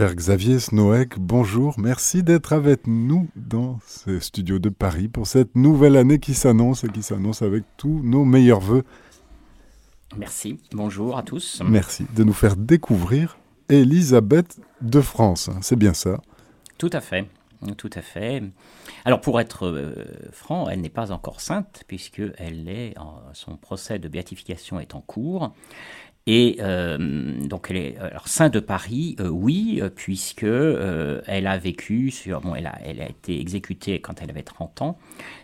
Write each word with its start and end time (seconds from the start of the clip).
Père 0.00 0.14
Xavier 0.14 0.58
Snoek, 0.58 1.18
bonjour, 1.18 1.78
merci 1.78 2.22
d'être 2.22 2.54
avec 2.54 2.86
nous 2.86 3.28
dans 3.36 3.80
ce 3.86 4.18
studio 4.18 4.58
de 4.58 4.70
Paris 4.70 5.08
pour 5.08 5.26
cette 5.26 5.54
nouvelle 5.56 5.94
année 5.94 6.18
qui 6.18 6.32
s'annonce 6.32 6.84
et 6.84 6.88
qui 6.88 7.02
s'annonce 7.02 7.42
avec 7.42 7.64
tous 7.76 8.00
nos 8.02 8.24
meilleurs 8.24 8.60
voeux. 8.60 8.84
Merci, 10.16 10.58
bonjour 10.72 11.18
à 11.18 11.22
tous. 11.22 11.60
Merci 11.66 12.06
de 12.16 12.24
nous 12.24 12.32
faire 12.32 12.56
découvrir 12.56 13.36
Élisabeth 13.68 14.58
de 14.80 15.02
France, 15.02 15.50
c'est 15.60 15.76
bien 15.76 15.92
ça 15.92 16.22
Tout 16.78 16.88
à 16.94 17.02
fait, 17.02 17.26
tout 17.76 17.90
à 17.94 18.00
fait. 18.00 18.42
Alors 19.04 19.20
pour 19.20 19.38
être 19.38 19.66
euh, 19.66 19.92
franc, 20.32 20.70
elle 20.70 20.80
n'est 20.80 20.88
pas 20.88 21.12
encore 21.12 21.42
sainte 21.42 21.84
puisque 21.88 22.22
elle 22.38 22.70
est, 22.70 22.94
son 23.34 23.58
procès 23.58 23.98
de 23.98 24.08
béatification 24.08 24.80
est 24.80 24.94
en 24.94 25.02
cours. 25.02 25.52
Et 26.32 26.58
euh, 26.60 26.96
donc, 27.44 27.66
elle 27.70 27.76
est 27.76 27.98
alors, 27.98 28.28
saint 28.28 28.50
de 28.50 28.60
Paris, 28.60 29.16
euh, 29.18 29.26
oui, 29.26 29.82
puisque 29.96 30.44
elle 30.44 31.46
a 31.48 31.58
vécu 31.58 32.12
sur, 32.12 32.40
bon, 32.40 32.54
elle 32.54 32.68
a, 32.68 32.78
elle 32.84 33.02
a 33.02 33.08
été 33.08 33.40
exécutée 33.40 34.00
quand 34.00 34.22
elle 34.22 34.30
avait 34.30 34.44
30 34.44 34.82
ans, 34.82 34.98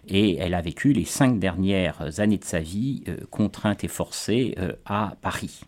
et 0.07 0.37
elle 0.37 0.55
a 0.55 0.61
vécu 0.61 0.93
les 0.93 1.05
cinq 1.05 1.41
dernières 1.41 2.21
années 2.21 2.39
de 2.39 2.45
sa 2.45 2.61
vie 2.61 3.03
contrainte 3.31 3.83
et 3.83 3.89
forcée 3.89 4.55
à 4.85 5.17
Paris. 5.23 5.63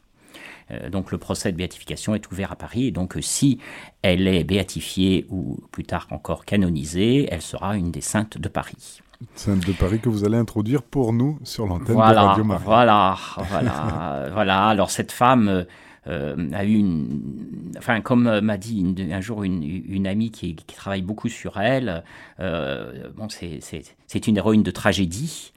donc 0.93 1.11
le 1.11 1.19
procès 1.19 1.51
de 1.51 1.57
béatification 1.57 2.15
est 2.15 2.31
ouvert 2.31 2.53
à 2.53 2.57
Paris 2.57 2.87
et 2.87 2.91
donc 2.93 3.17
si 3.21 3.59
elle 4.03 4.29
est 4.29 4.45
béatifiée 4.45 5.27
ou 5.31 5.59
plus 5.73 5.85
tard 5.85 6.07
encore 6.11 6.45
canonisée, 6.45 7.27
elle 7.29 7.43
sera 7.43 7.77
une 7.77 7.91
des 7.91 8.03
saintes 8.03 8.39
de 8.39 8.49
Paris. 8.49 9.01
Sainte 9.35 9.67
de 9.67 9.73
Paris 9.73 10.01
que 10.01 10.09
vous 10.09 10.25
allez 10.25 10.37
introduire 10.37 10.83
pour 10.83 11.13
nous 11.13 11.39
sur 11.43 11.67
l'antenne 11.67 11.95
voilà, 11.95 12.23
de 12.23 12.27
Radio 12.27 12.45
Marie. 12.45 12.65
Voilà, 12.65 13.17
voilà, 13.51 14.29
voilà. 14.33 14.67
Alors 14.67 14.91
cette 14.91 15.11
femme 15.11 15.67
euh, 16.07 16.51
a 16.53 16.65
eu 16.65 16.75
une, 16.75 17.73
enfin 17.77 18.01
comme 18.01 18.41
m'a 18.41 18.57
dit 18.57 18.95
un 19.11 19.21
jour 19.21 19.43
une, 19.43 20.07
amie 20.07 20.31
qui, 20.31 20.55
travaille 20.55 21.03
beaucoup 21.03 21.29
sur 21.29 21.61
elle. 21.61 22.05
Euh, 22.41 23.09
bon, 23.17 23.29
c'est 23.29 24.27
une 24.27 24.37
héroïne 24.37 24.63
de 24.63 24.71
tragédie. 24.71 25.53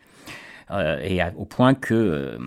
Euh, 0.71 0.99
et 1.01 1.21
au 1.35 1.45
point 1.45 1.73
que 1.73 1.93
euh, 1.93 2.37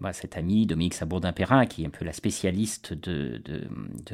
bah, 0.00 0.12
cette 0.12 0.36
amie, 0.36 0.66
Dominique 0.66 0.94
Sabourdin-Perrin, 0.94 1.66
qui 1.66 1.82
est 1.82 1.86
un 1.86 1.90
peu 1.90 2.04
la 2.04 2.12
spécialiste 2.12 2.92
de, 2.92 3.40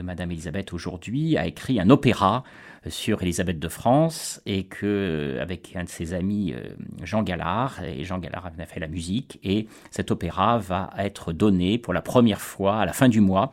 Madame 0.03 0.31
Elisabeth 0.31 0.73
aujourd'hui, 0.73 1.37
a 1.37 1.47
écrit 1.47 1.81
un 1.81 1.91
opéra 1.91 2.45
sur 2.89 3.23
Elisabeth 3.23 3.59
de 3.59 3.69
France 3.69 4.41
et 4.47 4.65
que 4.65 5.39
avec 5.41 5.75
un 5.75 5.83
de 5.83 5.89
ses 5.89 6.15
amis 6.15 6.53
euh, 6.53 6.69
Jean 7.03 7.25
Gallard 7.25 7.83
et 7.83 8.05
Jean 8.05 8.19
Gallard 8.19 8.53
a 8.57 8.67
fait 8.67 8.79
la 8.79 8.87
musique 8.87 9.41
et 9.43 9.67
cet 9.91 10.13
opéra 10.13 10.59
va 10.59 10.91
être 10.97 11.33
donné 11.33 11.79
pour 11.79 11.93
la 11.93 12.03
première 12.03 12.41
fois 12.41 12.79
à 12.79 12.87
la 12.87 12.93
fin 12.93 13.09
du 13.09 13.21
mois 13.21 13.53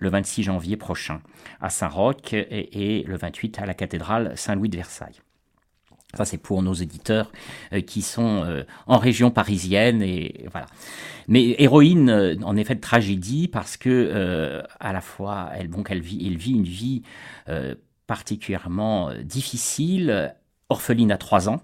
le 0.00 0.10
26 0.10 0.42
janvier 0.42 0.76
prochain 0.76 1.22
à 1.62 1.70
Saint-Roch 1.70 2.34
et, 2.34 2.98
et 2.98 3.04
le 3.04 3.16
28 3.16 3.58
à 3.60 3.66
la 3.66 3.72
cathédrale 3.72 4.32
Saint-Louis 4.36 4.68
de 4.68 4.76
Versailles. 4.76 5.20
Ça, 6.16 6.24
c'est 6.24 6.38
pour 6.38 6.62
nos 6.62 6.74
éditeurs 6.74 7.32
euh, 7.72 7.80
qui 7.80 8.02
sont 8.02 8.44
euh, 8.44 8.64
en 8.86 8.98
région 8.98 9.30
parisienne 9.30 10.02
et 10.02 10.46
voilà. 10.50 10.66
Mais 11.28 11.54
héroïne, 11.58 12.10
euh, 12.10 12.36
en 12.42 12.56
effet, 12.56 12.74
de 12.74 12.80
tragédie 12.80 13.48
parce 13.48 13.76
que 13.76 14.62
à 14.80 14.92
la 14.92 15.00
fois, 15.00 15.50
elle, 15.54 15.68
bon, 15.68 15.82
elle 15.88 16.00
vit, 16.00 16.26
elle 16.26 16.36
vit 16.36 16.52
une 16.52 16.64
vie 16.64 17.02
particulièrement 18.06 19.10
difficile, 19.22 20.34
orpheline 20.68 21.10
à 21.10 21.16
3 21.16 21.48
ans, 21.48 21.62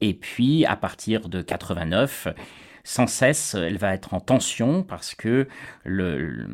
et 0.00 0.14
puis 0.14 0.64
à 0.64 0.76
partir 0.76 1.28
de 1.28 1.42
89 1.42 2.28
sans 2.84 3.08
cesse, 3.08 3.54
elle 3.54 3.78
va 3.78 3.94
être 3.94 4.14
en 4.14 4.20
tension 4.20 4.84
parce 4.84 5.16
que 5.16 5.48
le, 5.84 6.46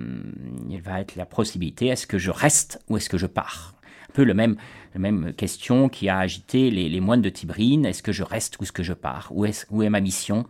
il 0.71 0.81
va 0.81 1.01
être 1.01 1.15
la 1.17 1.27
possibilité 1.27 1.89
est-ce 1.89 2.07
que 2.07 2.17
je 2.17 2.31
reste 2.31 2.81
ou 2.89 2.97
est-ce 2.97 3.11
que 3.11 3.19
je 3.19 3.27
pars? 3.27 3.75
Peu 4.13 4.25
le 4.25 4.35
même 4.35 4.57
la 4.95 5.01
même 5.01 5.33
question 5.33 5.89
qui 5.89 6.09
a 6.09 6.19
agité 6.19 6.71
les, 6.71 7.01
moines 7.01 7.23
de 7.23 7.31
Tibrine. 7.31 7.87
Est-ce 7.87 8.03
que 8.03 8.13
je 8.13 8.23
reste 8.23 8.59
ou 8.59 8.65
est-ce 8.65 8.73
que 8.73 8.83
je 8.83 8.93
pars? 8.93 9.31
Où 9.33 9.45
est, 9.47 9.89
ma 9.89 10.01
mission? 10.01 10.45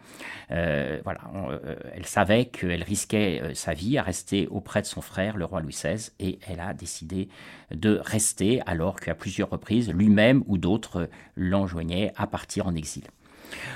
Euh, 0.51 1.01
Voilà, 1.05 1.21
euh, 1.49 1.77
elle 1.95 2.07
savait 2.07 2.47
qu'elle 2.47 2.83
risquait 2.83 3.41
euh, 3.43 3.55
sa 3.55 3.73
vie 3.73 3.99
à 3.99 4.03
rester 4.03 4.49
auprès 4.49 4.83
de 4.83 4.87
son 4.87 5.01
frère, 5.01 5.37
le 5.37 5.45
roi 5.45 5.61
Louis 5.61 5.73
XVI, 5.73 6.11
et 6.19 6.39
elle 6.49 6.61
a 6.61 6.75
décidé 6.75 7.29
de 7.73 8.01
rester 8.03 8.61
alors 8.67 8.99
qu'à 8.99 9.15
plusieurs 9.15 9.51
reprises, 9.51 9.93
lui-même 9.93 10.43
ou 10.47 10.59
d'autres 10.59 11.09
l'enjoignaient 11.37 12.13
à 12.17 12.27
partir 12.27 12.67
en 12.67 12.75
exil. 12.75 13.05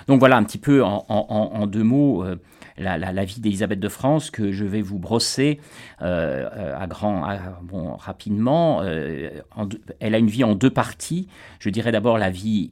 Donc 0.08 0.18
voilà 0.18 0.36
un 0.36 0.42
petit 0.42 0.58
peu 0.58 0.82
en, 0.82 1.66
deux 1.66 1.82
mots 1.82 2.24
la, 2.78 3.24
vie 3.24 3.40
d'Élisabeth 3.40 3.80
de 3.80 3.88
France 3.88 4.30
que 4.30 4.52
je 4.52 4.64
vais 4.64 4.82
vous 4.82 4.98
brosser 4.98 5.60
euh, 6.02 6.78
à 6.78 6.86
grand, 6.86 7.26
bon, 7.62 7.96
rapidement. 7.96 8.80
Euh, 8.82 9.30
elle 10.00 10.14
a 10.14 10.18
une 10.18 10.28
vie 10.28 10.44
en 10.44 10.54
deux 10.54 10.70
parties. 10.70 11.28
Je 11.58 11.70
dirais 11.70 11.92
d'abord 11.92 12.18
la 12.18 12.30
vie 12.30 12.70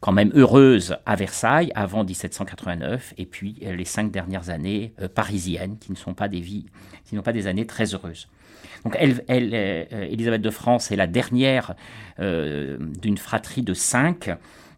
quand 0.00 0.12
même 0.12 0.32
heureuse 0.34 0.96
à 1.04 1.14
Versailles 1.14 1.72
avant 1.74 2.04
1789 2.04 3.14
et 3.18 3.26
puis 3.26 3.58
euh, 3.64 3.76
les 3.76 3.84
cinq 3.84 4.10
dernières 4.10 4.48
années 4.48 4.94
parisiennes 5.14 5.76
qui 5.78 5.92
ne 5.92 5.96
sont 5.96 6.14
pas 6.14 6.28
des 6.28 6.40
vies, 6.40 6.66
qui 7.04 7.14
n'ont 7.14 7.22
pas 7.22 7.32
des 7.32 7.46
années 7.46 7.66
très 7.66 7.94
heureuses. 7.94 8.28
Donc 8.84 8.96
elle 8.98 9.22
Élisabeth 10.10 10.40
de 10.40 10.50
France 10.50 10.90
est 10.90 10.96
la 10.96 11.06
dernière 11.06 11.74
d'une 12.18 13.18
fratrie 13.18 13.62
de 13.62 13.74
cinq. 13.74 14.30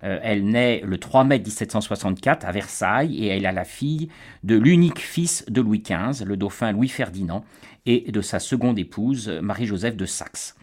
Euh, 0.04 0.18
elle 0.22 0.44
naît 0.44 0.82
le 0.84 0.98
3 0.98 1.24
mai 1.24 1.38
1764 1.38 2.44
à 2.44 2.52
Versailles 2.52 3.24
et 3.24 3.28
elle 3.28 3.46
a 3.46 3.52
la 3.52 3.64
fille 3.64 4.08
de 4.42 4.56
l'unique 4.56 4.98
fils 4.98 5.44
de 5.48 5.60
Louis 5.60 5.82
XV, 5.82 6.24
le 6.24 6.36
dauphin 6.36 6.72
Louis 6.72 6.88
Ferdinand, 6.88 7.44
et 7.86 8.10
de 8.10 8.20
sa 8.20 8.38
seconde 8.38 8.78
épouse, 8.78 9.28
Marie-Joseph 9.28 9.96
de 9.96 10.06
Saxe. 10.06 10.56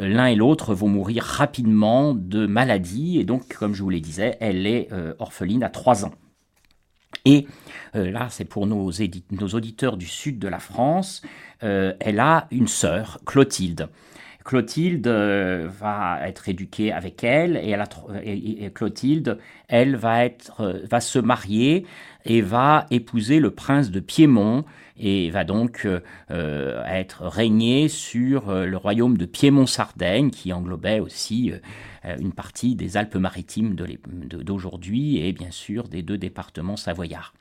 Euh, 0.00 0.08
l'un 0.08 0.26
et 0.26 0.34
l'autre 0.34 0.74
vont 0.74 0.88
mourir 0.88 1.22
rapidement 1.22 2.14
de 2.14 2.46
maladie 2.46 3.18
et 3.18 3.24
donc, 3.24 3.54
comme 3.54 3.74
je 3.74 3.82
vous 3.82 3.90
le 3.90 4.00
disais, 4.00 4.36
elle 4.40 4.66
est 4.66 4.88
euh, 4.92 5.14
orpheline 5.18 5.62
à 5.62 5.70
3 5.70 6.04
ans. 6.04 6.14
Et 7.26 7.46
là, 7.94 8.26
c'est 8.28 8.44
pour 8.44 8.66
nos, 8.66 8.90
auditeurs 8.90 9.96
du 9.96 10.06
sud 10.06 10.38
de 10.38 10.48
la 10.48 10.58
France, 10.58 11.22
elle 11.60 12.20
a 12.20 12.48
une 12.50 12.68
sœur, 12.68 13.18
Clotilde. 13.24 13.88
Clotilde 14.44 15.06
euh, 15.06 15.68
va 15.80 16.20
être 16.28 16.50
éduquée 16.50 16.92
avec 16.92 17.24
elle 17.24 17.56
et, 17.56 18.70
Clotilde, 18.74 19.38
elle 19.68 19.98
euh, 20.04 20.86
va 20.88 21.00
se 21.00 21.18
marier 21.18 21.86
et 22.26 22.42
va 22.42 22.86
épouser 22.90 23.40
le 23.40 23.50
prince 23.50 23.90
de 23.90 24.00
Piémont 24.00 24.64
et 24.98 25.30
va 25.30 25.44
donc 25.44 25.86
euh, 25.86 26.84
être 26.86 27.22
régnée 27.26 27.88
sur 27.88 28.52
le 28.52 28.76
royaume 28.76 29.16
de 29.16 29.24
Piémont-Sardaigne 29.24 30.30
qui 30.30 30.52
englobait 30.52 31.00
aussi 31.00 31.52
une 32.04 32.32
partie 32.32 32.76
des 32.76 32.96
Alpes-Maritimes 32.96 33.74
d'aujourd'hui 33.74 35.26
et 35.26 35.32
bien 35.32 35.50
sûr 35.50 35.88
des 35.88 36.02
deux 36.02 36.18
départements 36.18 36.76
savoyards. 36.76 37.34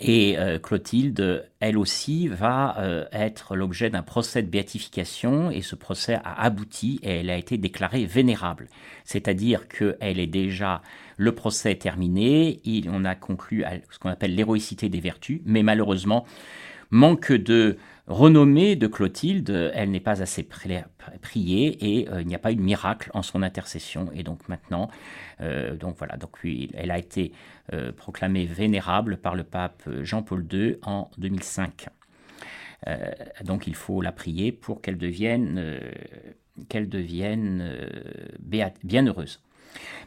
Et 0.00 0.38
euh, 0.38 0.58
Clotilde, 0.58 1.46
elle 1.60 1.76
aussi, 1.76 2.26
va 2.26 2.78
euh, 2.78 3.04
être 3.12 3.54
l'objet 3.54 3.90
d'un 3.90 4.02
procès 4.02 4.42
de 4.42 4.48
béatification 4.48 5.50
et 5.50 5.60
ce 5.60 5.74
procès 5.76 6.14
a 6.24 6.42
abouti 6.42 7.00
et 7.02 7.20
elle 7.20 7.28
a 7.28 7.36
été 7.36 7.58
déclarée 7.58 8.06
vénérable. 8.06 8.68
C'est-à-dire 9.04 9.68
qu'elle 9.68 10.18
est 10.18 10.26
déjà, 10.26 10.80
le 11.18 11.34
procès 11.34 11.74
terminé, 11.74 12.60
et 12.64 12.82
on 12.88 13.04
a 13.04 13.14
conclu 13.14 13.62
à 13.64 13.72
ce 13.90 13.98
qu'on 13.98 14.08
appelle 14.08 14.34
l'héroïcité 14.34 14.88
des 14.88 15.00
vertus, 15.00 15.42
mais 15.44 15.62
malheureusement, 15.62 16.24
manque 16.90 17.32
de 17.32 17.76
renommée 18.06 18.76
de 18.76 18.86
Clotilde, 18.86 19.70
elle 19.74 19.90
n'est 19.90 20.00
pas 20.00 20.22
assez 20.22 20.42
priée 20.42 20.82
et 21.80 22.08
euh, 22.08 22.22
il 22.22 22.26
n'y 22.26 22.34
a 22.34 22.38
pas 22.38 22.52
eu 22.52 22.56
de 22.56 22.62
miracle 22.62 23.10
en 23.12 23.22
son 23.22 23.42
intercession. 23.42 24.08
Et 24.14 24.22
donc 24.22 24.48
maintenant, 24.48 24.88
donc 25.78 25.96
voilà, 25.96 26.16
donc 26.16 26.38
elle 26.44 26.90
a 26.90 26.98
été 26.98 27.32
euh, 27.72 27.92
proclamée 27.92 28.46
vénérable 28.46 29.16
par 29.16 29.34
le 29.34 29.44
pape 29.44 29.88
Jean-Paul 30.02 30.46
II 30.52 30.76
en 30.82 31.10
2005. 31.18 31.88
donc 33.44 33.66
il 33.66 33.74
faut 33.74 34.00
la 34.00 34.12
prier 34.12 34.52
pour 34.52 34.80
qu'elle 34.80 34.96
devienne, 34.96 35.80
qu'elle 36.68 36.88
devienne 36.88 37.76
bienheureuse. 38.82 39.40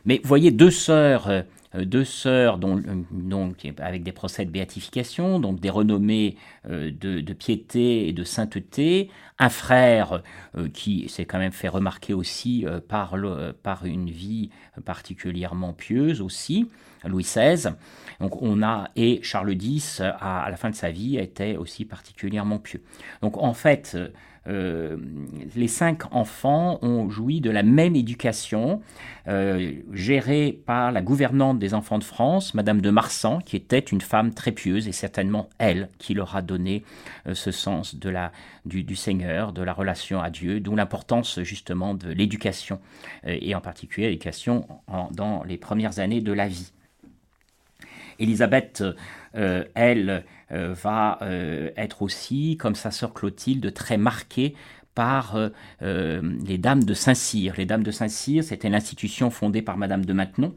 Mais 0.05 0.21
voyez, 0.23 0.51
deux 0.51 0.71
sœurs 0.71 1.29
euh, 1.75 1.85
deux 1.85 2.05
sœurs 2.05 2.57
dont, 2.57 2.81
donc, 3.11 3.71
avec 3.79 4.03
des 4.03 4.11
procès 4.11 4.45
de 4.45 4.51
béatification, 4.51 5.39
donc 5.39 5.59
des 5.59 5.69
renommées 5.69 6.37
euh, 6.69 6.91
de, 6.91 7.33
piété 7.33 8.07
et 8.07 8.13
de 8.13 8.23
sainteté, 8.23 9.09
un 9.39 9.49
frère 9.49 10.21
euh, 10.55 10.69
qui 10.69 11.09
s'est 11.09 11.25
quand 11.25 11.39
même 11.39 11.51
fait 11.51 11.67
remarquer 11.67 12.13
aussi 12.13 12.65
par, 12.87 13.15
par 13.63 13.85
une 13.85 14.09
vie 14.09 14.49
particulièrement 14.85 15.73
pieuse 15.73 16.21
aussi, 16.21 16.69
Louis 17.05 17.23
XVI. 17.23 17.73
Donc 18.19 18.41
on 18.41 18.61
a 18.61 18.89
et 18.95 19.19
Charles 19.23 19.53
X 19.53 20.01
à, 20.01 20.47
la 20.49 20.55
fin 20.55 20.69
de 20.69 20.75
sa 20.75 20.91
vie 20.91 21.17
était 21.17 21.57
aussi 21.57 21.85
particulièrement 21.85 22.59
pieux. 22.59 22.83
Donc 23.21 23.37
en 23.37 23.53
fait 23.53 23.97
euh, 24.47 24.97
les 25.55 25.67
cinq 25.67 26.13
enfants 26.13 26.79
ont 26.81 27.09
joui 27.09 27.39
de 27.39 27.49
la 27.49 27.63
même 27.63 27.95
éducation, 27.95 28.81
euh, 29.27 29.73
gérée 29.93 30.59
par 30.65 30.91
la 30.91 31.01
gouvernante 31.01 31.59
des 31.59 31.73
enfants 31.73 31.97
de 31.97 32.03
France, 32.03 32.53
Madame 32.53 32.81
de 32.81 32.89
Marsan, 32.89 33.39
qui 33.39 33.55
était 33.55 33.79
une 33.79 34.01
femme 34.01 34.33
très 34.33 34.51
pieuse 34.51 34.87
et 34.87 34.91
certainement 34.91 35.49
elle 35.59 35.89
qui 35.97 36.13
leur 36.13 36.35
a 36.35 36.41
donné 36.41 36.83
euh, 37.27 37.33
ce 37.33 37.51
sens 37.51 37.95
du, 37.95 38.95
Seigneur, 38.95 39.53
de 39.53 39.63
la 39.63 39.73
relation 39.73 40.21
à 40.21 40.29
Dieu, 40.29 40.59
d'où 40.59 40.75
l'importance 40.75 41.41
justement 41.41 41.93
de 41.93 42.09
l'éducation 42.09 42.79
et 43.25 43.55
en 43.55 43.61
particulier 43.61 44.07
l'éducation 44.07 44.67
dans 45.11 45.43
les 45.43 45.57
premières 45.57 45.99
années 45.99 46.21
de 46.21 46.33
la 46.33 46.47
vie. 46.47 46.71
Élisabeth, 48.19 48.83
elle, 49.33 50.23
euh, 50.53 50.75
va 50.81 51.17
euh, 51.23 51.71
être 51.77 52.03
aussi, 52.03 52.57
comme 52.57 52.75
sa 52.75 52.91
sœur 52.91 53.13
Clotilde, 53.13 53.73
très 53.73 53.97
marquée 53.97 54.53
par 54.93 55.35
euh, 55.81 56.21
les 56.45 56.59
Dames 56.59 56.83
de 56.83 56.93
Saint-Cyr. 56.93 57.55
Les 57.57 57.65
Dames 57.65 57.81
de 57.81 57.89
Saint-Cyr, 57.89 58.43
c'était 58.43 58.69
l'institution 58.69 59.31
fondée 59.31 59.63
par 59.63 59.77
Madame 59.77 60.05
de 60.05 60.13
Maintenon, 60.13 60.53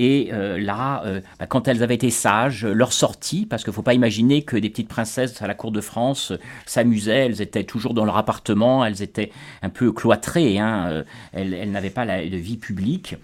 et 0.00 0.30
là, 0.30 1.02
bah, 1.40 1.48
quand 1.48 1.66
elles 1.66 1.82
avaient 1.82 1.96
été 1.96 2.10
sages, 2.10 2.64
leur 2.64 2.92
sortie, 2.92 3.46
parce 3.46 3.64
qu'il 3.64 3.72
ne 3.72 3.74
faut 3.74 3.82
pas 3.82 3.94
imaginer 3.94 4.42
que 4.42 4.56
des 4.56 4.70
petites 4.70 4.86
princesses 4.86 5.42
à 5.42 5.48
la 5.48 5.54
cour 5.54 5.72
de 5.72 5.80
France 5.80 6.32
s'amusaient, 6.66 7.26
elles 7.26 7.42
étaient 7.42 7.64
toujours 7.64 7.94
dans 7.94 8.04
leur 8.04 8.16
appartement, 8.16 8.84
elles 8.84 9.02
étaient 9.02 9.32
un 9.60 9.70
peu 9.70 9.90
cloîtrées, 9.90 10.60
hein, 10.60 11.02
elles, 11.32 11.72
n'avaient 11.72 11.90
pas 11.90 12.06
de 12.06 12.36
vie 12.36 12.58
publique. 12.58 13.16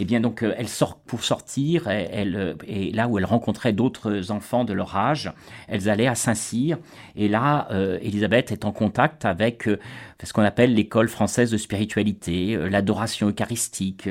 Et 0.00 0.04
eh 0.04 0.06
bien 0.06 0.20
donc 0.20 0.42
euh, 0.42 0.54
elle 0.56 0.68
sort 0.68 0.96
pour 0.96 1.22
sortir, 1.22 1.86
elle, 1.86 2.34
euh, 2.34 2.54
et 2.66 2.90
là 2.90 3.06
où 3.06 3.18
elle 3.18 3.26
rencontrait 3.26 3.74
d'autres 3.74 4.30
enfants 4.30 4.64
de 4.64 4.72
leur 4.72 4.96
âge, 4.96 5.30
elles 5.68 5.90
allaient 5.90 6.06
à 6.06 6.14
Saint-Cyr. 6.14 6.78
Et 7.16 7.28
là, 7.28 7.68
euh, 7.70 7.98
Elisabeth 8.00 8.50
est 8.50 8.64
en 8.64 8.72
contact 8.72 9.26
avec 9.26 9.68
ce 10.22 10.32
qu'on 10.32 10.42
appelle 10.42 10.72
l'école 10.72 11.10
française 11.10 11.50
de 11.50 11.58
spiritualité, 11.58 12.56
l'adoration 12.70 13.28
eucharistique, 13.28 14.08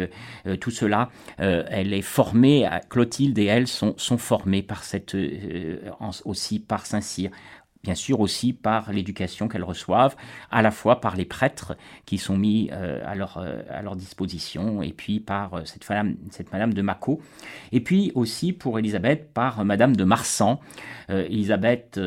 tout 0.60 0.72
cela. 0.72 1.10
elle 1.38 1.94
est 1.94 2.02
formée, 2.02 2.68
Clotilde 2.90 3.38
et 3.40 3.46
elle 3.46 3.68
sont, 3.68 3.94
sont 3.98 4.18
formées 4.18 4.62
par 4.62 4.84
cette, 4.84 5.16
aussi 6.26 6.60
par 6.60 6.86
Saint-Cyr 6.86 7.30
bien 7.84 7.96
sûr 7.96 8.20
aussi 8.20 8.54
par 8.54 8.92
l'éducation 8.92 9.48
qu'elles 9.48 9.64
reçoivent, 9.64 10.16
à 10.52 10.62
la 10.62 10.72
fois 10.72 11.00
par 11.00 11.16
les 11.16 11.26
prêtres 11.26 11.78
qui 12.06 12.18
sont 12.18 12.38
mis 12.38 12.70
euh, 12.74 13.02
à, 13.06 13.16
leur, 13.16 13.38
euh, 13.38 13.62
à, 13.70 13.82
leur, 13.82 13.96
disposition, 13.96 14.82
et 14.82 14.92
puis 14.92 15.20
par 15.20 15.54
euh, 15.54 15.62
cette, 15.66 15.88
cette 16.32 16.52
madame 16.52 16.74
de 16.74 16.82
Mako, 16.82 17.22
et 17.72 17.80
puis 17.80 18.12
aussi 18.16 18.52
pour 18.54 18.80
Elisabeth 18.80 19.34
par 19.34 19.64
madame 19.66 19.96
de 19.96 20.04
Marsan. 20.04 20.60
Elisabeth, 21.10 22.00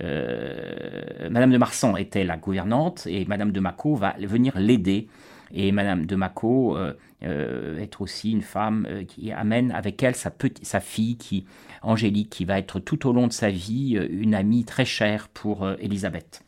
madame 0.00 1.52
de 1.52 1.58
Marsan 1.58 1.96
était 1.96 2.24
la 2.24 2.36
gouvernante, 2.36 3.06
et 3.06 3.24
madame 3.26 3.52
de 3.52 3.60
Mako 3.60 3.94
va 3.94 4.14
venir 4.18 4.58
l'aider. 4.58 5.08
Et 5.52 5.72
madame 5.72 6.06
de 6.06 6.16
Mako 6.16 6.76
est 7.22 8.00
aussi 8.00 8.32
une 8.32 8.42
femme 8.42 8.86
qui 9.08 9.32
amène 9.32 9.72
avec 9.72 10.02
elle 10.02 10.14
sa, 10.14 10.30
petite, 10.30 10.64
sa 10.64 10.80
fille 10.80 11.16
qui 11.16 11.46
Angélique, 11.82 12.30
qui 12.30 12.44
va 12.44 12.58
être 12.58 12.80
tout 12.80 13.06
au 13.06 13.12
long 13.12 13.26
de 13.26 13.32
sa 13.32 13.50
vie 13.50 13.96
euh, 13.96 14.06
une 14.10 14.34
amie 14.34 14.64
très 14.64 14.84
chère 14.84 15.28
pour 15.28 15.64
euh, 15.64 15.76
Élisabeth. 15.80 16.44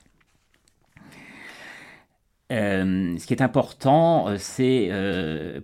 Euh, 2.50 3.16
ce 3.16 3.26
qui 3.26 3.32
est 3.32 3.42
important, 3.42 4.26
c'est 4.36 4.90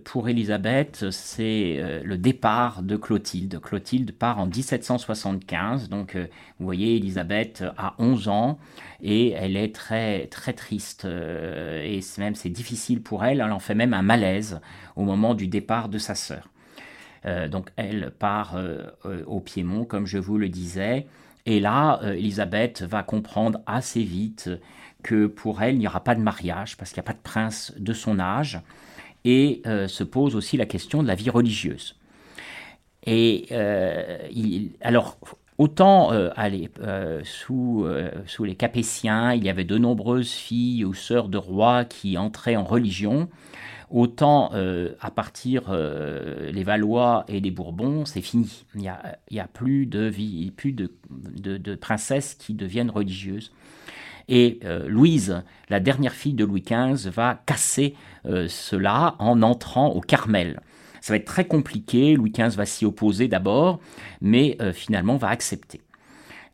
pour 0.05 0.29
Élisabeth, 0.29 1.09
c'est 1.11 2.01
le 2.03 2.17
départ 2.17 2.81
de 2.81 2.95
Clotilde. 2.95 3.59
Clotilde 3.61 4.13
part 4.13 4.39
en 4.39 4.45
1775, 4.45 5.89
donc 5.89 6.15
vous 6.15 6.65
voyez, 6.65 6.95
Élisabeth 6.95 7.65
a 7.77 7.93
11 7.99 8.29
ans 8.29 8.57
et 9.01 9.31
elle 9.31 9.57
est 9.57 9.75
très 9.75 10.27
très 10.27 10.53
triste 10.53 11.05
et 11.05 11.99
même 12.17 12.35
c'est 12.35 12.49
difficile 12.49 13.01
pour 13.01 13.25
elle. 13.25 13.41
Elle 13.41 13.51
en 13.51 13.59
fait 13.59 13.75
même 13.75 13.93
un 13.93 14.01
malaise 14.01 14.61
au 14.95 15.03
moment 15.03 15.33
du 15.33 15.47
départ 15.47 15.89
de 15.89 15.97
sa 15.97 16.15
sœur. 16.15 16.47
Euh, 17.27 17.47
donc 17.47 17.69
elle 17.75 18.11
part 18.17 18.55
euh, 18.55 18.83
euh, 19.05 19.23
au 19.25 19.39
Piémont, 19.39 19.85
comme 19.85 20.05
je 20.05 20.17
vous 20.17 20.37
le 20.37 20.49
disais. 20.49 21.07
Et 21.45 21.61
là, 21.61 22.01
Elisabeth 22.03 22.81
va 22.81 23.03
comprendre 23.03 23.61
assez 23.67 24.03
vite 24.03 24.49
que 25.07 25.27
pour 25.27 25.61
elle, 25.61 25.75
il 25.75 25.79
n'y 25.79 25.87
aura 25.87 26.03
pas 26.03 26.15
de 26.15 26.21
mariage 26.21 26.77
parce 26.77 26.91
qu'il 26.91 27.01
n'y 27.01 27.05
a 27.05 27.11
pas 27.11 27.17
de 27.17 27.23
prince 27.23 27.73
de 27.77 27.93
son 27.93 28.19
âge. 28.19 28.59
Et 29.25 29.61
se 29.65 30.03
pose 30.05 30.37
aussi 30.37 30.55
la 30.55 30.65
question 30.65 31.03
de 31.03 31.07
la 31.07 31.15
vie 31.15 31.29
religieuse. 31.29 31.97
Et 33.05 33.47
alors, 34.79 35.17
autant 35.57 36.11
sous, 37.23 37.85
sous 38.25 38.43
les 38.45 38.55
Capétiens, 38.55 39.33
il 39.33 39.43
y 39.43 39.49
avait 39.49 39.65
de 39.65 39.77
nombreuses 39.77 40.31
filles 40.31 40.85
ou 40.85 40.93
sœurs 40.93 41.27
de 41.27 41.37
rois 41.37 41.83
qui 41.83 42.17
entraient 42.17 42.55
en 42.55 42.63
religion, 42.63 43.27
Autant 43.89 44.49
euh, 44.53 44.95
à 44.99 45.11
partir 45.11 45.67
euh, 45.69 46.51
les 46.51 46.63
Valois 46.63 47.23
et 47.29 47.39
les 47.39 47.51
Bourbons, 47.51 48.03
c'est 48.03 48.21
fini. 48.21 48.65
Il 48.75 48.81
n'y 48.81 48.89
a, 49.39 49.47
plus, 49.47 49.85
de, 49.85 50.01
vie, 50.01 50.51
plus 50.51 50.73
de, 50.73 50.91
de, 51.09 51.75
princesses 51.75 52.35
qui 52.35 52.53
deviennent 52.53 52.89
religieuses. 52.89 53.53
Et 54.29 54.59
euh, 54.65 54.87
Louise, 54.87 55.43
la 55.69 55.79
dernière 55.79 56.13
fille 56.13 56.33
de 56.33 56.45
Louis 56.45 56.63
XV, 56.63 57.09
va 57.09 57.41
casser 57.45 57.95
cela 58.49 59.15
en 59.19 59.41
entrant 59.41 59.89
au 59.91 60.01
Carmel. 60.01 60.59
Ça 60.99 61.13
va 61.13 61.17
être 61.17 61.25
très 61.25 61.45
compliqué, 61.45 62.15
Louis 62.15 62.31
XV 62.31 62.57
va 62.57 62.65
s'y 62.65 62.83
opposer 62.85 63.29
d'abord, 63.29 63.79
mais 64.19 64.57
finalement 64.73 65.15
va 65.15 65.29
accepter. 65.29 65.79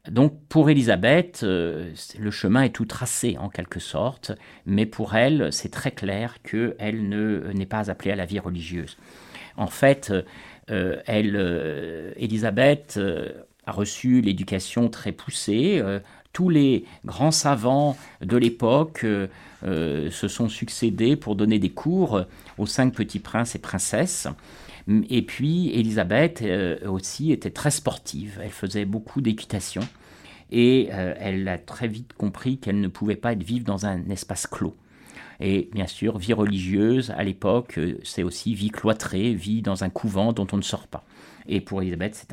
Donc 0.09 0.37
pour 0.49 0.69
Élisabeth, 0.69 1.41
euh, 1.43 1.93
le 2.19 2.31
chemin 2.31 2.63
est 2.63 2.75
tout 2.75 2.85
tracé 2.85 3.37
en 3.37 3.49
quelque 3.49 3.79
sorte, 3.79 4.33
mais 4.65 4.85
pour 4.85 5.15
elle, 5.15 5.53
c'est 5.53 5.69
très 5.69 5.91
clair 5.91 6.41
qu'elle 6.43 7.07
n'est 7.53 7.65
pas 7.65 7.89
appelée 7.89 8.11
à 8.11 8.15
la 8.15 8.25
vie 8.25 8.39
religieuse. 8.39 8.97
En 9.55 9.67
fait, 9.67 10.13
euh, 10.69 11.01
elle, 11.05 11.35
euh, 11.37 12.11
Élisabeth 12.17 12.99
a 13.65 13.71
reçu 13.71 14.19
l'éducation 14.19 14.89
très 14.89 15.13
poussée. 15.13 15.81
Tous 16.33 16.49
les 16.49 16.85
grands 17.05 17.31
savants 17.31 17.95
de 18.21 18.37
l'époque 18.37 19.05
se 19.63 20.27
sont 20.27 20.49
succédés 20.49 21.15
pour 21.15 21.35
donner 21.35 21.59
des 21.59 21.69
cours 21.69 22.25
aux 22.57 22.65
cinq 22.65 22.93
petits 22.93 23.19
princes 23.19 23.55
et 23.55 23.59
princesses. 23.59 24.27
Et 25.09 25.21
puis, 25.21 25.69
Elisabeth 25.73 26.41
euh, 26.41 26.77
aussi 26.87 27.31
était 27.31 27.51
très 27.51 27.71
sportive. 27.71 28.39
Elle 28.43 28.51
faisait 28.51 28.85
beaucoup 28.85 29.21
d'équitation. 29.21 29.81
Et 30.51 30.89
euh, 30.91 31.15
elle 31.17 31.47
a 31.47 31.57
très 31.57 31.87
vite 31.87 32.13
compris 32.13 32.57
qu'elle 32.57 32.79
ne 32.79 32.87
pouvait 32.87 33.15
pas 33.15 33.33
être 33.33 33.43
vive 33.43 33.63
dans 33.63 33.85
un 33.85 34.09
espace 34.09 34.45
clos. 34.45 34.75
Et 35.39 35.69
bien 35.73 35.87
sûr, 35.87 36.17
vie 36.17 36.33
religieuse, 36.33 37.11
à 37.11 37.23
l'époque, 37.23 37.77
euh, 37.77 37.97
c'est 38.03 38.23
aussi 38.23 38.53
vie 38.53 38.69
cloîtrée, 38.69 39.33
vie 39.33 39.61
dans 39.61 39.83
un 39.83 39.89
couvent 39.89 40.33
dont 40.33 40.47
on 40.51 40.57
ne 40.57 40.61
sort 40.61 40.87
pas. 40.87 41.05
Et 41.47 41.59
pour 41.61 41.81
Elisabeth, 41.81 42.27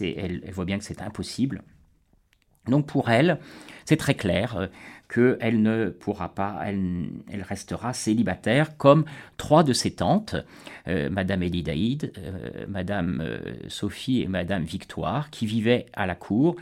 elle, 0.00 0.42
elle 0.44 0.52
voit 0.52 0.64
bien 0.64 0.78
que 0.78 0.84
c'est 0.84 1.02
impossible. 1.02 1.62
Donc 2.66 2.86
pour 2.86 3.10
elle, 3.10 3.38
c'est 3.84 3.96
très 3.96 4.14
clair 4.14 4.68
qu'elle 5.12 5.60
ne 5.60 5.90
pourra 5.90 6.34
pas, 6.34 6.60
elle, 6.64 7.42
restera 7.42 7.92
célibataire 7.92 8.76
comme 8.76 9.04
trois 9.36 9.62
de 9.62 9.72
ses 9.72 9.90
tantes, 9.90 10.36
euh, 10.88 11.10
Madame 11.10 11.42
Elidaïde, 11.42 12.12
euh, 12.18 12.64
Madame 12.66 13.20
euh, 13.20 13.38
Sophie 13.68 14.22
et 14.22 14.26
Madame 14.26 14.64
Victoire, 14.64 15.30
qui 15.30 15.46
vivaient 15.46 15.86
à 15.92 16.06
la 16.06 16.14
cour 16.14 16.56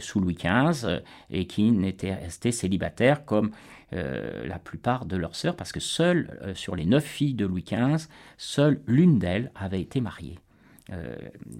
sous 0.00 0.18
Louis 0.18 0.34
XV 0.34 1.02
et 1.30 1.46
qui 1.46 1.70
n'étaient 1.70 2.14
restées 2.14 2.50
célibataires 2.50 3.24
comme 3.24 3.52
la 3.92 4.58
plupart 4.58 5.06
de 5.06 5.16
leurs 5.16 5.36
sœurs, 5.36 5.54
parce 5.54 5.70
que 5.70 5.78
seule, 5.78 6.40
sur 6.56 6.74
les 6.74 6.84
neuf 6.84 7.04
filles 7.04 7.34
de 7.34 7.46
Louis 7.46 7.62
XV, 7.62 8.08
seule 8.36 8.80
l'une 8.88 9.20
d'elles 9.20 9.52
avait 9.54 9.80
été 9.80 10.00
mariée. 10.00 10.40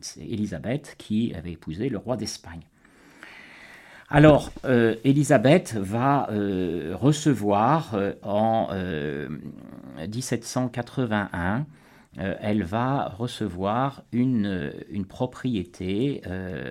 C'est 0.00 0.26
Élisabeth 0.26 0.96
qui 0.98 1.32
avait 1.36 1.52
épousé 1.52 1.88
le 1.88 1.98
roi 1.98 2.16
d'Espagne. 2.16 2.62
Alors, 4.08 4.52
euh, 4.64 4.94
Élisabeth 5.02 5.74
va 5.74 6.28
euh, 6.30 6.94
recevoir 6.94 7.94
euh, 7.94 8.14
en 8.22 8.68
1781, 10.06 11.66
elle 12.18 12.62
va 12.62 13.08
recevoir 13.08 14.02
une, 14.10 14.72
propriété, 15.06 16.22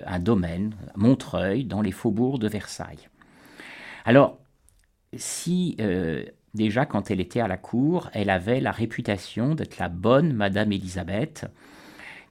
un 0.04 0.18
domaine, 0.18 0.74
Montreuil, 0.96 1.64
dans 1.64 1.82
les 1.82 1.92
faubourgs 1.92 2.40
de 2.40 2.48
Versailles. 2.48 3.08
Alors, 4.04 4.40
si 5.14 5.76
déjà 6.52 6.84
quand 6.84 7.12
elle 7.12 7.20
était 7.20 7.38
à 7.38 7.46
la 7.46 7.58
cour, 7.58 8.10
elle 8.12 8.30
avait 8.30 8.60
la 8.60 8.72
réputation 8.72 9.54
d'être 9.54 9.78
la 9.78 9.88
bonne 9.88 10.32
Madame 10.32 10.72
Élisabeth, 10.72 11.46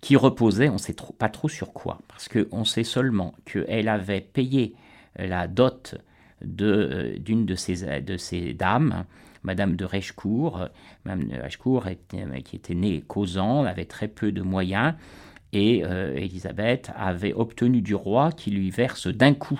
qui 0.01 0.17
reposait, 0.17 0.67
on 0.67 0.73
ne 0.73 0.77
sait 0.77 0.95
pas 1.17 1.29
trop 1.29 1.47
sur 1.47 1.71
quoi, 1.71 1.99
parce 2.09 2.27
qu'on 2.27 2.65
sait 2.65 2.83
seulement 2.83 3.33
qu'elle 3.45 3.87
avait 3.87 4.19
payé 4.19 4.75
la 5.17 5.47
dot 5.47 5.95
euh, 6.61 7.17
d'une 7.17 7.45
de, 7.45 7.55
ces, 7.55 8.01
de 8.01 8.17
ces 8.17 8.53
dames, 8.53 9.05
Madame 9.43 9.75
de 9.75 9.85
Rechecourt. 9.85 10.67
Madame 11.05 11.27
de 11.27 11.41
Rechecourt, 11.41 11.85
qui 12.43 12.55
était 12.55 12.75
née 12.75 13.01
causant, 13.01 13.63
avait 13.63 13.85
très 13.85 14.07
peu 14.07 14.31
de 14.31 14.41
moyens, 14.41 14.93
et 15.53 15.83
euh, 15.85 16.19
avait 16.95 17.33
obtenu 17.33 17.81
du 17.81 17.95
roi 17.95 18.31
qu'il 18.31 18.55
lui 18.55 18.69
verse 18.69 19.07
d'un 19.07 19.33
coup 19.33 19.59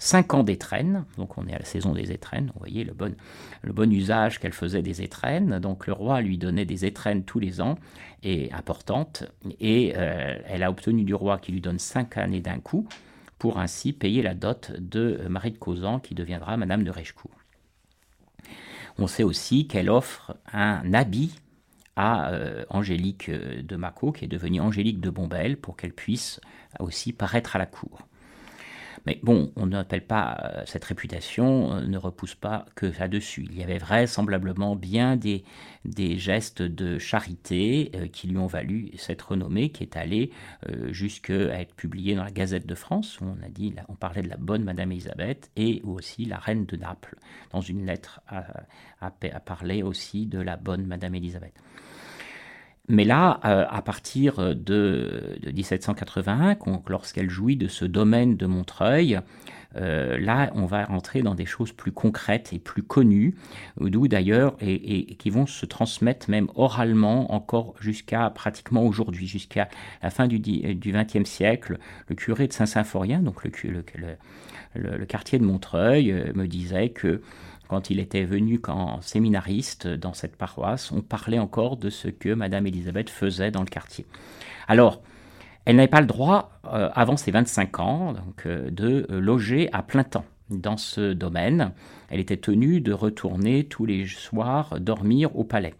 5 0.00 0.32
ans 0.32 0.42
d'étrennes, 0.42 1.04
donc 1.18 1.36
on 1.36 1.46
est 1.46 1.54
à 1.54 1.58
la 1.58 1.64
saison 1.66 1.92
des 1.92 2.10
étrennes, 2.10 2.50
vous 2.54 2.58
voyez 2.58 2.84
le 2.84 2.94
bon, 2.94 3.14
le 3.60 3.72
bon 3.72 3.92
usage 3.92 4.38
qu'elle 4.40 4.54
faisait 4.54 4.80
des 4.80 5.02
étrennes, 5.02 5.58
donc 5.58 5.86
le 5.86 5.92
roi 5.92 6.22
lui 6.22 6.38
donnait 6.38 6.64
des 6.64 6.86
étrennes 6.86 7.22
tous 7.22 7.38
les 7.38 7.60
ans, 7.60 7.76
et 8.22 8.50
importantes, 8.52 9.24
et 9.60 9.92
euh, 9.96 10.38
elle 10.46 10.62
a 10.62 10.70
obtenu 10.70 11.04
du 11.04 11.14
roi 11.14 11.38
qui 11.38 11.52
lui 11.52 11.60
donne 11.60 11.78
5 11.78 12.16
années 12.16 12.40
d'un 12.40 12.60
coup, 12.60 12.88
pour 13.40 13.58
ainsi 13.58 13.94
payer 13.94 14.22
la 14.22 14.34
dot 14.34 14.70
de 14.78 15.26
Marie 15.28 15.50
de 15.50 15.56
Causan 15.56 15.98
qui 15.98 16.14
deviendra 16.14 16.58
Madame 16.58 16.84
de 16.84 16.90
Rèchecourt. 16.90 17.34
On 18.98 19.06
sait 19.06 19.22
aussi 19.22 19.66
qu'elle 19.66 19.88
offre 19.88 20.36
un 20.52 20.92
habit 20.92 21.34
à 21.96 22.32
euh, 22.32 22.66
Angélique 22.68 23.30
de 23.30 23.76
Macot, 23.76 24.12
qui 24.12 24.26
est 24.26 24.28
devenue 24.28 24.60
Angélique 24.60 25.00
de 25.00 25.08
Bombelle, 25.08 25.56
pour 25.56 25.78
qu'elle 25.78 25.94
puisse 25.94 26.38
aussi 26.80 27.14
paraître 27.14 27.56
à 27.56 27.58
la 27.58 27.64
cour. 27.64 28.06
Mais 29.06 29.18
bon, 29.22 29.52
on 29.56 29.66
n'appelle 29.66 30.06
pas 30.06 30.38
euh, 30.42 30.62
cette 30.66 30.84
réputation, 30.84 31.72
euh, 31.72 31.86
ne 31.86 31.98
repousse 31.98 32.34
pas 32.34 32.66
que 32.74 32.86
là-dessus. 32.86 33.46
Il 33.50 33.58
y 33.58 33.62
avait 33.62 33.78
vraisemblablement 33.78 34.76
bien 34.76 35.16
des, 35.16 35.44
gestes 36.18 36.62
de 36.62 36.98
charité 36.98 37.90
euh, 37.94 38.08
qui 38.08 38.28
lui 38.28 38.36
ont 38.36 38.46
valu 38.46 38.90
cette 38.96 39.22
renommée 39.22 39.70
qui 39.70 39.82
est 39.82 39.96
allée 39.96 40.30
jusqu'à 40.90 41.60
être 41.60 41.74
publiée 41.74 42.14
dans 42.14 42.24
la 42.24 42.30
Gazette 42.30 42.66
de 42.66 42.74
France, 42.74 43.20
où 43.20 43.24
on 43.24 43.44
a 43.44 43.48
dit, 43.48 43.74
on 43.88 43.94
parlait 43.94 44.22
de 44.22 44.28
la 44.28 44.36
bonne 44.36 44.64
Madame 44.64 44.92
Elisabeth, 44.92 45.50
et 45.56 45.80
aussi 45.84 46.24
la 46.24 46.38
reine 46.38 46.66
de 46.66 46.76
Naples, 46.76 47.16
dans 47.50 47.60
une 47.60 47.86
lettre, 47.86 48.20
a, 48.28 48.44
a 49.00 49.10
parlé 49.40 49.82
aussi 49.82 50.26
de 50.26 50.38
la 50.38 50.56
bonne 50.56 50.86
Madame 50.86 51.14
Elisabeth. 51.14 51.54
Mais 52.90 53.04
là, 53.04 53.38
euh, 53.44 53.64
à 53.70 53.82
partir 53.82 54.54
de, 54.56 55.38
1781, 55.54 56.58
lorsqu'elle 56.88 57.30
jouit 57.30 57.56
de 57.56 57.68
ce 57.68 57.84
domaine 57.84 58.36
de 58.36 58.46
Montreuil, 58.46 59.20
euh, 59.76 60.18
là, 60.18 60.50
on 60.56 60.66
va 60.66 60.84
rentrer 60.84 61.22
dans 61.22 61.36
des 61.36 61.46
choses 61.46 61.72
plus 61.72 61.92
concrètes 61.92 62.52
et 62.52 62.58
plus 62.58 62.82
connues, 62.82 63.36
d'où 63.80 64.08
d'ailleurs, 64.08 64.56
et, 64.60 65.14
qui 65.14 65.30
vont 65.30 65.46
se 65.46 65.66
transmettre 65.66 66.28
même 66.28 66.48
oralement 66.56 67.32
encore 67.32 67.74
jusqu'à 67.80 68.28
pratiquement 68.30 68.84
aujourd'hui, 68.84 69.28
jusqu'à 69.28 69.68
la 70.02 70.10
fin 70.10 70.26
du 70.26 70.40
XXe 70.40 71.28
siècle. 71.28 71.78
Le 72.08 72.16
curé 72.16 72.48
de 72.48 72.52
Saint-Symphorien, 72.52 73.20
donc 73.20 73.44
le, 73.44 75.04
quartier 75.04 75.38
de 75.38 75.44
Montreuil, 75.44 76.10
euh, 76.10 76.32
me 76.34 76.48
disait 76.48 76.88
que 76.88 77.22
quand 77.70 77.88
il 77.88 78.00
était 78.00 78.24
venu 78.24 78.58
qu'en 78.58 79.00
séminariste 79.00 79.86
dans 79.86 80.12
cette 80.12 80.34
paroisse, 80.34 80.90
on 80.90 81.02
parlait 81.02 81.38
encore 81.38 81.76
de 81.76 81.88
ce 81.88 82.08
que 82.08 82.34
Madame 82.34 82.66
Elisabeth 82.66 83.08
faisait 83.08 83.52
dans 83.52 83.60
le 83.60 83.68
quartier. 83.68 84.06
Alors, 84.66 85.00
elle 85.64 85.76
n'avait 85.76 85.86
pas 85.86 86.00
le 86.00 86.08
droit, 86.08 86.50
euh, 86.64 86.90
avant 86.94 87.16
ses 87.16 87.30
25 87.30 87.78
ans, 87.78 88.12
donc, 88.14 88.44
euh, 88.46 88.70
de 88.72 89.06
euh, 89.08 89.20
loger 89.20 89.68
à 89.72 89.84
plein 89.84 90.02
temps 90.02 90.24
dans 90.50 90.76
ce 90.76 91.12
domaine. 91.12 91.70
Elle 92.08 92.18
était 92.18 92.38
tenue 92.38 92.80
de 92.80 92.92
retourner 92.92 93.62
tous 93.62 93.86
les 93.86 94.04
soirs 94.04 94.80
dormir 94.80 95.36
au 95.36 95.44
palais. 95.44 95.74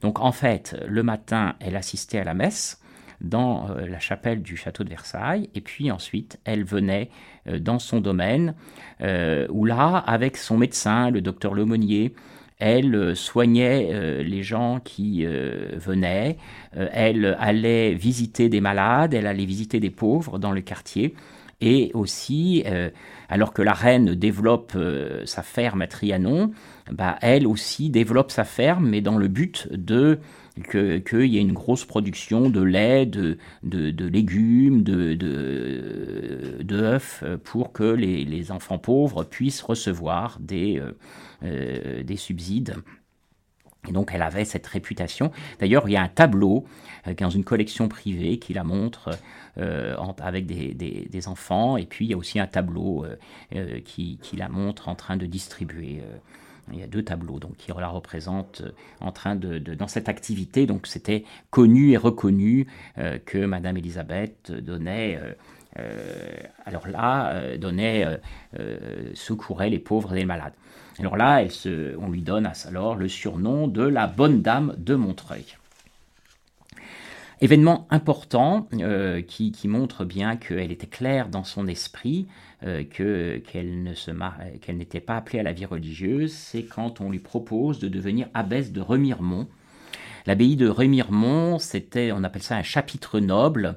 Donc 0.00 0.20
en 0.20 0.32
fait, 0.32 0.74
le 0.88 1.02
matin, 1.02 1.56
elle 1.60 1.76
assistait 1.76 2.20
à 2.20 2.24
la 2.24 2.32
messe, 2.32 2.80
dans 3.24 3.70
euh, 3.70 3.86
la 3.86 3.98
chapelle 3.98 4.42
du 4.42 4.56
château 4.56 4.84
de 4.84 4.90
Versailles, 4.90 5.48
et 5.54 5.60
puis 5.60 5.90
ensuite 5.90 6.38
elle 6.44 6.64
venait 6.64 7.10
euh, 7.48 7.58
dans 7.58 7.78
son 7.78 8.00
domaine, 8.00 8.54
euh, 9.00 9.46
où 9.50 9.64
là, 9.64 9.96
avec 9.96 10.36
son 10.36 10.56
médecin, 10.56 11.10
le 11.10 11.20
docteur 11.20 11.54
Lemonnier, 11.54 12.14
elle 12.60 13.16
soignait 13.16 14.22
les 14.22 14.44
gens 14.44 14.78
qui 14.78 15.26
venaient, 15.26 16.38
elle 16.72 17.36
allait 17.40 17.94
visiter 17.94 18.48
des 18.48 18.60
malades, 18.60 19.12
elle 19.12 19.26
allait 19.26 19.44
visiter 19.44 19.80
des 19.80 19.90
pauvres 19.90 20.38
dans 20.38 20.52
le 20.52 20.60
quartier, 20.60 21.14
et 21.60 21.90
aussi, 21.94 22.64
alors 23.28 23.52
que 23.52 23.60
la 23.60 23.72
reine 23.72 24.14
développe 24.14 24.78
sa 25.24 25.42
ferme 25.42 25.82
à 25.82 25.88
Trianon, 25.88 26.52
bah, 26.92 27.18
elle 27.22 27.48
aussi 27.48 27.90
développe 27.90 28.30
sa 28.30 28.44
ferme, 28.44 28.88
mais 28.88 29.00
dans 29.00 29.18
le 29.18 29.26
but 29.26 29.68
de 29.72 30.20
qu'il 30.62 31.26
y 31.26 31.38
ait 31.38 31.40
une 31.40 31.52
grosse 31.52 31.84
production 31.84 32.48
de 32.48 32.62
lait, 32.62 33.06
de, 33.06 33.38
de, 33.64 34.06
légumes, 34.06 34.82
de, 34.84 35.14
d'œufs 36.62 37.24
pour 37.42 37.72
que 37.72 37.82
les, 37.82 38.52
enfants 38.52 38.78
pauvres 38.78 39.24
puissent 39.24 39.62
recevoir 39.62 40.38
des, 40.38 40.78
euh, 40.78 40.92
euh, 41.42 42.02
des 42.02 42.16
subsides. 42.16 42.76
Et 43.88 43.92
donc 43.92 44.12
elle 44.14 44.22
avait 44.22 44.44
cette 44.44 44.66
réputation. 44.66 45.30
D'ailleurs, 45.58 45.88
il 45.88 45.92
y 45.92 45.96
a 45.96 46.02
un 46.02 46.08
tableau 46.08 46.66
euh, 47.06 47.14
dans 47.14 47.30
une 47.30 47.44
collection 47.44 47.88
privée 47.88 48.38
qui 48.38 48.54
la 48.54 48.64
montre 48.64 49.10
avec 49.56 50.46
des, 50.46 50.74
des, 50.74 51.28
enfants. 51.28 51.76
Et 51.76 51.86
puis 51.86 52.06
il 52.06 52.10
y 52.10 52.14
a 52.14 52.16
aussi 52.16 52.40
un 52.40 52.46
tableau 52.48 53.06
qui, 53.84 54.18
qui, 54.20 54.36
la 54.36 54.48
montre 54.48 54.88
en 54.88 54.96
train 54.96 55.16
de 55.16 55.26
distribuer 55.26 56.02
il 56.72 56.78
y 56.78 56.82
a 56.82 56.86
deux 56.86 57.02
tableaux 57.02 57.38
donc, 57.38 57.56
qui 57.56 57.70
la 57.76 57.88
représentent 57.88 58.62
euh, 58.64 58.70
en 59.00 59.12
train 59.12 59.36
de, 59.36 59.58
dans 59.58 59.88
cette 59.88 60.08
activité. 60.08 60.66
Donc 60.66 60.86
c'était 60.86 61.24
connu 61.50 61.92
et 61.92 61.96
reconnu 61.96 62.66
euh, 62.98 63.18
que 63.24 63.44
Madame 63.44 63.76
Elisabeth 63.76 64.52
donnait, 64.52 65.20
euh, 65.78 66.36
alors 66.64 66.86
là, 66.86 67.56
donnait, 67.56 68.06
secourait 69.14 69.70
les 69.70 69.80
pauvres 69.80 70.14
et 70.14 70.20
les 70.20 70.24
malades. 70.24 70.52
Alors 71.00 71.16
là, 71.16 71.42
elle 71.42 71.50
se, 71.50 71.96
on 71.98 72.08
lui 72.08 72.22
donne 72.22 72.48
alors 72.66 72.94
le 72.94 73.08
surnom 73.08 73.66
de 73.66 73.82
la 73.82 74.06
bonne 74.06 74.40
dame 74.40 74.74
de 74.78 74.94
Montreuil. 74.94 75.56
Événement 77.40 77.88
important 77.90 78.68
qui, 79.26 79.50
qui, 79.50 79.68
montre 79.68 80.04
bien 80.04 80.36
qu'elle 80.36 80.70
était 80.70 80.86
claire 80.86 81.28
dans 81.28 81.42
son 81.42 81.66
esprit, 81.66 82.28
euh, 82.64 82.82
qu'elle 82.84 83.82
ne 83.82 83.94
se 83.94 84.10
qu'elle 84.60 84.78
n'était 84.78 85.00
pas 85.00 85.16
appelée 85.16 85.38
à 85.38 85.42
la 85.42 85.52
vie 85.52 85.66
religieuse, 85.66 86.32
c'est 86.32 86.64
quand 86.64 87.00
on 87.02 87.10
lui 87.10 87.18
propose 87.18 87.78
de 87.78 87.88
devenir 87.88 88.28
abbesse 88.32 88.72
de 88.72 88.80
Remiremont. 88.80 89.46
L'abbaye 90.26 90.56
de 90.56 90.68
Remiremont, 90.68 91.58
c'était, 91.58 92.10
on 92.12 92.24
appelle 92.24 92.42
ça 92.42 92.56
un 92.56 92.62
chapitre 92.62 93.20
noble. 93.20 93.76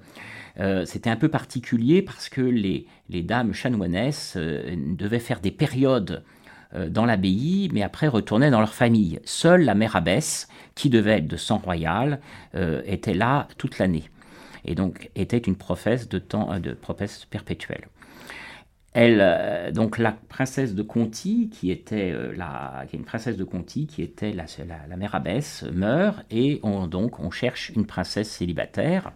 Euh, 0.60 0.86
c'était 0.86 1.10
un 1.10 1.18
peu 1.18 1.28
particulier 1.28 2.02
parce 2.02 2.30
que 2.30 2.40
les, 2.40 2.88
les 3.10 3.24
dames 3.24 3.54
chanoinesses 3.54 4.36
euh, 4.38 4.76
devaient 4.98 5.20
faire 5.20 5.42
des 5.42 5.52
périodes 5.52 6.24
dans 6.90 7.06
l'abbaye, 7.06 7.70
mais 7.72 7.82
après 7.82 8.10
retournaient 8.10 8.52
dans 8.52 8.60
leur 8.60 8.74
famille. 8.74 9.22
Seule 9.24 9.64
la 9.64 9.74
mère 9.74 9.96
abbesse, 9.96 10.50
qui 10.76 10.90
devait 10.90 11.20
être 11.20 11.28
de 11.28 11.38
sang 11.38 11.60
royal, 11.60 12.20
était 12.86 13.14
là 13.14 13.48
toute 13.58 13.80
l'année 13.80 14.04
et 14.66 14.76
donc 14.76 15.10
était 15.16 15.38
une 15.38 15.56
professe 15.56 16.10
de 16.10 16.20
temps 16.20 16.60
de 16.60 16.74
professe 16.74 17.26
perpétuelle. 17.26 17.88
Elle, 19.00 19.20
euh, 19.22 19.72
donc 19.72 20.00
la 20.00 20.12
princesse 20.12 20.74
de 20.74 20.82
Conti, 20.82 21.52
qui 21.54 21.70
était 21.70 22.12
euh, 22.12 22.34
la, 22.36 22.84
qui 22.90 22.96
est 22.96 23.00
une 23.00 23.06
princesse 23.06 23.38
de 23.38 23.44
Conti, 23.44 23.86
qui 23.86 24.02
était 24.02 24.34
la, 24.34 24.46
la, 24.90 24.98
mère 24.98 25.14
abbesse, 25.14 25.64
meurt 25.72 26.26
et 26.32 26.60
on, 26.64 26.88
donc 26.88 27.20
on 27.20 27.30
cherche 27.30 27.70
une 27.70 27.86
princesse 27.86 28.28
célibataire 28.28 29.12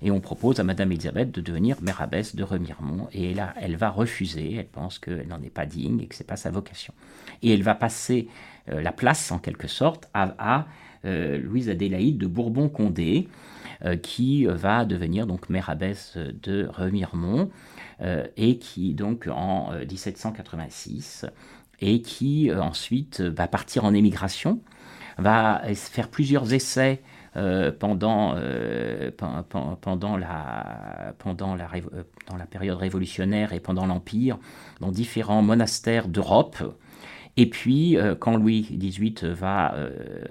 et 0.00 0.10
on 0.10 0.20
propose 0.20 0.60
à 0.60 0.64
Madame 0.64 0.92
Elisabeth 0.92 1.30
de 1.30 1.42
devenir 1.42 1.76
mère 1.82 2.00
abbesse 2.00 2.36
de 2.36 2.42
Remiremont 2.42 3.08
et 3.12 3.34
là 3.34 3.52
elle 3.60 3.76
va 3.76 3.90
refuser, 3.90 4.54
elle 4.54 4.66
pense 4.66 4.98
qu'elle 4.98 5.28
n'en 5.28 5.42
est 5.42 5.52
pas 5.52 5.66
digne 5.66 6.00
et 6.00 6.06
que 6.06 6.14
c'est 6.14 6.26
pas 6.26 6.36
sa 6.36 6.50
vocation. 6.50 6.94
Et 7.42 7.52
elle 7.52 7.62
va 7.62 7.74
passer 7.74 8.28
euh, 8.70 8.80
la 8.80 8.92
place 8.92 9.30
en 9.30 9.38
quelque 9.38 9.68
sorte 9.68 10.08
à, 10.14 10.64
Louise 11.04 11.70
Adélaïde 11.70 12.18
de 12.18 12.26
Bourbon-Condé 12.26 13.28
qui 14.02 14.46
va 14.46 14.84
devenir 14.84 15.28
donc 15.28 15.48
mère 15.48 15.70
abbesse 15.70 16.18
de 16.42 16.66
Remiremont 16.66 17.50
et 18.36 18.58
qui 18.58 18.94
donc 18.94 19.28
en 19.30 19.72
1786 19.72 21.24
euh, 21.24 21.30
et 21.80 22.02
qui 22.02 22.50
euh, 22.50 22.60
ensuite 22.60 23.20
va 23.20 23.48
partir 23.48 23.84
en 23.84 23.94
émigration, 23.94 24.60
va 25.18 25.62
faire 25.74 26.08
plusieurs 26.08 26.52
essais 26.52 27.02
pendant, 27.78 28.34
pendant, 29.80 30.16
la, 30.16 31.14
pendant, 31.18 31.54
la 31.54 32.46
période 32.50 32.78
révolutionnaire 32.78 33.52
et 33.52 33.60
pendant 33.60 33.86
l'Empire 33.86 34.38
dans 34.80 34.90
différents 34.90 35.42
monastères 35.42 36.08
d'Europe. 36.08 36.56
Et 37.36 37.48
puis, 37.48 37.96
quand 38.18 38.36
Louis 38.36 38.66
XVIII 38.72 39.34
va 39.34 39.74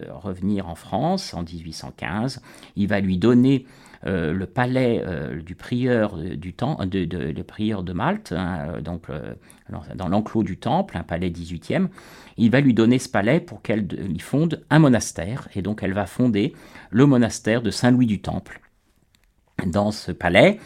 revenir 0.10 0.68
en 0.68 0.76
France 0.76 1.34
en 1.34 1.44
1815, 1.44 2.42
il 2.76 2.88
va 2.88 3.00
lui 3.00 3.18
donner 3.18 3.66
euh, 4.06 4.32
le 4.34 4.46
palais 4.46 5.04
euh, 5.06 5.42
du 5.42 5.56
prieur 5.56 6.18
du 6.18 6.54
temps, 6.54 6.78
de, 6.86 7.06
de, 7.06 7.42
prieur 7.42 7.84
de 7.84 7.94
Malte, 7.94 8.32
hein, 8.32 8.76
euh, 8.76 8.82
donc 8.82 9.08
dans 9.96 10.08
l'enclos 10.08 10.44
du 10.44 10.58
temple, 10.58 10.98
un 10.98 11.04
palais 11.04 11.30
18e. 11.30 11.88
Il 12.38 12.52
va 12.52 12.62
lui 12.62 12.74
donner 12.74 13.00
ce 13.00 13.10
palais 13.10 13.40
pour 13.40 13.62
qu'elle 13.62 13.88
y 14.14 14.20
fonde 14.20 14.64
un 14.70 14.80
monastère, 14.80 15.48
et 15.56 15.62
donc 15.62 15.82
elle 15.84 15.94
va 15.94 16.06
fonder 16.06 16.54
le 16.92 17.06
monastère 17.06 17.62
de 17.62 17.72
Saint-Louis 17.72 18.06
du 18.06 18.22
Temple. 18.22 18.62
dans 19.66 19.92
ce 19.92 20.12
palais. 20.12 20.60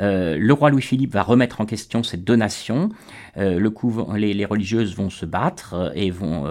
Euh, 0.00 0.36
le 0.38 0.52
roi 0.52 0.70
Louis-Philippe 0.70 1.12
va 1.12 1.22
remettre 1.22 1.60
en 1.60 1.66
question 1.66 2.02
cette 2.02 2.24
donation. 2.24 2.90
Euh, 3.36 3.58
le 3.58 3.72
les, 4.16 4.44
religieuses 4.44 4.94
vont 4.96 5.10
se 5.10 5.26
battre 5.26 5.74
euh, 5.74 5.90
et 5.94 6.10
vont, 6.10 6.46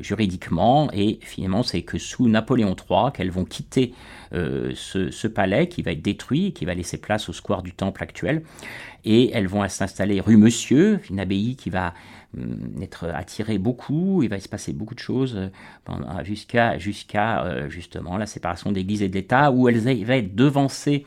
juridiquement, 0.00 0.90
et 0.92 1.18
finalement 1.22 1.62
c'est 1.62 1.82
que 1.82 1.98
sous 1.98 2.28
Napoléon 2.28 2.74
III 2.74 3.12
qu'elles 3.14 3.30
vont 3.30 3.44
quitter 3.44 3.94
ce, 4.32 5.26
palais 5.26 5.68
qui 5.68 5.82
va 5.82 5.92
être 5.92 6.02
détruit 6.02 6.46
et 6.46 6.52
qui 6.52 6.64
va 6.64 6.74
laisser 6.74 6.98
place 6.98 7.28
au 7.28 7.32
square 7.32 7.62
du 7.62 7.72
Temple 7.72 8.02
actuel. 8.02 8.42
Et 9.04 9.30
elles 9.32 9.46
vont 9.46 9.66
s'installer 9.68 10.20
rue 10.20 10.36
Monsieur, 10.36 11.00
une 11.08 11.20
abbaye 11.20 11.56
qui 11.56 11.70
va 11.70 11.94
hum, 12.36 12.82
être 12.82 13.06
attirée 13.06 13.58
beaucoup, 13.58 14.22
il 14.22 14.28
va 14.28 14.40
se 14.40 14.48
passer 14.48 14.72
beaucoup 14.72 14.94
de 14.94 15.00
choses 15.00 15.50
jusqu'à 16.24 16.78
justement 17.68 18.18
la 18.18 18.26
séparation 18.26 18.72
d'Église 18.72 19.02
et 19.02 19.08
d'État, 19.08 19.50
où 19.50 19.68
elles 19.68 19.80
vont 19.80 20.12
être 20.12 20.34
devancées 20.34 21.06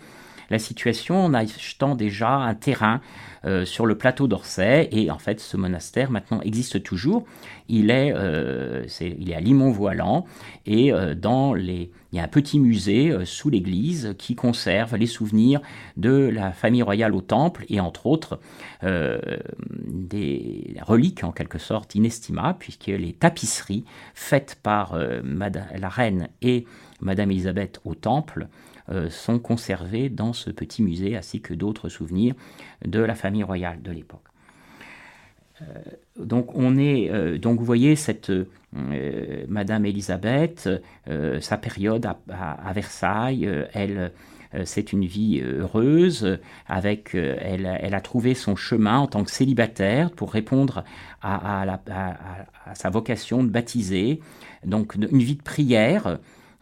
la 0.51 0.59
situation 0.59 1.25
en 1.25 1.33
achetant 1.33 1.95
déjà 1.95 2.29
un 2.29 2.53
terrain 2.53 3.01
euh, 3.43 3.65
sur 3.65 3.87
le 3.87 3.97
plateau 3.97 4.27
d'Orsay. 4.27 4.87
Et 4.91 5.09
en 5.09 5.17
fait, 5.17 5.39
ce 5.39 5.57
monastère 5.57 6.11
maintenant 6.11 6.41
existe 6.41 6.83
toujours. 6.83 7.25
Il 7.69 7.89
est, 7.89 8.13
euh, 8.15 8.85
il 9.01 9.31
est 9.31 9.33
à 9.33 9.39
Limon-Voilan 9.39 10.25
et 10.67 10.93
euh, 10.93 11.15
dans 11.15 11.55
les, 11.55 11.89
il 12.11 12.17
y 12.17 12.19
a 12.19 12.23
un 12.23 12.27
petit 12.27 12.59
musée 12.59 13.11
sous 13.25 13.49
l'église 13.49 14.13
qui 14.19 14.35
conserve 14.35 14.95
les 14.95 15.07
souvenirs 15.07 15.59
de 15.97 16.11
la 16.11 16.51
famille 16.51 16.83
royale 16.83 17.15
au 17.15 17.21
temple 17.21 17.65
et 17.69 17.79
entre 17.79 18.05
autres 18.05 18.39
des 18.83 20.75
reliques 20.81 21.23
en 21.23 21.31
quelque 21.31 21.57
sorte 21.57 21.95
inestimables 21.95 22.59
puisque 22.59 22.87
les 22.87 23.13
tapisseries 23.13 23.85
faites 24.13 24.57
par 24.61 24.97
la 24.97 25.89
reine 25.89 26.27
et 26.41 26.65
Madame 26.99 27.31
Elisabeth 27.31 27.79
au 27.85 27.95
temple 27.95 28.49
sont 29.09 29.39
conservés 29.39 30.09
dans 30.09 30.33
ce 30.33 30.49
petit 30.49 30.83
musée, 30.83 31.15
ainsi 31.15 31.41
que 31.41 31.53
d'autres 31.53 31.89
souvenirs 31.89 32.35
de 32.85 32.99
la 32.99 33.15
famille 33.15 33.43
royale 33.43 33.81
de 33.81 33.91
l'époque. 33.91 34.31
Euh, 35.61 35.65
donc 36.19 36.55
on 36.55 36.77
est, 36.77 37.09
euh, 37.09 37.37
donc 37.37 37.59
vous 37.59 37.65
voyez 37.65 37.95
cette 37.95 38.31
Madame 39.49 39.85
Élisabeth, 39.85 40.69
sa 41.41 41.57
période 41.57 42.05
à, 42.05 42.71
Versailles, 42.73 43.45
elle, 43.73 44.13
c'est 44.63 44.93
une 44.93 45.03
vie 45.03 45.41
heureuse. 45.41 46.39
Avec, 46.69 47.15
elle, 47.15 47.65
elle, 47.81 47.93
a 47.93 47.99
trouvé 47.99 48.33
son 48.33 48.55
chemin 48.55 48.99
en 48.99 49.07
tant 49.07 49.25
que 49.25 49.29
célibataire 49.31 50.09
pour 50.11 50.31
répondre 50.31 50.85
à 51.21 51.79
sa 52.73 52.89
vocation 52.89 53.43
de 53.43 53.49
baptiser. 53.49 54.21
Donc 54.65 54.95
une 54.95 55.19
vie 55.19 55.35
de 55.35 55.43
prière 55.43 56.17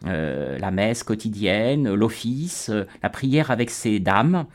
euh, 0.06 0.58
la 0.58 0.70
messe 0.70 1.02
quotidienne, 1.02 1.92
l'office, 1.92 2.70
euh, 2.70 2.84
la 3.02 3.10
prière 3.10 3.50
avec 3.50 3.70
ses 3.70 4.00
dames. 4.00 4.46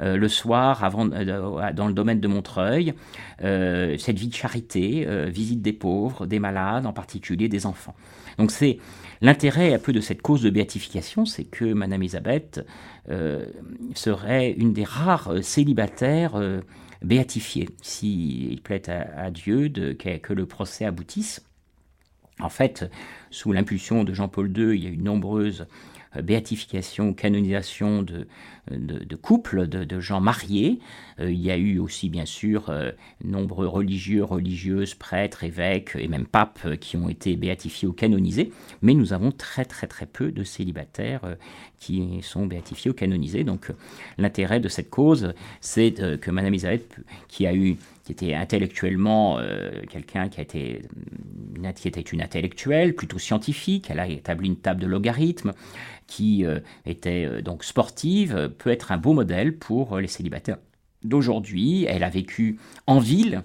Euh, 0.00 0.16
le 0.16 0.28
soir 0.28 0.90
dans 0.90 1.86
le 1.86 1.92
domaine 1.92 2.18
de 2.18 2.26
Montreuil, 2.26 2.94
cette 3.38 4.18
vie 4.18 4.26
de 4.26 4.34
charité, 4.34 5.06
visite 5.30 5.62
des 5.62 5.72
pauvres, 5.72 6.26
des 6.26 6.40
malades, 6.40 6.84
en 6.84 6.92
particulier 6.92 7.48
des 7.48 7.64
enfants. 7.64 7.94
Donc 8.36 8.50
c'est 8.50 8.78
l'intérêt 9.20 9.72
un 9.72 9.78
peu 9.78 9.92
de 9.92 10.00
cette 10.00 10.20
cause 10.20 10.42
de 10.42 10.50
béatification, 10.50 11.26
c'est 11.26 11.44
que 11.44 11.66
Madame 11.66 12.02
Elisabeth 12.02 12.66
serait 13.94 14.50
une 14.50 14.72
des 14.72 14.82
rares 14.82 15.30
célibataires 15.42 16.40
béatifiés, 17.02 17.68
s'il 17.80 18.62
plaît 18.62 18.90
à, 18.90 19.30
Dieu 19.30 19.68
que 19.68 20.32
le 20.32 20.46
procès 20.46 20.86
aboutisse. 20.86 21.40
En 22.40 22.48
fait, 22.48 22.90
sous 23.30 23.52
l'impulsion 23.52 24.04
de 24.04 24.12
Jean-Paul 24.12 24.52
II, 24.56 24.76
il 24.76 24.84
y 24.84 24.86
a 24.86 24.90
eu 24.90 24.96
nombreuses 24.96 25.66
euh, 26.16 26.22
béatifications, 26.22 27.12
canonisations 27.12 28.02
de, 28.02 28.26
de, 28.70 29.16
couples, 29.16 29.68
de, 29.68 30.00
gens 30.00 30.20
mariés. 30.20 30.80
Euh, 31.20 31.30
il 31.30 31.40
y 31.40 31.50
a 31.50 31.56
eu 31.56 31.78
aussi, 31.78 32.08
bien 32.08 32.24
sûr, 32.24 32.70
euh, 32.70 32.90
nombreux 33.22 33.66
religieux, 33.66 34.24
religieuses, 34.24 34.94
prêtres, 34.94 35.44
évêques 35.44 35.92
et 35.96 36.08
même 36.08 36.26
papes 36.26 36.76
qui 36.80 36.96
ont 36.96 37.08
été 37.08 37.36
béatifiés 37.36 37.88
ou 37.88 37.92
canonisés. 37.92 38.52
Mais 38.82 38.94
nous 38.94 39.12
avons 39.12 39.32
très, 39.32 39.64
très, 39.64 39.86
très 39.86 40.06
peu 40.06 40.32
de 40.32 40.44
célibataires 40.44 41.36
qui 41.78 42.20
sont 42.22 42.46
béatifiés 42.46 42.90
ou 42.90 42.94
canonisés. 42.94 43.44
Donc, 43.44 43.70
l'intérêt 44.18 44.60
de 44.60 44.68
cette 44.68 44.90
cause, 44.90 45.34
c'est 45.60 46.18
que 46.20 46.30
Madame 46.30 46.54
Elisabeth, 46.54 46.96
qui 47.28 47.46
a 47.46 47.54
eu 47.54 47.76
qui 48.04 48.12
était 48.12 48.34
intellectuellement 48.34 49.38
quelqu'un 49.90 50.28
qui, 50.28 50.44
qui 50.44 51.88
était 51.88 52.00
une 52.00 52.22
intellectuelle, 52.22 52.94
plutôt 52.94 53.18
scientifique. 53.18 53.88
Elle 53.90 53.98
a 53.98 54.06
établi 54.06 54.48
une 54.48 54.56
table 54.56 54.80
de 54.80 54.86
logarithmes 54.86 55.52
qui 56.06 56.44
euh, 56.44 56.60
était 56.86 57.26
euh, 57.26 57.42
donc 57.42 57.64
sportive, 57.64 58.34
euh, 58.36 58.48
peut 58.48 58.70
être 58.70 58.92
un 58.92 58.98
beau 58.98 59.12
modèle 59.12 59.56
pour 59.56 59.98
les 59.98 60.08
célibataires 60.08 60.58
d'aujourd'hui. 61.02 61.84
Elle 61.84 62.02
a 62.02 62.08
vécu 62.08 62.58
en 62.86 62.98
ville, 62.98 63.42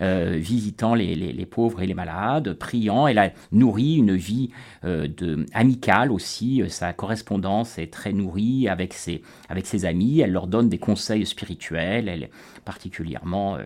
visitant 0.00 0.94
les, 0.94 1.46
pauvres 1.46 1.82
et 1.82 1.86
les 1.86 1.94
malades, 1.94 2.52
priant. 2.52 3.08
Elle 3.08 3.18
a 3.18 3.32
nourri 3.50 3.96
une 3.96 4.14
vie 4.14 4.50
de, 4.84 5.46
amicale 5.54 6.12
aussi. 6.12 6.62
Sa 6.68 6.92
correspondance 6.92 7.78
est 7.78 7.92
très 7.92 8.12
nourrie 8.12 8.68
avec 8.68 8.92
ses, 8.92 9.22
avec 9.48 9.66
ses 9.66 9.86
amis. 9.86 10.20
Elle 10.20 10.32
leur 10.32 10.46
donne 10.46 10.68
des 10.68 10.78
conseils 10.78 11.26
spirituels. 11.26 12.08
Elle 12.08 12.24
est 12.24 12.30
particulièrement 12.64 13.56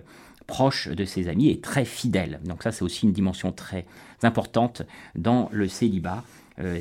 proche 0.47 0.89
de 0.89 1.05
ses 1.05 1.29
amis 1.29 1.51
et 1.51 1.61
très 1.61 1.85
fidèle. 1.85 2.41
Donc 2.45 2.63
ça, 2.63 2.73
c'est 2.73 2.83
aussi 2.83 3.07
une 3.07 3.13
dimension 3.13 3.53
très 3.53 3.85
importante 4.23 4.83
dans 5.15 5.49
le 5.53 5.69
célibat 5.69 6.23
euh, 6.61 6.81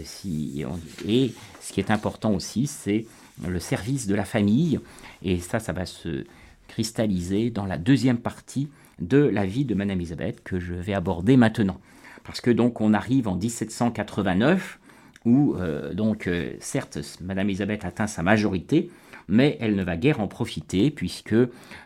et 1.08 1.34
ce 1.62 1.74
qui 1.74 1.80
est 1.80 1.92
important 1.92 2.34
aussi, 2.34 2.68
c'est 2.68 3.06
le 3.48 3.60
service 3.60 4.08
de 4.08 4.16
la 4.16 4.26
famille. 4.26 4.80
Et 5.24 5.40
ça, 5.40 5.60
ça 5.60 5.74
va 5.74 5.86
se 5.86 6.26
cristalliser 6.68 7.50
dans 7.50 7.66
la 7.66 7.78
deuxième 7.78 8.18
partie 8.18 8.70
de 9.00 9.18
la 9.18 9.46
vie 9.46 9.66
de 9.66 9.76
Madame 9.76 10.00
Elisabeth 10.00 10.44
que 10.44 10.60
je 10.60 10.74
vais 10.74 10.94
aborder 10.94 11.38
maintenant. 11.38 11.80
Parce 12.24 12.40
que 12.40 12.52
donc 12.52 12.82
on 12.82 12.94
arrive 12.94 13.28
en 13.28 13.36
1789 13.36 14.80
où 15.26 15.56
euh, 15.56 15.94
donc 15.94 16.28
euh, 16.28 16.54
certes 16.60 17.00
Madame 17.22 17.50
Elisabeth 17.50 17.84
atteint 17.84 18.08
sa 18.08 18.24
majorité, 18.24 18.90
mais 19.32 19.58
elle 19.60 19.76
ne 19.76 19.84
va 19.84 19.98
guère 19.98 20.20
en 20.20 20.28
profiter 20.28 20.92
puisque 20.92 21.36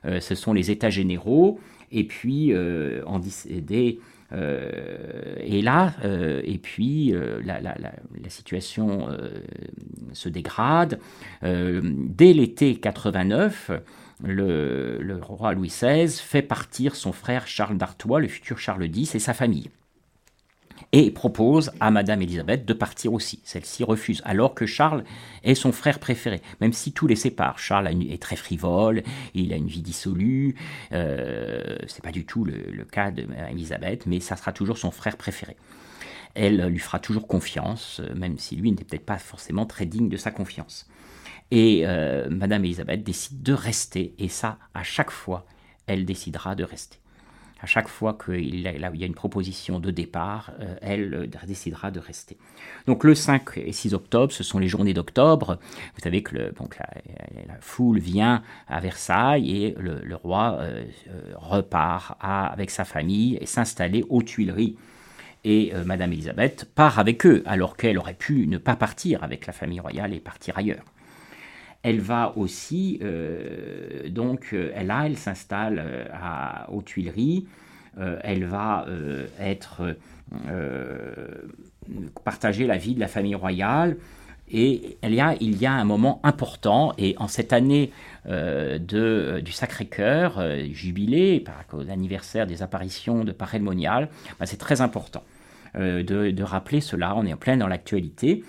ce 0.04 0.36
sont 0.36 0.52
les 0.52 0.72
États 0.72 0.90
généraux 0.90 1.60
et 1.92 2.04
puis 2.04 2.54
en, 3.06 3.20
dès 3.50 3.98
euh, 4.34 5.36
et 5.40 5.62
là, 5.62 5.94
euh, 6.04 6.42
et 6.44 6.58
puis 6.58 7.14
euh, 7.14 7.42
la, 7.44 7.62
situation 8.30 9.08
se 10.14 10.30
dégrade. 10.30 11.00
dès 11.42 12.34
l'été 12.34 12.76
89, 12.76 13.72
le, 14.24 15.00
le, 15.02 15.16
roi 15.18 15.54
Louis 15.54 15.68
XVI 15.68 16.10
fait 16.10 16.42
partir 16.42 16.96
son 16.96 17.12
frère 17.12 17.48
Charles 17.48 17.78
d'Artois, 17.78 18.20
le 18.20 18.28
futur 18.28 18.58
Charles 18.58 18.86
X, 18.86 19.16
et 19.16 19.20
sa 19.20 19.34
famille 19.34 19.70
et 20.96 21.12
propose 21.12 21.74
à 21.82 21.92
Madame 21.92 22.22
Elisabeth 22.22 22.64
de 22.64 22.72
partir 22.72 23.12
aussi. 23.12 23.42
Celle-ci 23.44 23.84
refuse, 23.84 24.22
alors 24.24 24.56
que 24.56 24.66
Charles 24.66 25.04
est 25.44 25.54
son 25.54 25.74
frère 25.74 26.00
préféré, 26.00 26.42
même 26.62 26.72
si 26.72 26.94
tout 26.94 27.06
les 27.06 27.18
sépare. 27.18 27.60
Charles 27.60 27.90
est 28.10 28.22
très 28.22 28.38
frivole, 28.38 29.04
il 29.34 29.52
a 29.52 29.58
une 29.58 29.68
vie 29.68 29.82
dissolue, 29.82 30.56
euh, 30.94 31.76
c'est 31.88 32.02
pas 32.02 32.14
du 32.14 32.26
tout 32.26 32.46
le, 32.46 32.86
cas 32.90 33.12
de 33.12 33.28
Elisabeth, 33.52 34.06
mais 34.06 34.22
ça 34.22 34.38
sera 34.38 34.54
toujours 34.54 34.78
son 34.78 34.90
frère 34.90 35.18
préféré. 35.18 35.58
Elle 36.34 36.66
lui 36.68 36.80
fera 36.80 37.00
toujours 37.00 37.28
confiance, 37.28 38.00
même 38.16 38.38
si 38.38 38.56
lui 38.56 38.72
n'était 38.72 38.86
peut-être 38.86 39.06
pas 39.06 39.18
forcément 39.18 39.66
très 39.66 39.86
digne 39.86 40.08
de 40.08 40.16
sa 40.16 40.32
confiance. 40.32 40.88
Et 41.52 41.82
euh, 41.84 42.30
Madame 42.30 42.64
Elisabeth 42.64 43.04
décide 43.04 43.44
de 43.44 43.52
rester, 43.52 44.16
et 44.18 44.30
ça, 44.30 44.60
à 44.74 44.84
chaque 44.84 45.12
fois, 45.12 45.46
elle 45.88 46.06
décidera 46.06 46.56
de 46.56 46.64
rester 46.64 47.00
à 47.66 47.68
chaque 47.68 47.88
fois 47.88 48.16
qu'il 48.24 48.62
y 48.62 48.68
a 48.68 49.06
une 49.08 49.16
proposition 49.16 49.80
de 49.80 49.90
départ, 49.90 50.52
euh, 50.60 50.76
elle 50.84 51.14
euh, 51.16 51.48
décidera 51.48 51.90
de 51.90 52.00
rester. 52.00 52.38
Donc 52.86 53.04
le 53.04 53.16
5 53.16 53.58
et 53.58 53.72
6 53.72 53.96
octobre, 53.96 54.32
ce 54.32 54.44
sont 54.44 54.60
les 54.60 54.68
journées 54.68 54.94
d'octobre. 54.94 55.58
Vous 55.96 56.02
savez 56.04 56.22
que 56.22 56.36
la, 56.36 56.52
foule 57.62 57.98
vient 57.98 58.44
à 58.68 58.80
Versailles 58.80 59.50
et 59.50 59.76
le, 59.80 60.16
roi 60.16 60.60
euh, 60.60 60.86
repart 61.38 62.16
avec 62.22 62.70
sa 62.70 62.86
famille 62.86 63.40
et 63.42 63.48
s'installer 63.48 64.06
aux 64.10 64.22
Tuileries. 64.22 64.78
Et 65.44 65.74
Madame 65.86 66.12
Elisabeth 66.12 66.68
part 66.74 66.98
avec 66.98 67.26
eux, 67.26 67.44
alors 67.46 67.78
qu'elle 67.78 68.00
aurait 68.00 68.16
pu 68.16 68.48
ne 68.48 68.58
pas 68.58 68.76
partir 68.76 69.24
avec 69.24 69.46
la 69.46 69.54
famille 69.54 69.80
royale 69.80 70.14
et 70.14 70.20
partir 70.20 70.58
ailleurs 70.58 70.86
elle 71.86 72.00
va 72.00 72.34
aussi, 72.36 73.00
euh, 73.04 74.10
donc, 74.10 74.50
euh, 74.54 74.72
elle, 74.74 74.88
là, 74.88 75.04
elle 75.06 75.18
s'installe 75.18 75.80
euh, 75.86 76.06
aux 76.70 76.82
Tuileries, 76.82 77.46
elle 78.24 78.44
va 78.44 78.86
être, 79.40 79.96
partager 82.26 82.68
la 82.68 82.76
vie 82.76 82.94
de 82.94 83.00
la 83.00 83.08
famille 83.08 83.36
royale, 83.36 83.96
et 84.52 84.98
il 85.02 85.14
y, 85.14 85.66
a, 85.66 85.72
un 85.72 85.84
moment 85.86 86.20
important, 86.24 86.92
et 86.98 87.16
en 87.20 87.30
cette 87.30 87.54
année 87.54 87.92
du 88.28 89.52
Sacré-Cœur, 89.54 90.44
jubilé, 90.74 91.40
par 91.40 91.64
l'anniversaire 91.88 92.48
des 92.48 92.64
apparitions 92.64 93.24
de 93.24 93.32
Parel 93.32 93.62
Monial, 93.62 94.10
bah, 94.38 94.46
c'est 94.46 94.58
très 94.58 94.82
important 94.82 95.24
de, 95.74 96.02
de, 96.04 96.44
rappeler 96.44 96.82
cela, 96.82 97.16
on 97.16 97.26
est 97.26 97.32
en 97.32 97.38
plein 97.38 97.56
dans 97.56 97.68
l'actualité. 97.68 98.44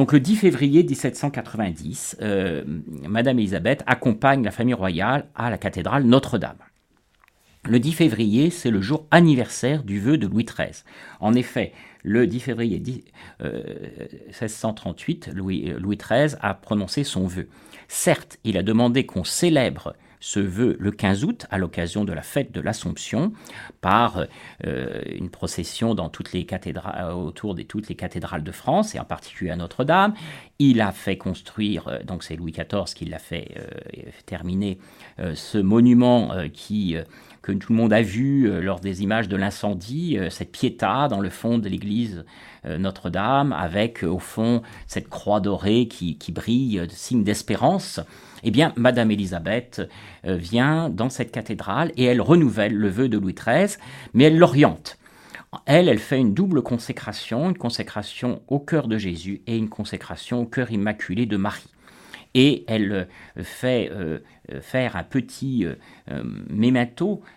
Donc 0.00 0.12
le 0.14 0.20
10 0.20 0.36
février 0.36 0.82
1790, 0.82 2.16
euh, 2.22 2.64
Madame 3.06 3.38
Elisabeth 3.38 3.82
accompagne 3.86 4.42
la 4.42 4.50
famille 4.50 4.72
royale 4.72 5.26
à 5.34 5.50
la 5.50 5.58
cathédrale 5.58 6.04
Notre-Dame. 6.04 6.56
Le 7.64 7.78
10 7.78 7.92
février, 7.92 8.48
c'est 8.48 8.70
le 8.70 8.80
jour 8.80 9.06
anniversaire 9.10 9.82
du 9.82 10.00
vœu 10.00 10.16
de 10.16 10.26
Louis 10.26 10.46
XIII. 10.46 10.84
En 11.20 11.34
effet, 11.34 11.74
le 12.02 12.26
10 12.26 12.40
février 12.40 12.82
1638, 13.40 15.28
euh, 15.28 15.32
Louis, 15.34 15.74
Louis 15.78 15.98
XIII 15.98 16.34
a 16.40 16.54
prononcé 16.54 17.04
son 17.04 17.26
vœu. 17.26 17.50
Certes, 17.86 18.38
il 18.42 18.56
a 18.56 18.62
demandé 18.62 19.04
qu'on 19.04 19.24
célèbre 19.24 19.94
ce 20.20 20.38
vœu 20.38 20.76
le 20.78 20.90
15 20.90 21.24
août 21.24 21.46
à 21.50 21.58
l'occasion 21.58 22.04
de 22.04 22.12
la 22.12 22.22
fête 22.22 22.52
de 22.52 22.60
l'Assomption 22.60 23.32
par 23.80 24.26
euh, 24.66 25.00
une 25.16 25.30
procession 25.30 25.96
euh, 25.96 27.12
autour 27.12 27.54
de 27.54 27.62
toutes 27.62 27.88
les 27.88 27.94
cathédrales 27.96 28.44
de 28.44 28.52
France 28.52 28.94
et 28.94 29.00
en 29.00 29.04
particulier 29.04 29.50
à 29.50 29.56
Notre-Dame. 29.56 30.14
Il 30.58 30.82
a 30.82 30.92
fait 30.92 31.16
construire, 31.16 31.88
euh, 31.88 32.02
donc 32.04 32.22
c'est 32.22 32.36
Louis 32.36 32.52
XIV 32.52 32.94
qui 32.94 33.06
l'a 33.06 33.18
fait 33.18 33.54
terminer, 34.26 34.78
ce 35.34 35.58
monument 35.58 36.32
qui 36.52 36.96
que 37.42 37.52
tout 37.52 37.72
le 37.72 37.78
monde 37.78 37.92
a 37.92 38.02
vu 38.02 38.60
lors 38.60 38.80
des 38.80 39.02
images 39.02 39.28
de 39.28 39.36
l'incendie, 39.36 40.18
cette 40.30 40.52
piéta 40.52 41.08
dans 41.08 41.20
le 41.20 41.30
fond 41.30 41.58
de 41.58 41.68
l'église 41.68 42.24
Notre-Dame, 42.64 43.52
avec 43.52 44.02
au 44.02 44.18
fond 44.18 44.62
cette 44.86 45.08
croix 45.08 45.40
dorée 45.40 45.88
qui, 45.88 46.32
brille, 46.32 46.86
signe 46.90 47.24
d'espérance. 47.24 48.00
Eh 48.42 48.50
bien, 48.50 48.72
Madame 48.76 49.10
Élisabeth 49.10 49.82
euh, 50.24 50.36
vient 50.36 50.88
dans 50.88 51.10
cette 51.10 51.32
cathédrale 51.32 51.92
et 51.96 52.04
elle 52.04 52.20
renouvelle 52.20 52.74
le 52.74 52.88
vœu 52.88 53.08
de 53.08 53.18
Louis 53.18 53.34
XIII, 53.34 53.76
mais 54.14 54.24
elle 54.24 54.38
l'oriente. 54.38 54.98
Elle, 55.66 55.88
elle 55.88 55.98
fait 55.98 56.18
une 56.18 56.32
double 56.32 56.62
consécration, 56.62 57.50
une 57.50 57.58
consécration 57.58 58.40
au 58.48 58.60
cœur 58.60 58.86
de 58.86 58.98
Jésus 58.98 59.42
et 59.46 59.56
une 59.56 59.68
consécration 59.68 60.40
au 60.40 60.46
cœur 60.46 60.70
immaculé 60.70 61.26
de 61.26 61.36
Marie. 61.36 61.68
Et 62.34 62.64
elle 62.68 62.92
euh, 62.92 63.42
fait 63.42 63.90
euh, 63.92 64.20
faire 64.60 64.96
un 64.96 65.04
petit 65.04 65.66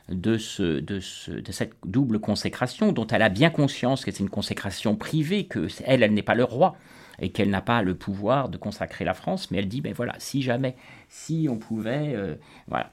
de, 0.10 0.38
ce, 0.38 0.64
de, 0.80 1.00
de, 1.40 1.52
cette 1.52 1.74
double 1.86 2.20
consécration, 2.20 2.92
dont 2.92 3.08
elle 3.08 3.22
a 3.22 3.30
bien 3.30 3.50
conscience 3.50 4.06
que 4.06 4.12
c'est 4.12 4.20
une 4.24 4.30
consécration 4.30 4.96
privée, 4.96 5.46
que 5.46 5.68
elle, 5.86 6.04
elle 6.04 6.14
n'est 6.14 6.22
pas 6.22 6.36
le 6.36 6.44
roi, 6.44 6.76
et 7.20 7.30
qu'elle 7.30 7.50
n'a 7.50 7.62
pas 7.62 7.82
le 7.82 7.96
pouvoir 7.96 8.50
de 8.50 8.58
consacrer 8.58 9.06
la 9.06 9.14
France, 9.14 9.52
mais 9.52 9.60
elle 9.60 9.68
dit, 9.68 9.82
ben 9.82 9.94
voilà, 9.94 10.16
si 10.18 10.42
jamais, 10.42 10.76
si 11.16 11.48
on 11.48 11.58
pouvait, 11.58 12.16
euh, 12.16 12.36
voilà, 12.68 12.90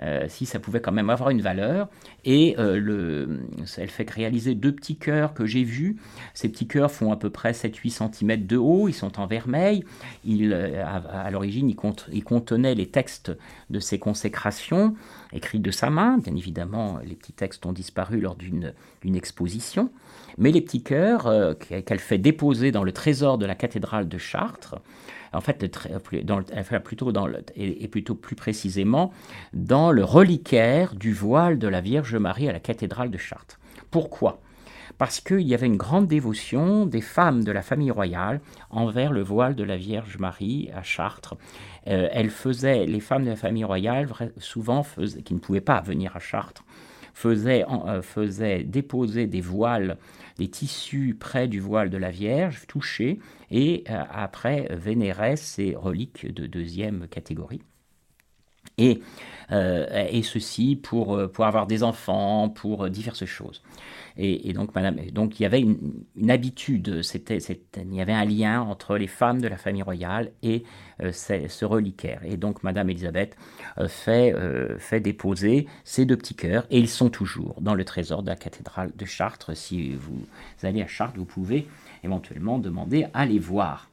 euh, 0.00 0.26
si 0.28 0.46
ça 0.46 0.60
pouvait 0.60 0.80
quand 0.80 0.92
même 0.92 1.10
avoir 1.10 1.30
une 1.30 1.42
valeur, 1.42 1.88
et 2.24 2.54
euh, 2.56 2.78
le, 2.78 3.40
elle 3.76 3.90
fait 3.90 4.08
réaliser 4.08 4.54
deux 4.54 4.72
petits 4.72 4.96
cœurs 4.96 5.34
que 5.34 5.44
j'ai 5.44 5.64
vus, 5.64 5.96
ces 6.34 6.48
petits 6.48 6.68
cœurs 6.68 6.92
font 6.92 7.10
à 7.10 7.16
peu 7.16 7.30
près 7.30 7.50
7-8 7.50 8.12
cm 8.12 8.46
de 8.46 8.56
haut, 8.56 8.88
ils 8.88 8.94
sont 8.94 9.18
en 9.18 9.26
vermeil, 9.26 9.84
ils, 10.24 10.54
à, 10.54 11.28
l'origine 11.32 11.68
ils, 11.68 11.76
ils 12.12 12.22
contenaient 12.22 12.76
les 12.76 12.86
textes 12.86 13.32
de 13.70 13.80
ces 13.80 13.98
consécrations, 13.98 14.94
écrits 15.32 15.58
de 15.58 15.72
sa 15.72 15.90
main, 15.90 16.18
bien 16.18 16.36
évidemment 16.36 17.00
les 17.04 17.16
petits 17.16 17.32
textes 17.32 17.66
ont 17.66 17.72
disparu 17.72 18.20
lors 18.20 18.36
d'une 18.36 18.72
exposition, 19.16 19.90
mais 20.38 20.52
les 20.52 20.60
petits 20.60 20.84
cœurs 20.84 21.58
qu'elle 21.58 21.98
fait 21.98 22.18
déposer 22.18 22.70
dans 22.70 22.84
le 22.84 22.92
trésor 22.92 23.36
de 23.36 23.46
la 23.46 23.56
cathédrale 23.56 24.08
de 24.08 24.18
Chartres, 24.18 24.76
en 25.34 25.40
fait, 25.40 25.58
plutôt 26.84 27.12
dans 27.12 27.28
et, 27.56 27.88
plutôt 27.88 28.14
plus 28.14 28.36
précisément 28.36 29.12
dans 29.52 29.90
le 29.90 30.04
reliquaire 30.04 30.94
du 30.94 31.12
voile 31.12 31.58
de 31.58 31.68
la 31.68 31.80
Vierge 31.80 32.16
Marie 32.16 32.48
à 32.48 32.52
la 32.52 32.60
cathédrale 32.60 33.10
de 33.10 33.18
Chartres. 33.18 33.58
Pourquoi? 33.90 34.40
Parce 34.98 35.20
qu'il 35.20 35.40
y 35.40 35.54
avait 35.54 35.66
une 35.66 35.76
grande 35.76 36.06
dévotion 36.06 36.86
des 36.86 37.00
femmes 37.00 37.42
de 37.42 37.50
la 37.50 37.62
famille 37.62 37.90
royale 37.90 38.40
envers 38.70 39.12
le 39.12 39.22
voile 39.22 39.56
de 39.56 39.64
la 39.64 39.76
Vierge 39.76 40.18
Marie 40.18 40.70
à 40.74 40.82
Chartres. 40.82 41.36
Euh, 41.88 42.08
elles 42.12 42.30
faisaient, 42.30 42.86
les 42.86 43.00
femmes 43.00 43.24
de 43.24 43.30
la 43.30 43.36
famille 43.36 43.64
royale, 43.64 44.08
souvent 44.38 44.86
qui 45.24 45.34
ne 45.34 45.40
pouvaient 45.40 45.60
pas 45.60 45.80
venir 45.80 46.14
à 46.14 46.20
Chartres, 46.20 46.64
faisaient, 47.12 47.64
euh, 47.68 48.02
faisaient 48.02 48.62
déposer 48.62 49.26
des 49.26 49.40
voiles 49.40 49.96
des 50.38 50.48
tissus 50.48 51.16
près 51.18 51.48
du 51.48 51.60
voile 51.60 51.90
de 51.90 51.96
la 51.96 52.10
Vierge, 52.10 52.66
touchés, 52.66 53.20
et 53.50 53.84
euh, 53.88 54.02
après 54.10 54.68
vénéraient 54.74 55.36
ces 55.36 55.74
reliques 55.74 56.32
de 56.32 56.46
deuxième 56.46 57.08
catégorie. 57.08 57.62
Et, 58.78 59.00
euh, 59.52 60.06
et 60.10 60.22
ceci 60.22 60.76
pour, 60.76 61.16
euh, 61.16 61.28
pour 61.28 61.44
avoir 61.46 61.66
des 61.66 61.82
enfants, 61.82 62.48
pour 62.48 62.88
diverses 62.88 63.24
choses. 63.24 63.62
Et, 64.16 64.52
donc, 64.52 64.74
madame, 64.76 64.96
donc 65.10 65.40
il 65.40 65.42
y 65.42 65.46
avait 65.46 65.60
une, 65.60 66.30
habitude, 66.30 67.02
c'était, 67.02 67.38
il 67.38 67.94
y 67.94 68.00
avait 68.00 68.12
un 68.12 68.24
lien 68.24 68.60
entre 68.60 68.96
les 68.96 69.08
femmes 69.08 69.40
de 69.40 69.48
la 69.48 69.56
famille 69.56 69.82
royale 69.82 70.30
et 70.44 70.62
euh, 71.02 71.10
ce 71.12 71.64
reliquaire. 71.64 72.20
Et 72.24 72.36
donc, 72.36 72.62
madame 72.62 72.90
Elisabeth 72.90 73.36
euh, 73.78 73.88
fait, 73.88 74.32
euh, 74.32 74.78
fait 74.78 75.00
déposer 75.00 75.66
ces 75.82 76.04
deux 76.04 76.16
petits 76.16 76.36
cœurs, 76.36 76.64
et 76.70 76.78
ils 76.78 76.88
sont 76.88 77.10
toujours 77.10 77.60
dans 77.60 77.74
le 77.74 77.84
trésor 77.84 78.22
de 78.22 78.28
la 78.28 78.36
cathédrale 78.36 78.92
de 78.94 79.04
Chartres. 79.04 79.56
Si 79.56 79.94
vous 79.94 80.24
allez 80.62 80.82
à 80.82 80.86
Chartres, 80.86 81.16
vous 81.16 81.24
pouvez 81.24 81.66
éventuellement 82.04 82.60
demander 82.60 83.06
à 83.14 83.26
les 83.26 83.40
voir. 83.40 83.90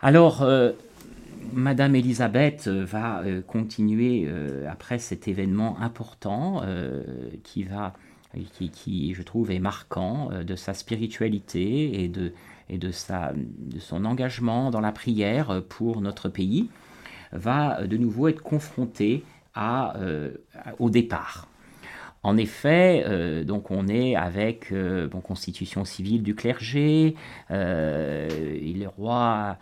Alors, 0.00 0.46
Madame 1.52 1.96
Elisabeth 1.96 2.68
va 2.68 3.22
continuer 3.46 4.28
après 4.68 4.98
cet 4.98 5.28
événement 5.28 5.80
important 5.80 6.62
qui 7.42 7.64
va 7.64 7.94
qui, 8.34 9.14
je 9.14 9.22
trouve, 9.22 9.50
est 9.50 9.58
marquant 9.58 10.30
euh, 10.32 10.44
de 10.44 10.54
sa 10.54 10.74
spiritualité 10.74 12.02
et 12.02 12.08
de, 12.08 12.32
et 12.68 12.78
de, 12.78 12.90
sa, 12.90 13.32
de 13.34 13.78
son 13.78 14.04
engagement 14.04 14.70
dans 14.70 14.80
la 14.80 14.92
prière 14.92 15.62
pour 15.68 16.00
notre 16.00 16.28
pays, 16.28 16.68
va 17.32 17.86
de 17.86 17.96
nouveau 17.96 18.28
être 18.28 18.42
confronté 18.42 19.24
à, 19.54 19.96
euh, 19.98 20.30
au 20.78 20.90
départ. 20.90 21.48
En 22.24 22.36
effet, 22.36 23.04
euh, 23.06 23.44
donc 23.44 23.70
on 23.70 23.86
est 23.86 24.16
avec 24.16 24.72
euh, 24.72 25.08
constitution 25.08 25.84
civile 25.84 26.22
du 26.22 26.34
clergé, 26.34 27.14
euh, 27.50 28.28
est 28.28 28.86
roi 28.86 29.56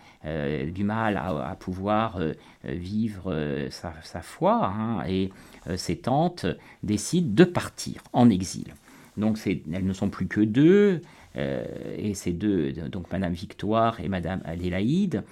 du 0.72 0.82
mal 0.82 1.16
à, 1.16 1.56
pouvoir 1.58 2.18
vivre 2.64 3.68
sa, 3.70 4.22
foi, 4.22 4.66
hein, 4.66 5.04
et 5.08 5.30
ses 5.76 5.96
tantes 5.98 6.46
décident 6.82 7.32
de 7.32 7.44
partir 7.44 8.02
en 8.12 8.28
exil. 8.28 8.74
Donc 9.16 9.38
elles 9.46 9.86
ne 9.86 9.92
sont 9.92 10.10
plus 10.10 10.26
que 10.26 10.40
deux, 10.40 11.00
et 11.36 12.14
ces 12.14 12.32
deux, 12.32 12.72
donc 12.72 13.10
Madame 13.12 13.34
Victoire 13.34 14.00
et 14.00 14.08
Madame 14.08 14.40
Adélaïde, 14.44 15.22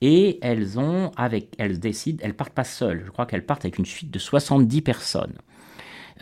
et 0.00 0.38
elles 0.42 0.80
ont, 0.80 1.12
avec, 1.16 1.54
elles 1.58 1.78
décident, 1.78 2.18
elles 2.24 2.34
partent 2.34 2.52
pas 2.52 2.64
seules, 2.64 3.02
je 3.04 3.10
crois 3.10 3.26
qu'elles 3.26 3.46
partent 3.46 3.64
avec 3.64 3.78
une 3.78 3.86
suite 3.86 4.10
de 4.10 4.18
70 4.18 4.82
personnes. 4.82 5.34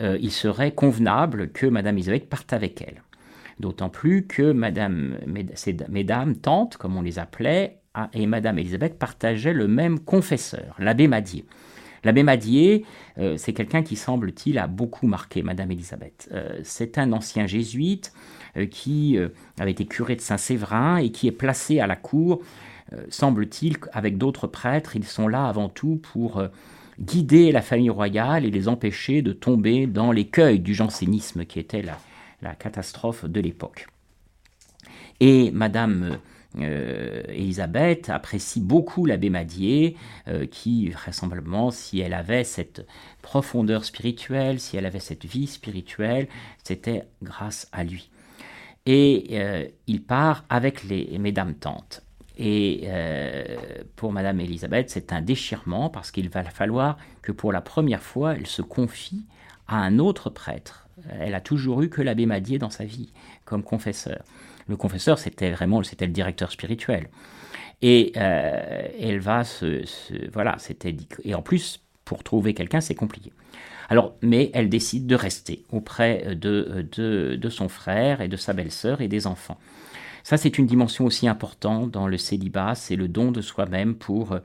Euh, 0.01 0.17
il 0.21 0.31
serait 0.31 0.71
convenable 0.71 1.49
que 1.51 1.65
Madame 1.65 1.95
Elisabeth 1.97 2.29
parte 2.29 2.53
avec 2.53 2.81
elle. 2.81 3.03
D'autant 3.59 3.89
plus 3.89 4.25
que 4.25 4.51
Madame, 4.51 5.17
mesdames, 5.89 6.35
tantes, 6.37 6.77
comme 6.77 6.95
on 6.95 7.01
les 7.01 7.19
appelait, 7.19 7.79
et 8.13 8.25
Madame 8.25 8.59
Elisabeth 8.59 8.97
partageaient 8.97 9.53
le 9.53 9.67
même 9.67 9.99
confesseur, 9.99 10.75
l'abbé 10.79 11.07
Madier. 11.07 11.45
L'abbé 12.05 12.23
Madier, 12.23 12.85
euh, 13.17 13.35
c'est 13.35 13.51
quelqu'un 13.51 13.83
qui, 13.83 13.97
semble-t-il, 13.97 14.57
a 14.57 14.67
beaucoup 14.67 15.05
marqué 15.05 15.43
Madame 15.43 15.71
Elisabeth. 15.71 16.29
Euh, 16.31 16.61
c'est 16.63 16.97
un 16.97 17.11
ancien 17.11 17.45
jésuite 17.45 18.13
qui 18.71 19.15
avait 19.59 19.71
été 19.71 19.85
curé 19.85 20.15
de 20.15 20.21
Saint-Séverin 20.21 20.97
et 20.97 21.11
qui 21.11 21.27
est 21.27 21.31
placé 21.31 21.79
à 21.79 21.85
la 21.85 21.95
cour, 21.95 22.41
semble-t-il, 23.09 23.77
avec 23.93 24.17
d'autres 24.17 24.47
prêtres. 24.47 24.95
Ils 24.95 25.03
sont 25.03 25.27
là 25.27 25.45
avant 25.45 25.69
tout 25.69 25.97
pour 25.97 26.41
guider 26.99 27.51
la 27.51 27.61
famille 27.61 27.89
royale 27.89 28.45
et 28.45 28.51
les 28.51 28.67
empêcher 28.67 29.21
de 29.21 29.31
tomber 29.31 29.87
dans 29.87 30.11
l'écueil 30.11 30.59
du 30.59 30.73
jansénisme 30.73 31.45
qui 31.45 31.59
était 31.59 31.81
la, 31.81 32.55
catastrophe 32.55 33.25
de 33.25 33.41
l'époque. 33.41 33.87
Et 35.19 35.51
Madame 35.51 36.19
euh, 36.57 37.23
Elisabeth 37.27 38.09
apprécie 38.09 38.61
beaucoup 38.61 39.05
l'abbé 39.05 39.29
Madier, 39.29 39.97
euh, 40.27 40.45
qui 40.45 40.89
vraisemblablement, 40.89 41.69
si 41.69 41.99
elle 41.99 42.13
avait 42.13 42.45
cette 42.45 42.87
profondeur 43.21 43.83
spirituelle, 43.83 44.59
si 44.59 44.77
elle 44.77 44.85
avait 44.85 44.99
cette 44.99 45.25
vie 45.25 45.47
spirituelle, 45.47 46.27
c'était 46.63 47.03
grâce 47.21 47.67
à 47.71 47.83
lui. 47.83 48.09
Et 48.85 49.27
euh, 49.31 49.67
il 49.87 50.01
part 50.01 50.45
avec 50.49 50.83
les 50.85 51.17
mesdames 51.19 51.53
tantes. 51.53 52.03
Et 52.41 52.83
euh, 52.85 53.43
pour 53.97 54.13
Madame 54.13 54.39
Elisabeth, 54.39 54.89
c'est 54.89 55.11
un 55.11 55.21
déchirement 55.21 55.89
parce 55.89 56.09
qu'il 56.09 56.29
va 56.29 56.45
falloir 56.45 56.97
que 57.21 57.33
pour 57.33 57.51
la 57.51 57.59
première 57.59 58.01
fois, 58.01 58.35
elle 58.35 58.47
se 58.47 58.61
confie 58.61 59.25
à 59.67 59.75
un 59.75 59.99
autre 59.99 60.29
prêtre. 60.29 60.87
Elle 61.19 61.35
a 61.35 61.41
toujours 61.41 61.81
eu 61.81 61.89
que 61.89 62.01
l'abbé 62.01 62.25
Madier 62.25 62.57
dans 62.57 62.69
sa 62.69 62.85
vie 62.85 63.11
comme 63.43 63.61
confesseur. 63.61 64.23
Le 64.69 64.77
confesseur, 64.77 65.19
c'était 65.19 65.51
vraiment 65.51 65.83
c'était 65.83 66.05
le 66.07 66.13
directeur 66.13 66.49
spirituel. 66.49 67.09
Et 67.81 68.13
euh, 68.15 68.87
elle 68.97 69.19
va 69.19 69.43
se, 69.43 69.83
voilà, 70.31 70.55
c'était 70.59 70.95
et 71.25 71.35
en 71.35 71.41
plus 71.41 71.81
pour 72.05 72.23
trouver 72.23 72.53
quelqu'un, 72.53 72.79
c'est 72.79 72.95
compliqué. 72.95 73.33
Alors, 73.89 74.15
mais 74.21 74.49
elle 74.53 74.69
décide 74.69 75.07
de 75.07 75.15
rester 75.15 75.65
auprès 75.71 76.35
de, 76.35 76.85
de, 76.95 77.35
de 77.35 77.49
son 77.49 77.67
frère 77.67 78.21
et 78.21 78.29
de 78.29 78.37
sa 78.37 78.53
belle-sœur 78.53 79.01
et 79.01 79.09
des 79.09 79.27
enfants. 79.27 79.57
Ça, 80.23 80.37
c'est 80.37 80.57
une 80.57 80.65
dimension 80.65 81.05
aussi 81.05 81.27
importante 81.27 81.91
dans 81.91 82.07
le 82.07 82.17
célibat, 82.17 82.75
c'est 82.75 82.95
le 82.95 83.07
don 83.07 83.31
de 83.31 83.41
soi-même 83.41 83.95
pour 83.95 84.37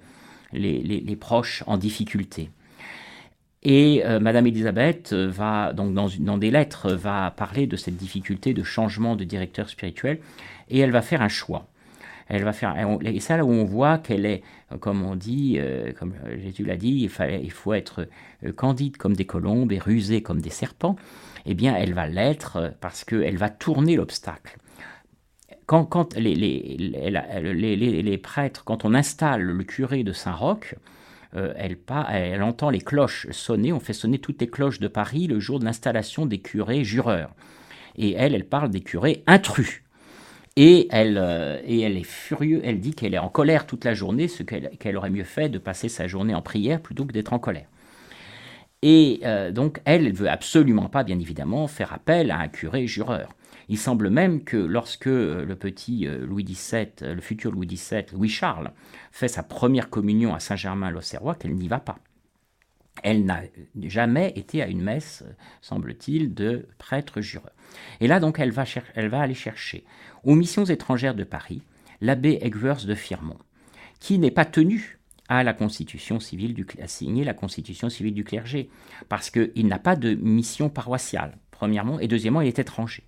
les, 0.52 1.16
proches 1.16 1.64
en 1.66 1.76
difficulté. 1.76 2.50
Et 3.62 4.02
Madame 4.20 4.46
Elisabeth 4.46 5.12
va, 5.12 5.72
donc 5.72 5.94
dans, 5.94 6.38
des 6.38 6.50
lettres, 6.50 6.92
va 6.92 7.30
parler 7.30 7.66
de 7.66 7.76
cette 7.76 7.96
difficulté 7.96 8.54
de 8.54 8.62
changement 8.62 9.16
de 9.16 9.24
directeur 9.24 9.68
spirituel 9.68 10.20
et 10.68 10.78
elle 10.78 10.90
va 10.90 11.02
faire 11.02 11.22
un 11.22 11.28
choix 11.28 11.66
elle 12.28 12.44
va 12.44 12.52
faire. 12.52 12.74
Et 13.02 13.20
ça, 13.20 13.37
là 13.37 13.44
où 13.44 13.50
on 13.50 13.64
voit 13.64 13.98
qu'elle 13.98 14.26
est, 14.26 14.42
comme 14.80 15.02
on 15.04 15.14
dit, 15.14 15.56
euh, 15.58 15.92
comme 15.92 16.14
Jésus 16.42 16.64
l'a 16.64 16.76
dit, 16.76 17.08
il, 17.10 17.42
il 17.42 17.50
faut 17.50 17.74
être 17.74 18.08
euh, 18.44 18.52
candide 18.52 18.96
comme 18.96 19.14
des 19.14 19.26
colombes 19.26 19.72
et 19.72 19.78
rusé 19.78 20.22
comme 20.22 20.40
des 20.40 20.50
serpents, 20.50 20.96
eh 21.46 21.54
bien, 21.54 21.76
elle 21.76 21.94
va 21.94 22.06
l'être 22.06 22.56
euh, 22.56 22.70
parce 22.80 23.04
qu'elle 23.04 23.37
va 23.37 23.50
tourner 23.50 23.96
l'obstacle. 23.96 24.56
Quand, 25.66 26.14
les, 26.16 28.20
prêtres, 28.22 28.64
quand 28.64 28.85
on 28.85 28.94
installe 28.94 29.42
le 29.42 29.64
curé 29.64 30.05
de 30.05 30.12
Saint-Roch, 30.12 30.74
elle, 31.33 31.77
elle, 32.11 32.42
entend 32.42 32.70
les 32.70 32.81
cloches 32.81 33.27
sonner, 33.31 33.72
on 33.72 33.81
fait 33.81 33.92
sonner 33.92 34.18
toutes 34.18 34.40
les 34.40 34.46
cloches 34.46 34.79
de 34.79 34.88
Paris 34.88 35.27
le 35.27 35.40
jour 35.40 35.59
de 35.59 35.64
l'installation 35.64 36.27
des 36.27 36.38
curés 36.38 36.85
jureurs. 36.85 37.31
Et 37.96 38.12
elle, 38.12 38.35
elle 38.35 38.46
parle 38.46 38.70
des 38.70 38.83
curés 38.83 39.24
intrus. 39.27 39.85
Et 40.57 40.87
elle, 40.90 41.18
euh, 41.18 41.61
elle 41.66 41.96
est 41.96 42.05
furieuse, 42.05 42.61
elle 42.64 42.79
dit 42.79 42.94
qu'elle 42.94 43.14
est 43.14 43.18
en 43.18 43.29
colère 43.29 43.66
toute 43.66 43.85
la 43.85 43.94
journée, 43.94 44.29
ce 44.29 44.44
qu'elle 44.44 44.96
aurait 44.96 45.11
mieux 45.11 45.24
fait 45.24 45.48
de 45.48 45.59
passer 45.59 45.88
sa 45.88 46.07
journée 46.07 46.35
en 46.35 46.42
prière 46.42 46.81
plutôt 46.81 47.05
que 47.05 47.12
d'être 47.12 47.33
en 47.33 47.40
colère. 47.40 47.66
Et 48.83 49.20
euh, 49.24 49.50
donc, 49.50 49.81
elle 49.85 50.05
ne 50.05 50.12
veut 50.12 50.29
absolument 50.29 50.88
pas, 50.88 51.03
bien 51.03 51.18
évidemment, 51.18 51.66
faire 51.66 51.92
appel 51.92 52.31
à 52.31 52.38
un 52.38 52.48
curé 52.48 52.87
jureur. 52.87 53.31
Il 53.68 53.79
semble 53.79 54.11
même 54.11 54.44
que 54.44 54.57
lorsque 54.57 55.07
euh, 55.07 55.44
le 55.44 55.57
petit 55.57 56.07
Louis 56.07 56.44
XVII, 56.44 56.88
le 57.00 57.20
futur 57.20 57.50
Louis 57.53 57.66
XVII, 57.66 58.05
Louis 58.12 58.29
Charles, 58.29 58.72
fait 59.11 59.29
sa 59.29 59.42
première 59.42 59.90
communion 59.90 60.35
à 60.35 60.40
Saint-Germain-l'Auxerrois, 60.40 61.35
qu'elle 61.35 61.55
n'y 61.55 61.68
va 61.68 61.81
pas. 61.81 61.98
Elle 63.03 63.24
n'a 63.24 63.42
jamais 63.83 64.33
été 64.37 64.62
à 64.62 64.68
une 64.68 64.83
messe, 64.83 65.24
semble-t-il, 65.61 66.33
de 66.33 66.68
prêtre 66.79 67.20
jureur. 67.20 67.50
Et 68.00 68.07
là, 68.07 68.20
donc, 68.20 68.38
elle 68.38 68.53
va, 68.53 68.64
aller 69.20 69.35
chercher 69.35 69.85
aux 70.22 70.35
missions 70.35 70.64
étrangères 70.64 71.14
de 71.14 71.24
Paris 71.24 71.62
l'abbé 72.00 72.38
Egvers 72.40 72.85
de 72.87 72.94
Firmont, 72.94 73.38
qui 73.98 74.18
n'est 74.18 74.31
pas 74.31 74.44
tenu 74.44 74.98
à 75.29 75.42
la 75.42 75.55
constitution 75.55 76.20
civile 76.20 76.55
du 76.55 76.66
à 76.81 76.87
signer 76.87 77.24
la 77.24 77.35
constitution 77.35 77.88
civile 77.88 78.14
du 78.14 78.24
clergé, 78.24 78.68
parce 79.09 79.31
qu'il 79.31 79.66
n'a 79.66 79.79
pas 79.79 79.96
de 79.96 80.14
mission 80.14 80.68
paroissiale, 80.68 81.38
premièrement, 81.50 81.98
et 81.98 82.09
deuxièmement, 82.09 82.42
il 82.42 82.48
est 82.48 82.59
étranger. 82.59 83.05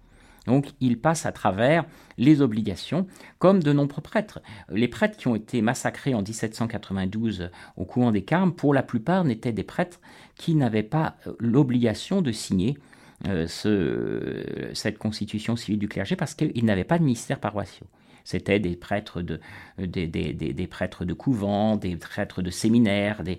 Donc 0.47 0.69
il 0.81 0.99
passe 0.99 1.27
à 1.27 1.33
travers 1.33 1.85
les 2.19 2.41
obligations, 2.41 3.07
comme 3.39 3.63
de 3.63 3.73
nombreux 3.73 4.03
prêtres. 4.03 4.41
Les 4.71 4.89
prêtres 4.89 5.17
qui 5.17 5.29
ont 5.29 5.35
été 5.35 5.61
massacrés 5.63 6.15
en 6.15 6.23
1792 6.23 7.51
au 7.77 7.85
courant 7.85 8.13
des 8.13 8.23
Carmes, 8.23 8.55
pour 8.55 8.75
la 8.75 8.83
plupart, 8.83 9.25
n'étaient 9.25 9.53
des 9.53 9.65
prêtres 9.65 10.01
qui 10.37 10.55
n'avaient 10.55 10.83
pas 10.83 11.17
euh, 11.27 11.35
l'obligation 11.39 12.23
de 12.23 12.33
signer 12.33 12.79
euh, 13.27 13.47
ce, 13.47 14.71
cette 14.75 14.99
constitution 14.99 15.57
civile 15.57 15.79
du 15.79 15.89
clergé 15.89 16.17
parce 16.17 16.35
qu'ils 16.35 16.65
n'avaient 16.65 16.85
pas 16.85 16.99
de 16.99 17.05
ministère 17.05 17.41
paroissiaux. 17.41 17.87
C'était 18.27 18.59
des 18.59 18.75
prêtres 18.75 19.23
de, 19.23 19.39
des, 19.79 20.09
des, 20.09 20.33
des, 20.33 20.67
prêtres 20.67 21.05
de 21.05 21.15
couvent, 21.15 21.77
des 21.77 21.95
prêtres 21.95 22.43
de 22.43 22.51
séminaires, 22.51 23.23
des, 23.23 23.39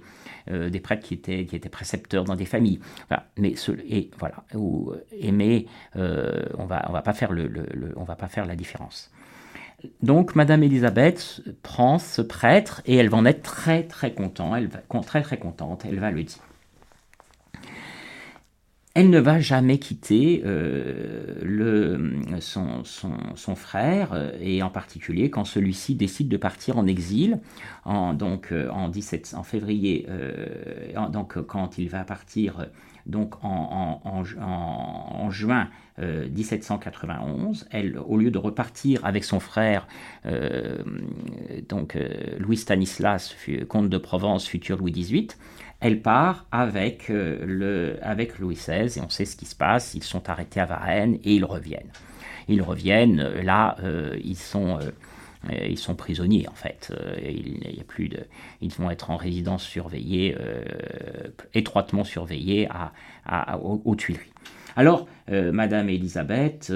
euh, 0.49 0.69
des 0.69 0.79
prêtres 0.79 1.05
qui 1.05 1.13
étaient, 1.13 1.45
qui 1.45 1.57
étaient 1.57 1.67
précepteurs 1.67 2.23
dans 2.23 2.37
des 2.37 2.45
familles. 2.45 2.79
Voilà. 3.09 3.27
Mais, 3.37 3.57
ce, 3.57 3.73
et, 3.89 4.09
voilà, 4.17 4.45
ou, 4.55 4.93
mais 5.21 5.65
euh, 5.97 6.45
on 6.57 6.65
va, 6.65 6.85
on 6.87 6.93
va 6.93 7.01
pas 7.01 7.11
faire 7.11 7.33
le, 7.33 7.47
le, 7.47 7.93
on 7.97 8.05
va 8.05 8.15
pas 8.15 8.29
faire 8.29 8.45
la 8.45 8.55
différence. 8.55 9.11
Donc, 10.01 10.35
Madame 10.35 10.63
Elisabeth 10.63 11.41
prend 11.63 11.99
ce 11.99 12.21
prêtre 12.21 12.81
et 12.85 12.95
elle 12.95 13.09
va 13.09 13.17
en 13.17 13.25
être 13.25 13.43
très 13.43 13.83
très 13.83 14.13
contente. 14.13 14.53
Elle 14.57 14.67
va, 14.67 14.79
très 15.01 15.21
très 15.21 15.37
contente. 15.37 15.83
Elle 15.85 15.99
va 15.99 16.11
le 16.11 16.23
dire 16.23 16.46
elle 18.97 19.11
ne 19.11 19.19
va 19.19 19.39
jamais 19.39 19.77
quitter 19.77 20.41
euh, 20.43 21.35
son, 22.39 23.55
frère, 23.55 24.13
euh, 24.13 24.31
et 24.41 24.63
en 24.63 24.71
particulier 24.71 25.29
quand 25.29 25.45
celui-ci 25.45 25.93
décide 25.93 26.29
de 26.29 26.37
partir 26.37 26.79
en 26.79 26.87
exil, 26.87 27.39
en, 27.85 28.15
donc 28.15 28.51
euh, 28.51 28.71
en, 28.71 28.89
17, 28.89 29.35
en 29.37 29.43
février, 29.43 30.07
donc 31.11 31.39
quand 31.43 31.77
il 31.77 31.89
va 31.89 32.03
partir 32.05 32.65
donc 33.05 33.35
en 33.43 34.23
juin 35.29 35.69
1791, 35.99 37.67
elle, 37.71 37.97
au 37.97 38.17
lieu 38.17 38.29
de 38.29 38.37
repartir 38.37 39.03
avec 39.03 39.23
son 39.23 39.39
frère, 39.39 39.87
donc 41.67 41.97
Louis 42.37 42.57
Stanislas, 42.57 43.35
comte 43.67 43.89
de 43.89 43.97
Provence, 43.97 44.47
futur 44.47 44.77
Louis 44.77 44.91
XVIII, 44.91 45.29
elle 45.79 46.01
part 46.01 46.45
avec, 46.51 47.09
euh, 47.09 47.45
le, 47.45 47.99
avec 48.01 48.39
Louis 48.39 48.55
XVI 48.55 48.97
et 48.97 49.01
on 49.01 49.09
sait 49.09 49.25
ce 49.25 49.35
qui 49.35 49.45
se 49.45 49.55
passe. 49.55 49.93
Ils 49.93 50.03
sont 50.03 50.29
arrêtés 50.29 50.59
à 50.59 50.65
Varennes 50.65 51.19
et 51.23 51.35
ils 51.35 51.45
reviennent. 51.45 51.91
Ils 52.47 52.61
reviennent, 52.61 53.19
euh, 53.19 53.43
là, 53.43 53.75
euh, 53.83 54.17
ils 54.23 54.37
sont 54.37 54.79
ils 55.61 55.77
sont 55.77 55.95
prisonniers 55.95 56.45
en 56.49 56.55
fait. 56.55 56.91
Il, 57.23 57.73
y 57.73 57.79
a 57.79 57.83
plus 57.83 58.09
de, 58.09 58.25
ils 58.59 58.71
vont 58.71 58.89
être 58.89 59.11
en 59.11 59.15
résidence 59.15 59.63
surveillée, 59.63 60.35
étroitement 61.53 62.03
surveillée 62.03 62.67
à, 62.67 63.57
aux, 63.59 63.95
Tuileries. 63.95 64.33
Alors, 64.77 65.07
Madame 65.29 65.89
Elisabeth 65.89 66.71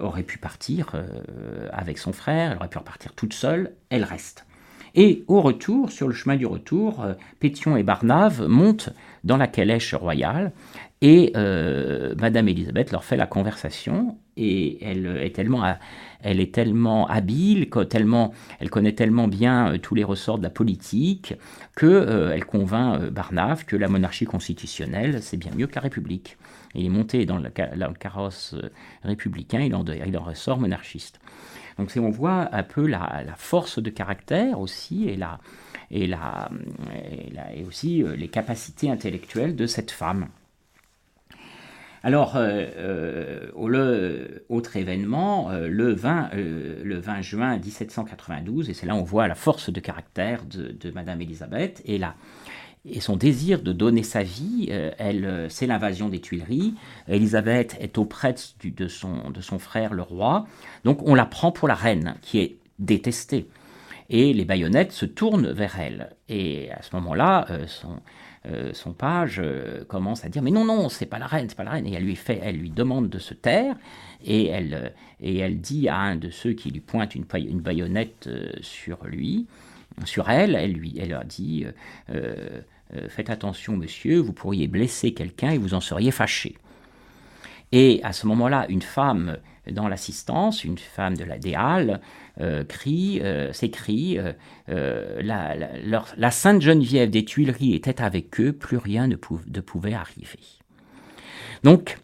aurait 0.00 0.24
pu 0.24 0.38
partir 0.38 0.96
avec 1.70 1.98
son 1.98 2.12
frère, 2.12 2.52
elle 2.52 2.56
aurait 2.56 2.68
pu 2.68 2.78
repartir 2.78 3.12
toute 3.12 3.34
seule, 3.34 3.72
elle 3.90 4.04
reste. 4.04 4.44
Et 4.94 5.24
au 5.26 5.40
retour, 5.40 5.90
sur 5.90 6.06
le 6.06 6.14
chemin 6.14 6.36
du 6.36 6.46
retour, 6.46 7.02
euh, 7.02 7.14
Pétion 7.40 7.76
et 7.76 7.82
Barnave 7.82 8.46
montent 8.46 8.90
dans 9.24 9.36
la 9.36 9.46
calèche 9.46 9.94
royale 9.94 10.52
et 11.00 11.32
euh, 11.34 12.14
Madame 12.20 12.48
Elisabeth 12.48 12.92
leur 12.92 13.02
fait 13.02 13.16
la 13.16 13.26
conversation 13.26 14.18
et 14.36 14.84
elle 14.84 15.06
est 15.20 15.34
tellement, 15.34 15.64
elle 16.20 16.40
est 16.40 16.54
tellement 16.54 17.06
habile, 17.08 17.68
tellement, 17.88 18.32
elle 18.60 18.70
connaît 18.70 18.92
tellement 18.92 19.28
bien 19.28 19.72
euh, 19.72 19.78
tous 19.78 19.94
les 19.94 20.04
ressorts 20.04 20.38
de 20.38 20.42
la 20.42 20.50
politique 20.50 21.34
que 21.74 22.30
elle 22.32 22.44
convainc 22.44 23.08
Barnave 23.10 23.64
que 23.64 23.76
la 23.76 23.88
monarchie 23.88 24.26
constitutionnelle 24.26 25.22
c'est 25.22 25.38
bien 25.38 25.50
mieux 25.56 25.66
que 25.66 25.74
la 25.74 25.80
République. 25.80 26.36
Il 26.74 26.86
est 26.86 26.90
monté 26.90 27.26
dans 27.26 27.38
le, 27.38 27.50
carrosse 27.98 28.54
républicain, 29.02 29.60
il 29.60 29.74
en, 29.74 29.84
il 29.84 30.16
en 30.16 30.22
ressort 30.22 30.58
monarchiste. 30.58 31.20
Donc 31.78 31.90
on 31.96 32.10
voit 32.10 32.48
un 32.52 32.62
peu 32.62 32.86
la, 32.86 33.24
force 33.36 33.78
de 33.78 33.90
caractère 33.90 34.60
aussi 34.60 35.08
et, 35.08 35.16
la, 35.16 35.38
et, 35.90 36.10
et, 36.10 37.64
aussi 37.64 38.02
euh, 38.02 38.14
les 38.16 38.28
capacités 38.28 38.90
intellectuelles 38.90 39.56
de 39.56 39.66
cette 39.66 39.90
femme. 39.90 40.28
Alors, 42.04 42.36
euh, 42.36 42.66
euh, 42.76 44.38
autre 44.48 44.76
événement, 44.76 45.52
le, 45.52 45.92
20, 45.92 46.30
le 46.34 46.98
20 46.98 47.20
juin 47.20 47.58
1792, 47.58 48.70
et 48.70 48.74
c'est 48.74 48.86
là 48.86 48.96
on 48.96 49.04
voit 49.04 49.28
la 49.28 49.36
force 49.36 49.70
de 49.70 49.78
caractère 49.78 50.44
de, 50.44 50.72
de 50.72 50.90
Madame 50.90 51.20
Élisabeth 51.20 51.80
et 51.84 51.98
la, 51.98 52.16
et 52.84 53.00
son 53.00 53.16
désir 53.16 53.62
de 53.62 53.72
donner 53.72 54.02
sa 54.02 54.22
vie, 54.22 54.68
euh, 54.70 54.90
elle, 54.98 55.24
euh, 55.24 55.48
c'est 55.48 55.66
l'invasion 55.66 56.08
des 56.08 56.20
Tuileries. 56.20 56.74
Elisabeth 57.06 57.76
est 57.80 57.96
auprès 57.96 58.34
de, 58.64 58.88
son, 58.88 59.30
de 59.30 59.40
son 59.40 59.58
frère 59.58 59.94
le 59.94 60.02
roi, 60.02 60.46
donc 60.84 61.06
on 61.06 61.14
la 61.14 61.26
prend 61.26 61.52
pour 61.52 61.68
la 61.68 61.74
reine, 61.74 62.16
qui 62.22 62.40
est 62.40 62.56
détestée. 62.78 63.46
Et 64.10 64.34
les 64.34 64.44
baïonnettes 64.44 64.92
se 64.92 65.06
tournent 65.06 65.52
vers 65.52 65.78
elle. 65.78 66.16
Et 66.28 66.72
à 66.72 66.82
ce 66.82 66.94
moment-là, 66.96 67.46
euh, 67.50 67.66
son, 67.66 68.00
son, 68.72 68.92
page 68.92 69.40
commence 69.86 70.24
à 70.24 70.28
dire 70.28 70.42
mais 70.42 70.50
non 70.50 70.64
non 70.64 70.88
c'est 70.88 71.06
pas 71.06 71.20
la 71.20 71.28
reine 71.28 71.48
c'est 71.48 71.54
pas 71.54 71.62
la 71.62 71.70
reine 71.70 71.86
et 71.86 71.92
elle 71.92 72.02
lui 72.02 72.16
fait 72.16 72.40
elle 72.42 72.56
lui 72.56 72.70
demande 72.70 73.08
de 73.08 73.20
se 73.20 73.34
taire 73.34 73.76
et 74.24 74.48
elle 74.48 74.94
et 75.20 75.38
elle 75.38 75.60
dit 75.60 75.88
à 75.88 75.96
un 75.96 76.16
de 76.16 76.28
ceux 76.28 76.52
qui 76.52 76.72
lui 76.72 76.80
pointent 76.80 77.14
une, 77.14 77.24
une 77.36 77.60
baïonnette 77.60 78.28
sur 78.60 79.04
lui 79.04 79.46
sur 80.04 80.30
elle 80.30 80.54
elle 80.54 80.72
lui 80.72 80.94
elle 80.98 81.10
leur 81.10 81.24
dit 81.24 81.66
euh, 82.96 83.08
faites 83.08 83.30
attention 83.30 83.76
monsieur, 83.76 84.18
vous 84.18 84.32
pourriez 84.32 84.68
blesser 84.68 85.14
quelqu'un 85.14 85.50
et 85.50 85.58
vous 85.58 85.74
en 85.74 85.80
seriez 85.80 86.10
fâché. 86.10 86.56
Et 87.72 88.00
à 88.02 88.12
ce 88.12 88.26
moment-là, 88.26 88.66
une 88.68 88.82
femme 88.82 89.38
dans 89.70 89.88
l'assistance, 89.88 90.62
une 90.62 90.76
femme 90.76 91.16
de 91.16 91.24
la 91.24 91.38
Déale, 91.38 92.00
euh, 92.40 92.64
crie, 92.64 93.20
euh, 93.22 93.52
s'écrie 93.52 94.18
la, 94.68 95.54
la, 95.54 96.30
Sainte 96.30 96.60
Geneviève 96.60 97.08
des 97.08 97.24
Tuileries 97.24 97.74
était 97.74 98.02
avec 98.02 98.40
eux, 98.40 98.52
plus 98.52 98.76
rien 98.76 99.06
ne, 99.06 99.16
pouvait 99.16 99.94
arriver. 99.94 100.40
Donc, 101.62 101.96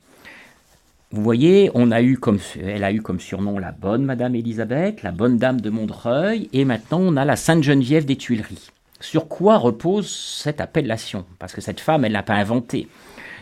vous 1.10 1.22
voyez, 1.22 1.70
on 1.72 1.90
a 1.90 2.00
elle 2.02 2.84
a 2.84 2.92
eu 2.92 3.00
comme 3.00 3.18
surnom 3.18 3.58
la 3.58 3.72
bonne 3.72 4.04
Madame 4.04 4.34
Élisabeth, 4.34 5.02
la 5.02 5.10
bonne 5.10 5.38
Dame 5.38 5.60
de 5.60 5.70
Montreuil, 5.70 6.50
et 6.52 6.66
maintenant 6.66 7.00
on 7.00 7.16
a 7.16 7.24
la 7.24 7.36
Sainte 7.36 7.62
Geneviève 7.62 8.04
des 8.04 8.16
Tuileries. 8.16 8.70
Sur 9.00 9.26
quoi 9.26 9.56
repose 9.56 10.10
cette 10.10 10.60
appellation? 10.60 11.24
Parce 11.38 11.54
que 11.54 11.62
cette 11.62 11.80
femme, 11.80 12.04
elle 12.04 12.12
n'a 12.12 12.22
pas 12.22 12.34
inventé. 12.34 12.88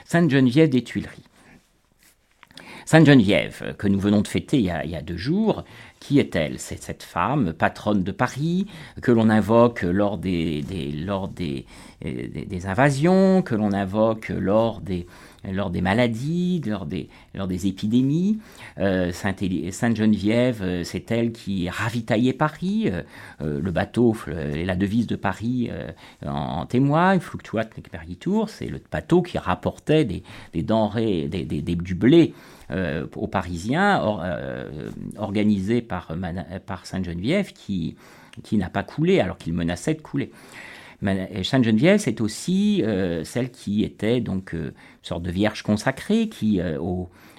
Sainte 0.04 0.30
Geneviève 0.30 0.68
des 0.68 0.84
Tuileries. 0.84 1.24
Sainte 2.84 3.06
Geneviève, 3.06 3.74
que 3.76 3.88
nous 3.88 3.98
venons 3.98 4.20
de 4.20 4.28
fêter 4.28 4.58
il 4.58 4.66
y 4.66 4.70
a, 4.70 5.02
deux 5.02 5.16
jours, 5.16 5.64
qui 5.98 6.20
est-elle? 6.20 6.60
C'est 6.60 6.80
cette 6.80 7.02
femme, 7.02 7.52
patronne 7.52 8.04
de 8.04 8.12
Paris, 8.12 8.68
que 9.02 9.10
l'on 9.10 9.28
invoque 9.28 9.82
lors 9.82 10.18
des, 10.18 10.62
des, 10.62 11.66
des 12.00 12.66
invasions, 12.66 13.42
que 13.42 13.56
l'on 13.56 13.72
invoque 13.72 14.28
lors 14.28 14.80
des, 14.80 15.08
lors 15.52 15.70
des 15.70 15.80
maladies, 15.80 16.60
lors 16.66 16.86
des, 16.86 17.08
lors 17.34 17.46
des 17.46 17.66
épidémies. 17.66 18.38
Euh, 18.78 19.12
Sainte, 19.12 19.96
Geneviève, 19.96 20.60
euh, 20.62 20.84
c'est 20.84 21.10
elle 21.10 21.32
qui 21.32 21.68
ravitaillait 21.68 22.32
Paris. 22.32 22.90
Euh, 22.90 23.60
le 23.60 23.70
bateau 23.70 24.16
et 24.28 24.64
la 24.64 24.76
devise 24.76 25.06
de 25.06 25.16
Paris 25.16 25.70
en, 26.24 26.66
témoignent. 26.66 27.20
Fluctuat 27.20 27.64
tour 28.20 28.48
c'est 28.48 28.66
le 28.66 28.80
bateau 28.90 29.22
qui 29.22 29.38
rapportait 29.38 30.04
des, 30.04 30.22
denrées, 30.62 31.28
des, 31.28 31.44
du 31.60 31.94
blé 31.94 32.34
aux 33.14 33.26
Parisiens, 33.26 34.02
organisé 35.16 35.82
par, 35.82 36.12
par 36.66 36.86
Sainte 36.86 37.04
Geneviève, 37.04 37.52
qui, 37.52 37.96
qui 38.42 38.56
n'a 38.56 38.70
pas 38.70 38.82
coulé 38.82 39.20
alors 39.20 39.38
qu'il 39.38 39.52
menaçait 39.52 39.94
de 39.94 40.02
couler. 40.02 40.30
Sainte-Geneviève, 41.02 41.98
c'est 41.98 42.20
aussi 42.20 42.82
euh, 42.82 43.22
celle 43.24 43.50
qui 43.50 43.84
était 43.84 44.20
donc 44.20 44.54
euh, 44.54 44.68
une 44.68 45.04
sorte 45.04 45.22
de 45.22 45.30
vierge 45.30 45.62
consacrée 45.62 46.28
qui, 46.28 46.60
euh, 46.60 46.78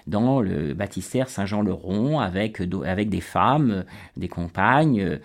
dans 0.05 0.41
le 0.41 0.73
baptistère 0.73 1.27
Saint-Jean-le-Rond, 1.27 2.19
avec, 2.19 2.61
avec 2.85 3.09
des 3.09 3.19
femmes, 3.19 3.83
des 4.15 4.29
compagnes 4.29 5.19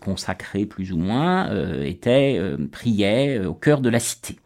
consacrées 0.00 0.66
plus 0.66 0.92
ou 0.92 0.98
moins, 0.98 1.48
était, 1.82 2.38
priait 2.70 3.38
au 3.38 3.54
cœur 3.54 3.80
de 3.80 3.88
la 3.88 3.98
cité. 3.98 4.36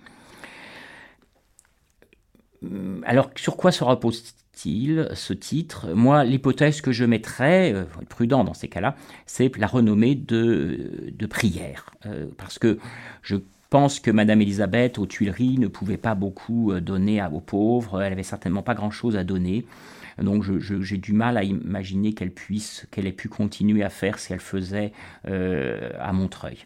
Alors, 3.04 3.30
sur 3.35 3.57
quoi 3.57 3.72
se 3.72 3.83
repose 3.83 4.37
ce 4.56 5.32
titre 5.32 5.88
Moi, 5.94 6.24
l'hypothèse 6.24 6.80
que 6.80 6.92
je 6.92 7.04
mettrais, 7.04 7.72
euh, 7.72 7.84
prudent 8.08 8.44
dans 8.44 8.54
ces 8.54 8.68
cas-là, 8.68 8.96
c'est 9.26 9.56
la 9.56 9.66
renommée 9.66 10.14
de, 10.14 11.12
de 11.12 11.26
prière. 11.26 11.90
Euh, 12.06 12.26
parce 12.36 12.58
que 12.58 12.78
je 13.22 13.36
pense 13.70 14.00
que 14.00 14.10
Madame 14.10 14.40
Elisabeth 14.40 14.98
aux 14.98 15.06
Tuileries 15.06 15.58
ne 15.58 15.66
pouvait 15.66 15.96
pas 15.96 16.14
beaucoup 16.14 16.72
euh, 16.72 16.80
donner 16.80 17.22
aux 17.32 17.40
pauvres, 17.40 18.02
elle 18.02 18.12
avait 18.12 18.22
certainement 18.22 18.62
pas 18.62 18.74
grand-chose 18.74 19.16
à 19.16 19.24
donner. 19.24 19.66
Donc 20.22 20.44
j'ai 20.60 20.96
du 20.96 21.12
mal 21.12 21.36
à 21.36 21.42
imaginer 21.42 22.12
qu'elle 22.12 22.30
puisse, 22.30 22.86
qu'elle 22.92 23.08
ait 23.08 23.12
pu 23.12 23.28
continuer 23.28 23.82
à 23.82 23.90
faire 23.90 24.20
ce 24.20 24.28
qu'elle 24.28 24.38
faisait 24.38 24.92
à 25.24 26.12
Montreuil. 26.12 26.58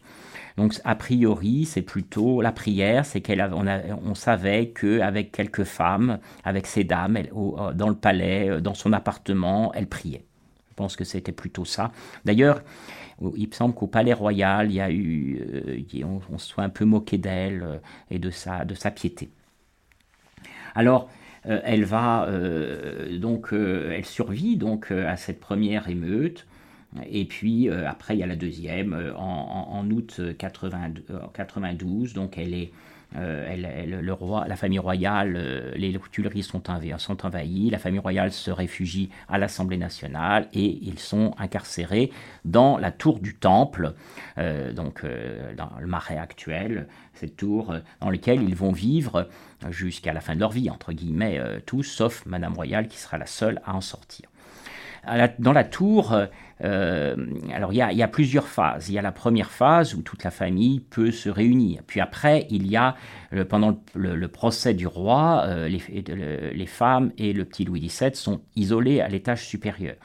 Donc 0.58 0.74
a 0.82 0.96
priori, 0.96 1.66
c'est 1.66 1.82
plutôt 1.82 2.42
la 2.42 2.50
prière, 2.50 3.06
c'est 3.06 3.20
qu'on 3.20 3.64
on, 4.04 4.14
savait 4.16 4.70
qu'avec 4.70 5.30
quelques 5.30 5.62
femmes, 5.62 6.18
avec 6.42 6.66
ces 6.66 6.82
dames, 6.82 7.16
euh, 7.16 7.72
dans 7.74 7.88
le 7.88 7.94
palais, 7.94 8.50
euh, 8.50 8.60
dans 8.60 8.74
son 8.74 8.92
appartement, 8.92 9.72
elle 9.74 9.86
priait. 9.86 10.24
Je 10.70 10.74
pense 10.74 10.96
que 10.96 11.04
c'était 11.04 11.30
plutôt 11.30 11.64
ça. 11.64 11.92
D'ailleurs, 12.24 12.60
il 13.36 13.46
me 13.46 13.52
semble 13.52 13.72
qu'au 13.72 13.86
Palais 13.86 14.12
Royal, 14.12 14.68
il 14.68 14.74
y 14.74 14.80
a 14.80 14.90
eu, 14.90 15.40
euh, 15.64 16.04
on, 16.28 16.38
se 16.38 16.48
soit 16.48 16.64
un 16.64 16.70
peu 16.70 16.84
moqué 16.84 17.18
d'elle 17.18 17.80
et 18.10 18.18
de 18.18 18.30
sa, 18.30 18.64
de 18.64 18.74
sa 18.74 18.90
piété. 18.90 19.30
Alors, 20.74 21.08
elle 21.44 21.84
va 21.84 22.28
donc, 23.12 23.52
elle 23.52 24.04
survit 24.04 24.56
donc 24.56 24.90
à 24.90 25.16
cette 25.16 25.38
première 25.38 25.88
émeute. 25.88 26.46
Et 27.10 27.24
puis 27.26 27.68
euh, 27.68 27.88
après, 27.88 28.16
il 28.16 28.20
y 28.20 28.22
a 28.22 28.26
la 28.26 28.36
deuxième 28.36 28.92
euh, 28.94 29.14
en, 29.14 29.88
août 29.90 30.20
92. 30.38 32.10
Euh, 32.10 32.14
donc 32.14 32.38
elle 32.38 32.54
est, 32.54 32.72
le 33.14 34.12
roi, 34.12 34.46
la 34.46 34.56
famille 34.56 34.78
royale, 34.78 35.72
les 35.76 35.98
Tuileries 36.12 36.42
sont, 36.42 36.62
sont 36.98 37.26
envahies, 37.26 37.70
la 37.70 37.78
famille 37.78 38.00
royale 38.00 38.32
se 38.32 38.50
réfugie 38.50 39.08
à 39.30 39.38
l'Assemblée 39.38 39.78
nationale 39.78 40.46
et 40.52 40.78
ils 40.82 40.98
sont 40.98 41.34
incarcérés 41.38 42.10
dans 42.44 42.76
la 42.76 42.90
tour 42.90 43.18
du 43.18 43.34
Temple, 43.34 43.94
donc 44.36 45.06
dans 45.56 45.70
le 45.80 45.86
marais 45.86 46.18
actuel, 46.18 46.86
cette 47.14 47.38
tour 47.38 47.74
dans 48.02 48.10
laquelle 48.10 48.42
ils 48.42 48.54
vont 48.54 48.72
vivre 48.72 49.26
jusqu'à 49.70 50.12
la 50.12 50.20
fin 50.20 50.34
de 50.34 50.40
leur 50.40 50.50
vie, 50.50 50.68
entre 50.68 50.92
guillemets, 50.92 51.40
tous, 51.64 51.84
sauf 51.84 52.26
Madame 52.26 52.52
Royale 52.52 52.88
qui 52.88 52.98
sera 52.98 53.16
la 53.16 53.24
seule 53.24 53.62
à 53.64 53.74
en 53.74 53.80
sortir 53.80 54.28
dans 55.38 55.52
la 55.52 55.64
tour, 55.64 56.14
euh, 56.64 57.16
alors 57.52 57.72
il 57.72 57.76
y, 57.76 58.02
a, 58.02 58.08
plusieurs 58.08 58.48
phases. 58.48 58.88
Il 58.88 58.94
y 58.94 58.98
a 58.98 59.02
la 59.02 59.12
première 59.12 59.50
phase 59.50 59.94
où 59.94 60.02
toute 60.02 60.24
la 60.24 60.30
famille 60.30 60.80
peut 60.80 61.10
se 61.10 61.28
réunir. 61.28 61.82
Puis 61.86 62.00
après, 62.00 62.46
il 62.50 62.66
y 62.66 62.76
a, 62.76 62.96
pendant 63.48 63.80
le, 63.94 64.28
procès 64.28 64.74
du 64.74 64.86
roi, 64.86 65.44
euh, 65.46 65.68
les, 65.68 66.66
femmes 66.66 67.12
et 67.18 67.32
le 67.32 67.44
petit 67.44 67.64
Louis 67.64 67.80
XVII 67.80 68.14
sont 68.14 68.40
isolés 68.56 69.00
à 69.00 69.08
l'étage 69.08 69.46
supérieur. 69.46 69.96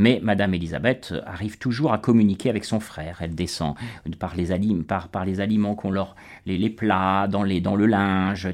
Mais 0.00 0.18
Madame 0.22 0.54
Elisabeth 0.54 1.12
arrive 1.26 1.58
toujours 1.58 1.92
à 1.92 1.98
communiquer 1.98 2.48
avec 2.48 2.64
son 2.64 2.80
frère. 2.80 3.18
Elle 3.20 3.34
descend 3.34 3.74
par 4.18 4.34
les, 4.34 4.50
aliments, 4.50 4.82
par, 4.82 5.26
les 5.26 5.40
aliments 5.40 5.74
qu'on 5.74 5.90
leur, 5.90 6.16
les, 6.46 6.70
plats, 6.70 7.28
dans, 7.28 7.42
les, 7.42 7.60
le 7.60 7.84
linge. 7.84 8.48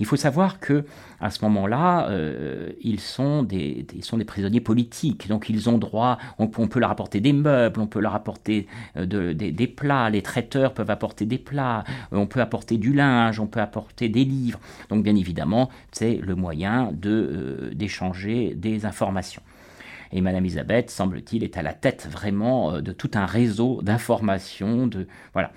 Il 0.00 0.06
faut 0.06 0.16
savoir 0.16 0.58
que 0.58 0.84
à 1.20 1.30
ce 1.30 1.44
moment-là, 1.44 2.08
euh, 2.10 2.70
ils, 2.80 2.98
sont 2.98 3.44
des, 3.44 3.86
prisonniers 4.26 4.60
politiques. 4.60 5.28
Donc 5.28 5.48
ils 5.48 5.68
ont 5.68 5.78
droit, 5.78 6.18
on, 6.38 6.48
peut 6.48 6.80
leur 6.80 6.90
apporter 6.90 7.20
des 7.20 7.32
meubles, 7.32 7.80
on 7.80 7.86
peut 7.86 8.00
leur 8.00 8.16
apporter 8.16 8.66
euh, 8.96 9.34
des, 9.34 9.66
plats, 9.68 10.10
les 10.10 10.22
traiteurs 10.22 10.74
peuvent 10.74 10.90
apporter 10.90 11.26
des 11.26 11.38
plats, 11.38 11.84
on 12.10 12.26
peut 12.26 12.40
apporter 12.40 12.76
du 12.76 12.92
linge, 12.92 13.38
on 13.38 13.46
peut 13.46 13.60
apporter 13.60 14.08
des 14.08 14.24
livres. 14.24 14.58
Donc 14.88 15.04
bien 15.04 15.14
évidemment, 15.14 15.70
c'est 15.92 16.16
le 16.16 16.34
moyen 16.34 16.92
euh, 17.06 17.70
d'échanger 17.72 18.54
des 18.56 18.84
informations. 18.84 19.42
Et 20.12 20.20
Madame 20.20 20.44
Elisabeth, 20.44 20.90
semble-t-il, 20.90 21.44
est 21.44 21.56
à 21.56 21.62
la 21.62 21.72
tête 21.72 22.08
vraiment 22.10 22.72
euh, 22.72 22.80
de 22.80 22.92
tout 22.92 23.10
un 23.14 23.26
réseau 23.26 23.80
d'informations. 23.82 24.90
Voilà. 25.32 25.52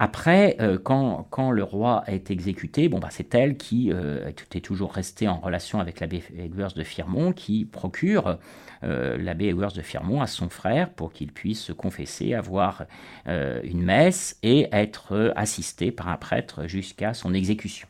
Après, 0.00 0.56
euh, 0.60 0.78
quand, 0.78 1.50
le 1.50 1.62
roi 1.64 2.04
est 2.06 2.30
exécuté, 2.30 2.88
bon, 2.88 3.00
bah, 3.00 3.08
c'est 3.10 3.34
elle 3.34 3.56
qui 3.56 3.90
euh, 3.92 4.30
est 4.54 4.64
toujours 4.64 4.92
restée 4.92 5.26
en 5.26 5.38
relation 5.38 5.80
avec 5.80 5.98
l'abbé 5.98 6.22
Edwards 6.38 6.74
de 6.74 6.84
Firmont, 6.84 7.32
qui 7.32 7.64
procure 7.64 8.38
l'abbé 8.80 9.46
Edwards 9.46 9.72
de 9.72 9.82
Firmont 9.82 10.22
à 10.22 10.28
son 10.28 10.48
frère 10.48 10.90
pour 10.90 11.12
qu'il 11.12 11.32
puisse 11.32 11.60
se 11.60 11.72
confesser, 11.72 12.34
avoir 12.34 12.84
une 13.26 13.82
messe 13.82 14.38
et 14.44 14.68
être 14.70 15.32
assisté 15.34 15.90
par 15.90 16.06
un 16.06 16.16
prêtre 16.16 16.68
jusqu'à 16.68 17.12
son 17.12 17.34
exécution. 17.34 17.88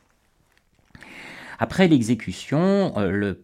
Après 1.61 1.89
l'exécution, 1.89 2.93
euh, 2.99 3.35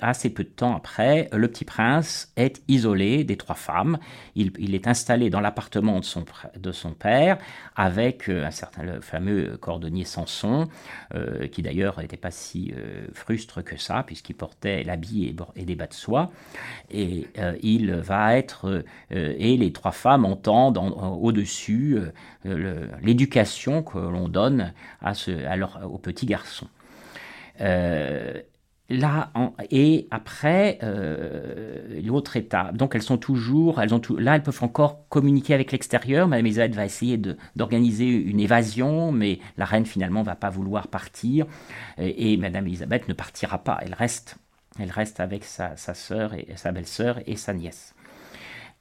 assez 0.00 0.30
peu 0.30 0.44
de 0.44 0.48
temps 0.48 0.74
après, 0.74 1.28
le 1.32 1.46
petit 1.48 1.66
prince 1.66 2.32
est 2.36 2.62
isolé 2.68 3.22
des 3.24 3.36
trois 3.36 3.54
femmes. 3.54 3.98
Il, 4.34 4.74
est 4.74 4.88
installé 4.88 5.28
dans 5.28 5.40
l'appartement 5.40 6.00
de 6.00 6.72
son, 6.72 6.92
père 6.92 7.38
avec 7.76 8.30
euh, 8.30 8.46
un 8.46 8.50
certain, 8.50 8.82
le 8.82 9.00
fameux 9.02 9.58
cordonnier 9.58 10.04
Samson, 10.04 10.68
euh, 11.14 11.46
qui 11.48 11.60
d'ailleurs 11.60 12.00
n'était 12.00 12.16
pas 12.16 12.30
si 12.30 12.72
frustre 13.12 13.62
que 13.62 13.76
ça, 13.76 14.02
puisqu'il 14.04 14.34
portait 14.34 14.82
l'habit 14.82 15.34
et, 15.56 15.64
des 15.64 15.74
bas 15.74 15.86
de 15.86 15.92
soie. 15.92 16.30
Et 16.90 17.26
il 17.62 17.92
va 17.92 18.36
être, 18.36 18.84
et 19.10 19.56
les 19.56 19.72
trois 19.72 19.92
femmes 19.92 20.24
entendent 20.24 20.78
au-dessus 20.78 21.98
l'éducation 23.02 23.82
que 23.82 23.98
l'on 23.98 24.28
donne 24.28 24.72
à 25.02 25.12
aux 25.86 25.98
petits 25.98 26.26
garçons. 26.26 26.68
Euh, 27.60 28.40
là, 28.88 29.32
et 29.70 30.08
après, 30.10 30.78
euh, 30.82 32.00
l'autre 32.02 32.36
étape. 32.36 32.76
Donc, 32.76 32.94
elles 32.94 33.02
sont 33.02 33.18
toujours, 33.18 33.80
elles 33.80 33.94
ont 33.94 34.00
tout, 34.00 34.16
là, 34.16 34.36
elles 34.36 34.42
peuvent 34.42 34.62
encore 34.62 35.08
communiquer 35.08 35.54
avec 35.54 35.72
l'extérieur. 35.72 36.28
Madame 36.28 36.46
Elisabeth 36.46 36.74
va 36.74 36.84
essayer 36.84 37.20
d'organiser 37.56 38.08
une 38.08 38.40
évasion, 38.40 39.12
mais 39.12 39.38
la 39.56 39.64
reine 39.64 39.86
finalement 39.86 40.22
va 40.22 40.36
pas 40.36 40.50
vouloir 40.50 40.88
partir. 40.88 41.46
Et, 41.98 42.36
Madame 42.36 42.66
Elisabeth 42.66 43.08
ne 43.08 43.14
partira 43.14 43.58
pas. 43.58 43.78
Elle 43.82 43.94
reste, 43.94 44.36
elle 44.78 44.90
reste 44.90 45.20
avec 45.20 45.44
sa, 45.44 45.76
sa 45.76 45.94
sœur 45.94 46.34
et 46.34 46.46
sa 46.56 46.72
belle-sœur 46.72 47.20
et 47.26 47.36
sa 47.36 47.54
nièce. 47.54 47.94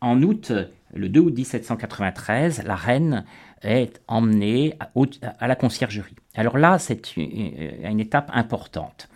En 0.01 0.21
août, 0.21 0.51
le 0.93 1.07
2 1.07 1.19
août 1.21 1.33
1793, 1.33 2.63
la 2.65 2.75
reine 2.75 3.23
est 3.63 4.01
emmenée 4.07 4.77
à, 4.79 5.47
la 5.47 5.55
conciergerie. 5.55 6.15
Alors 6.35 6.57
là, 6.57 6.79
c'est 6.79 7.15
une, 7.17 7.99
étape 7.99 8.31
importante. 8.33 9.09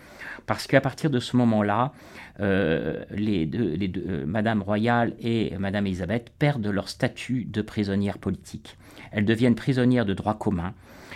Parce 0.45 0.67
qu'à 0.67 0.81
partir 0.81 1.09
de 1.09 1.19
ce 1.19 1.35
moment-là, 1.37 1.91
euh, 2.39 3.03
les 3.11 3.45
deux, 3.45 3.75
euh, 4.07 4.25
Madame 4.25 4.61
Royale 4.61 5.13
et 5.19 5.53
Madame 5.57 5.87
Elisabeth 5.87 6.31
perdent 6.39 6.67
leur 6.67 6.87
statut 6.87 7.43
de 7.43 7.61
prisonnières 7.61 8.17
politiques. 8.17 8.77
Elles 9.11 9.25
deviennent 9.25 9.55
prisonnières 9.55 10.05
de 10.05 10.13
droit 10.13 10.37
commun. 10.37 10.73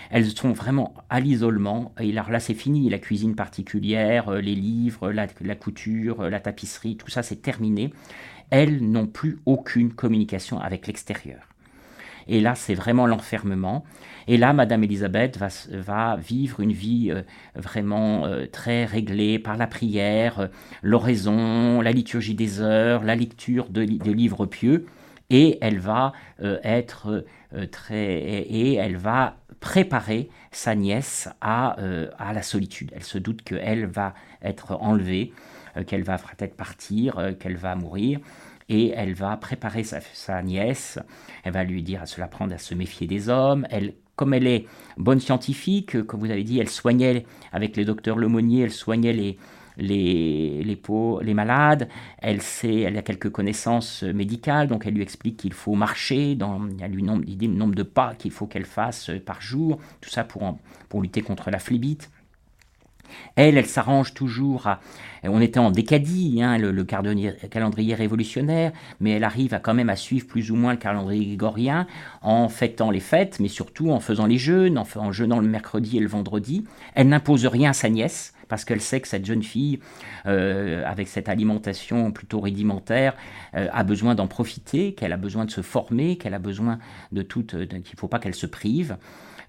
Elles 0.09 0.25
sont 0.25 0.51
vraiment 0.51 0.93
à 1.09 1.21
l'isolement. 1.21 1.93
Et 1.99 2.11
là, 2.11 2.39
c'est 2.39 2.53
fini. 2.53 2.89
La 2.89 2.99
cuisine 2.99 3.35
particulière, 3.35 4.29
euh, 4.29 4.41
les 4.41 4.55
livres, 4.55 5.11
la, 5.11 5.27
la 5.39 5.55
couture, 5.55 6.23
la 6.23 6.39
tapisserie, 6.41 6.97
tout 6.97 7.09
ça, 7.09 7.23
c'est 7.23 7.41
terminé 7.41 7.93
elles 8.51 8.81
n'ont 8.83 9.07
plus 9.07 9.39
aucune 9.45 9.93
communication 9.93 10.59
avec 10.59 10.85
l'extérieur. 10.85 11.50
Et 12.27 12.41
là, 12.41 12.55
c'est 12.55 12.73
vraiment 12.73 13.07
l'enfermement. 13.07 13.83
Et 14.27 14.37
là, 14.37 14.53
Madame 14.53 14.83
Elisabeth 14.83 15.37
va, 15.37 16.15
vivre 16.17 16.59
une 16.59 16.71
vie 16.71 17.11
euh, 17.11 17.21
vraiment 17.55 18.25
euh, 18.25 18.45
très 18.45 18.85
réglée 18.85 19.39
par 19.39 19.57
la 19.57 19.67
prière, 19.67 20.49
l'oraison, 20.81 21.81
la 21.81 21.91
liturgie 21.91 22.35
des 22.35 22.61
heures, 22.61 23.03
la 23.03 23.15
lecture 23.15 23.69
de, 23.69 23.81
livres 23.81 24.45
pieux. 24.45 24.85
Et 25.29 25.57
elle 25.61 25.79
va 25.79 26.11
être 26.41 27.25
très. 27.71 28.05
Et 28.05 28.75
elle 28.75 28.97
va 28.97 29.37
préparer 29.61 30.29
sa 30.51 30.75
nièce 30.75 31.29
à, 31.39 31.77
à 32.17 32.33
la 32.33 32.41
solitude. 32.41 32.91
Elle 32.93 33.03
se 33.03 33.17
doute 33.17 33.41
qu'elle 33.41 33.85
va 33.85 34.13
être 34.41 34.73
enlevée, 34.81 35.31
qu'elle 35.87 36.03
va 36.03 36.17
peut-être 36.17 36.57
partir, 36.57 37.33
qu'elle 37.39 37.55
va 37.55 37.75
mourir 37.75 38.19
et 38.71 38.93
elle 38.95 39.13
va 39.13 39.35
préparer 39.35 39.83
sa, 39.83 40.41
nièce, 40.41 40.97
elle 41.43 41.51
va 41.51 41.65
lui 41.65 41.83
dire 41.83 42.01
à 42.01 42.05
se 42.05 42.21
l'apprendre 42.21 42.53
à 42.53 42.57
se 42.57 42.73
méfier 42.73 43.05
des 43.05 43.27
hommes, 43.27 43.67
elle 43.69 43.93
comme 44.15 44.33
elle 44.33 44.47
est 44.47 44.65
bonne 44.97 45.19
scientifique, 45.19 46.03
comme 46.03 46.19
vous 46.19 46.29
avez 46.29 46.43
dit, 46.43 46.59
elle 46.59 46.69
soignait 46.69 47.25
avec 47.51 47.75
les 47.75 47.85
docteurs 47.85 48.17
Lemonnier, 48.17 48.61
elle 48.61 48.71
soignait 48.71 49.13
les, 49.13 49.37
les, 49.77 50.63
les, 50.63 50.81
les 51.21 51.33
malades, 51.33 51.89
elle, 52.19 52.41
sait, 52.41 52.81
elle 52.81 52.97
a 52.97 53.01
quelques 53.01 53.31
connaissances 53.31 54.03
médicales, 54.03 54.67
donc 54.67 54.85
elle 54.85 54.93
lui 54.93 55.01
explique 55.01 55.37
qu'il 55.37 55.53
faut 55.53 55.73
marcher, 55.73 56.35
dans, 56.35 56.61
elle 56.79 56.91
lui 56.91 57.03
dit 57.35 57.47
le 57.47 57.55
nombre 57.55 57.73
de 57.73 57.83
pas 57.83 58.13
qu'il 58.13 58.31
faut 58.31 58.45
qu'elle 58.45 58.65
fasse 58.65 59.09
par 59.25 59.41
jour, 59.41 59.79
tout 60.01 60.09
ça 60.09 60.23
pour, 60.23 60.57
pour 60.87 61.01
lutter 61.01 61.21
contre 61.21 61.49
la 61.49 61.59
phlébite. 61.59 62.11
Elle, 63.35 63.57
elle 63.57 63.65
s'arrange 63.65 64.13
toujours 64.13 64.67
à... 64.67 64.79
On 65.23 65.39
était 65.39 65.59
en 65.59 65.69
décadie, 65.69 66.41
hein, 66.41 66.57
le, 66.57 66.83
calendrier 66.83 67.93
révolutionnaire, 67.93 68.71
mais 68.99 69.11
elle 69.11 69.23
arrive 69.23 69.53
à 69.53 69.59
quand 69.59 69.75
même 69.75 69.89
à 69.89 69.95
suivre 69.95 70.25
plus 70.25 70.49
ou 70.49 70.55
moins 70.55 70.71
le 70.71 70.79
calendrier 70.79 71.25
grégorien 71.25 71.85
en 72.23 72.49
fêtant 72.49 72.89
les 72.89 72.99
fêtes, 72.99 73.39
mais 73.39 73.47
surtout 73.47 73.91
en 73.91 73.99
faisant 73.99 74.25
les 74.25 74.39
jeûnes, 74.39 74.79
en, 74.79 75.11
jeûnant 75.11 75.39
le 75.39 75.47
mercredi 75.47 75.97
et 75.97 75.99
le 75.99 76.07
vendredi. 76.07 76.63
Elle 76.95 77.09
n'impose 77.09 77.45
rien 77.45 77.69
à 77.69 77.73
sa 77.73 77.89
nièce, 77.89 78.33
parce 78.47 78.65
qu'elle 78.65 78.81
sait 78.81 78.99
que 78.99 79.07
cette 79.07 79.25
jeune 79.25 79.43
fille, 79.43 79.79
euh, 80.25 80.83
avec 80.85 81.07
cette 81.07 81.29
alimentation 81.29 82.11
plutôt 82.11 82.39
rudimentaire, 82.39 83.15
euh, 83.55 83.67
a 83.71 83.83
besoin 83.83 84.15
d'en 84.15 84.27
profiter, 84.27 84.93
qu'elle 84.93 85.13
a 85.13 85.17
besoin 85.17 85.45
de 85.45 85.51
se 85.51 85.61
former, 85.61 86.17
qu'elle 86.17 86.33
a 86.33 86.39
besoin 86.39 86.79
de 87.11 87.21
tout, 87.21 87.43
qu'il 87.43 87.59
ne 87.59 87.81
faut 87.95 88.07
pas 88.07 88.19
qu'elle 88.19 88.35
se 88.35 88.47
prive. 88.47 88.97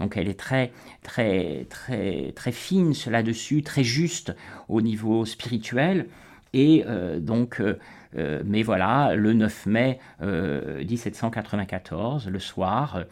Donc 0.02 0.16
elle 0.16 0.28
est 0.28 0.38
très, 0.38 0.72
très, 1.02 1.64
très, 1.70 2.32
très 2.34 2.50
fine 2.50 2.92
là-dessus, 3.06 3.62
très 3.62 3.84
juste 3.84 4.34
au 4.68 4.82
niveau 4.82 5.24
spirituel. 5.24 6.08
Et 6.54 6.84
euh, 6.86 7.20
donc, 7.20 7.60
euh, 7.60 7.78
euh, 8.18 8.42
mais 8.44 8.64
voilà, 8.64 9.14
le 9.14 9.32
9 9.32 9.66
mai 9.66 10.00
1794, 10.20 12.28
le 12.28 12.38
soir, 12.40 13.04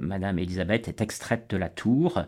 Madame 0.00 0.38
Elisabeth 0.38 0.88
est 0.88 1.02
extraite 1.02 1.50
de 1.50 1.58
la 1.58 1.68
tour, 1.68 2.22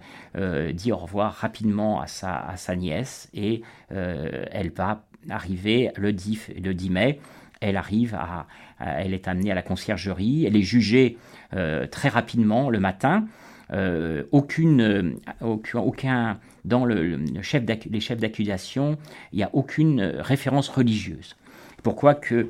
dit 0.74 0.92
au 0.92 0.96
revoir 0.96 1.32
rapidement 1.32 2.00
à 2.00 2.06
sa, 2.06 2.36
à 2.36 2.58
sa 2.58 2.76
nièce 2.76 3.30
et 3.32 3.62
elle 3.88 4.70
va 4.70 5.02
arriver 5.30 5.92
le 5.96 6.12
10, 6.12 6.50
le 6.62 6.74
10 6.74 6.90
mai. 6.90 7.20
Elle 7.60 7.78
arrive 7.78 8.14
à, 8.14 8.46
elle 8.78 9.14
est 9.14 9.28
amenée 9.28 9.50
à 9.50 9.54
la 9.54 9.62
conciergerie, 9.62 10.44
elle 10.44 10.56
est 10.56 10.62
jugée 10.62 11.16
très 11.52 12.10
rapidement 12.10 12.68
le 12.68 12.80
matin. 12.80 13.26
Euh, 13.72 14.22
aucune, 14.30 14.80
euh, 14.80 15.12
aucun, 15.42 16.38
dans 16.64 16.84
le, 16.84 17.18
chef 17.42 17.64
les 17.90 18.00
chefs 18.00 18.18
d'accusation, 18.18 18.96
il 19.32 19.36
n'y 19.36 19.42
a 19.42 19.50
aucune 19.52 20.00
référence 20.00 20.68
religieuse. 20.68 21.36
Pourquoi 21.82 22.14
que 22.14 22.48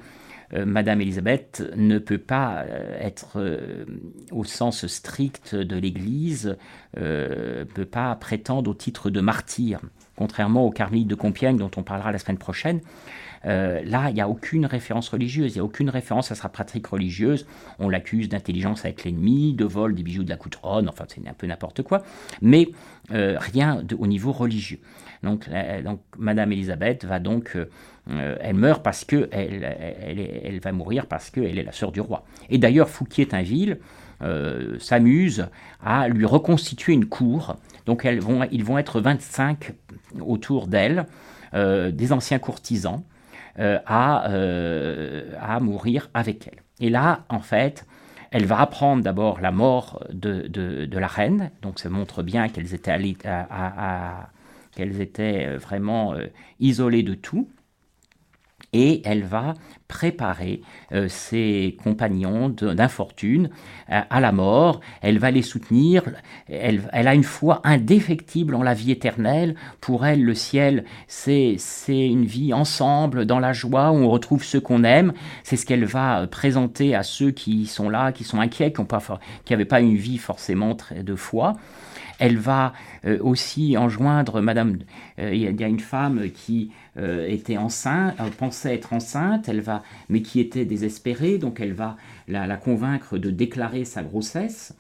euh, 0.54 0.64
Madame 0.66 1.00
Elisabeth 1.00 1.64
ne 1.74 1.98
peut 1.98 2.18
pas 2.18 2.64
être, 3.00 3.38
au 4.30 4.44
sens 4.44 4.86
strict 4.86 5.54
de 5.54 5.76
l'Église, 5.76 6.56
ne 6.96 7.64
peut 7.64 7.86
pas 7.86 8.14
prétendre 8.16 8.70
au 8.70 8.74
titre 8.74 9.10
de 9.10 9.20
martyr, 9.20 9.80
contrairement 10.16 10.64
aux 10.66 10.70
carmélites 10.70 11.08
de 11.08 11.14
Compiègne 11.14 11.56
dont 11.56 11.70
on 11.76 11.82
parlera 11.82 12.12
la 12.12 12.18
semaine 12.18 12.38
prochaine. 12.38 12.80
Euh, 13.46 13.80
là, 13.84 14.08
il 14.10 14.14
n'y 14.14 14.20
a 14.20 14.28
aucune 14.28 14.66
référence 14.66 15.08
religieuse, 15.08 15.52
il 15.52 15.54
n'y 15.54 15.60
a 15.60 15.64
aucune 15.64 15.90
référence 15.90 16.32
à 16.32 16.34
sa 16.34 16.48
pratique 16.48 16.86
religieuse. 16.86 17.46
On 17.78 17.88
l'accuse 17.88 18.28
d'intelligence 18.28 18.84
avec 18.84 19.04
l'ennemi, 19.04 19.54
de 19.54 19.64
vol 19.64 19.94
des 19.94 20.02
bijoux 20.02 20.24
de 20.24 20.30
la 20.30 20.36
couteronne, 20.36 20.88
enfin 20.88 21.04
c'est 21.08 21.26
un 21.26 21.34
peu 21.34 21.46
n'importe 21.46 21.82
quoi, 21.82 22.02
mais 22.42 22.68
euh, 23.12 23.36
rien 23.38 23.82
au 23.98 24.06
niveau 24.06 24.32
religieux. 24.32 24.80
Donc, 25.22 25.48
euh, 25.48 25.82
Madame 26.18 26.52
Elisabeth 26.52 27.04
va 27.04 27.18
donc, 27.18 27.56
elle 28.08 28.54
meurt 28.54 28.84
parce 28.84 29.04
que 29.04 29.28
elle, 29.32 30.60
va 30.60 30.72
mourir 30.72 31.06
parce 31.06 31.30
qu'elle 31.30 31.58
est 31.58 31.64
la 31.64 31.72
sœur 31.72 31.90
du 31.90 32.00
roi. 32.00 32.24
Et 32.50 32.58
d'ailleurs, 32.58 32.88
Fouquier-Tinville 32.88 33.78
s'amuse 34.78 35.48
à 35.82 36.08
lui 36.08 36.24
reconstituer 36.24 36.92
une 36.92 37.06
cour. 37.06 37.56
Donc 37.86 38.04
ils 38.04 38.20
vont 38.64 38.78
être 38.78 39.00
25 39.00 39.72
autour 40.20 40.68
d'elle, 40.68 41.06
des 41.52 42.12
anciens 42.12 42.38
courtisans. 42.38 43.02
Euh, 43.58 43.78
à, 43.86 44.28
euh, 44.32 45.32
à 45.40 45.60
mourir 45.60 46.10
avec 46.12 46.46
elle. 46.46 46.62
Et 46.78 46.90
là, 46.90 47.24
en 47.30 47.40
fait, 47.40 47.86
elle 48.30 48.44
va 48.44 48.60
apprendre 48.60 49.02
d'abord 49.02 49.40
la 49.40 49.50
mort 49.50 50.04
de, 50.12 50.46
de, 50.46 50.98
la 50.98 51.06
reine, 51.06 51.50
donc 51.62 51.78
ça 51.78 51.88
montre 51.88 52.22
bien 52.22 52.50
qu'elles 52.50 52.74
étaient, 52.74 52.90
à, 53.24 54.28
qu'elles 54.72 55.00
étaient 55.00 55.56
vraiment 55.56 56.12
euh, 56.12 56.26
isolées 56.60 57.02
de 57.02 57.14
tout 57.14 57.48
et 58.76 59.00
elle 59.06 59.24
va 59.24 59.54
préparer 59.88 60.60
euh, 60.92 61.08
ses 61.08 61.78
compagnons 61.82 62.50
d'infortune 62.50 63.48
euh, 63.90 64.00
à 64.10 64.20
la 64.20 64.32
mort, 64.32 64.80
elle 65.00 65.18
va 65.18 65.30
les 65.30 65.40
soutenir, 65.40 66.02
elle, 66.48 66.82
a 66.92 67.14
une 67.14 67.24
foi 67.24 67.62
indéfectible 67.64 68.54
en 68.54 68.62
la 68.62 68.74
vie 68.74 68.90
éternelle, 68.90 69.54
pour 69.80 70.04
elle 70.04 70.22
le 70.22 70.34
ciel 70.34 70.84
c'est 71.06 71.56
une 71.88 72.26
vie 72.26 72.52
ensemble 72.52 73.24
dans 73.24 73.38
la 73.38 73.54
joie 73.54 73.92
où 73.92 73.96
on 73.96 74.10
retrouve 74.10 74.44
ceux 74.44 74.60
qu'on 74.60 74.84
aime, 74.84 75.14
c'est 75.42 75.56
ce 75.56 75.64
qu'elle 75.64 75.86
va 75.86 76.26
présenter 76.26 76.94
à 76.94 77.02
ceux 77.02 77.30
qui 77.30 77.66
sont 77.66 77.88
là, 77.88 78.12
qui 78.12 78.24
sont 78.24 78.40
inquiets, 78.40 78.72
qui 78.72 78.82
n'avaient 78.82 79.64
pas, 79.64 79.76
pas 79.76 79.80
une 79.80 79.96
vie 79.96 80.18
forcément 80.18 80.76
de 80.94 81.14
foi. 81.14 81.56
Elle 82.18 82.38
va 82.38 82.72
euh, 83.04 83.18
aussi 83.20 83.76
enjoindre 83.76 84.40
Madame. 84.40 84.78
Euh, 85.18 85.34
il 85.34 85.60
y, 85.60 85.64
a 85.64 85.68
une 85.68 85.80
femme 85.80 86.30
qui 86.30 86.72
euh, 86.96 87.26
était 87.28 87.56
enceinte, 87.56 88.16
pensait 88.38 88.74
être 88.74 88.92
enceinte, 88.92 89.48
elle 89.48 89.60
va, 89.60 89.82
mais 90.08 90.22
qui 90.22 90.40
était 90.40 90.64
désespérée, 90.64 91.38
donc 91.38 91.60
elle 91.60 91.74
va 91.74 91.96
la, 92.28 92.56
convaincre 92.56 93.18
de 93.18 93.30
déclarer 93.30 93.84
sa 93.84 94.02
grossesse. 94.02 94.74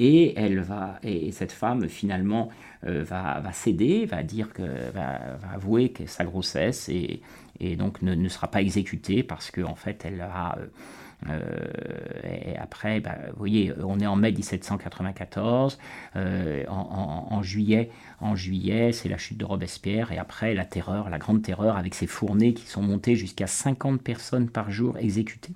Et 0.00 0.38
elle 0.38 0.60
va, 0.60 1.00
et 1.02 1.32
cette 1.32 1.50
femme 1.50 1.88
finalement 1.88 2.50
va, 2.82 3.42
céder, 3.52 4.06
va 4.06 4.22
dire 4.22 4.52
que, 4.52 4.62
va, 4.94 5.18
avouer 5.52 5.88
que 5.88 6.06
sa 6.06 6.24
grossesse 6.24 6.88
et, 6.88 7.20
donc 7.76 8.00
ne, 8.02 8.14
ne, 8.14 8.28
sera 8.28 8.48
pas 8.48 8.60
exécutée 8.60 9.24
parce 9.24 9.50
qu'en 9.50 9.70
en 9.70 9.74
fait 9.74 10.04
elle 10.04 10.20
a 10.20 10.56
et 11.26 12.56
après, 12.56 13.00
bah, 13.00 13.16
vous 13.32 13.38
voyez, 13.38 13.72
on 13.84 13.98
est 13.98 14.06
en 14.06 14.16
mai 14.16 14.32
1794, 14.32 15.78
euh, 16.16 16.64
en, 16.68 17.42
juillet, 17.42 17.90
en 18.20 18.36
juillet, 18.36 18.92
c'est 18.92 19.08
la 19.08 19.18
chute 19.18 19.38
de 19.38 19.44
Robespierre, 19.44 20.12
et 20.12 20.18
après 20.18 20.54
la 20.54 20.64
terreur, 20.64 21.10
la 21.10 21.18
grande 21.18 21.42
terreur, 21.42 21.76
avec 21.76 21.94
ces 21.94 22.06
fournées 22.06 22.54
qui 22.54 22.66
sont 22.66 22.82
montées 22.82 23.16
jusqu'à 23.16 23.46
50 23.46 24.00
personnes 24.00 24.48
par 24.48 24.70
jour 24.70 24.96
exécutées. 24.98 25.54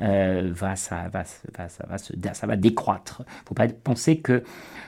Euh, 0.00 0.50
va, 0.52 0.76
ça, 0.76 1.08
va, 1.08 1.24
ça, 1.24 1.86
va 1.88 1.98
ça 2.34 2.46
va 2.46 2.56
décroître. 2.56 3.22
Il 3.26 3.42
ne 3.42 3.46
faut 3.48 3.54
pas 3.54 3.66
penser 3.66 4.20
que 4.20 4.44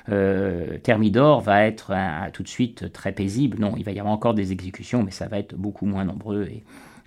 euh, 0.09 0.79
Thermidor 0.79 1.41
va 1.41 1.65
être 1.65 1.93
tout 2.33 2.45
de 2.45 2.49
suite 2.49 2.93
très 2.93 3.11
paisible. 3.11 3.59
Non, 3.59 3.75
il 3.77 3.85
va 3.85 3.91
y 3.91 3.99
avoir 3.99 4.15
encore 4.15 4.35
des 4.35 4.53
exécutions, 4.53 5.03
mais 5.03 5.11
ça 5.11 5.27
va 5.27 5.41
être 5.41 5.57
beaucoup 5.57 5.85
moins 5.85 6.05
nombreux. 6.05 6.49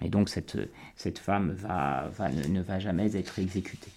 Et 0.01 0.09
donc 0.09 0.27
cette, 0.27 0.57
cette 0.95 1.19
femme 1.19 1.51
va, 1.51 2.09
ne, 2.49 2.61
va 2.61 2.79
jamais 2.79 3.15
être 3.15 3.39
exécutée. 3.39 3.91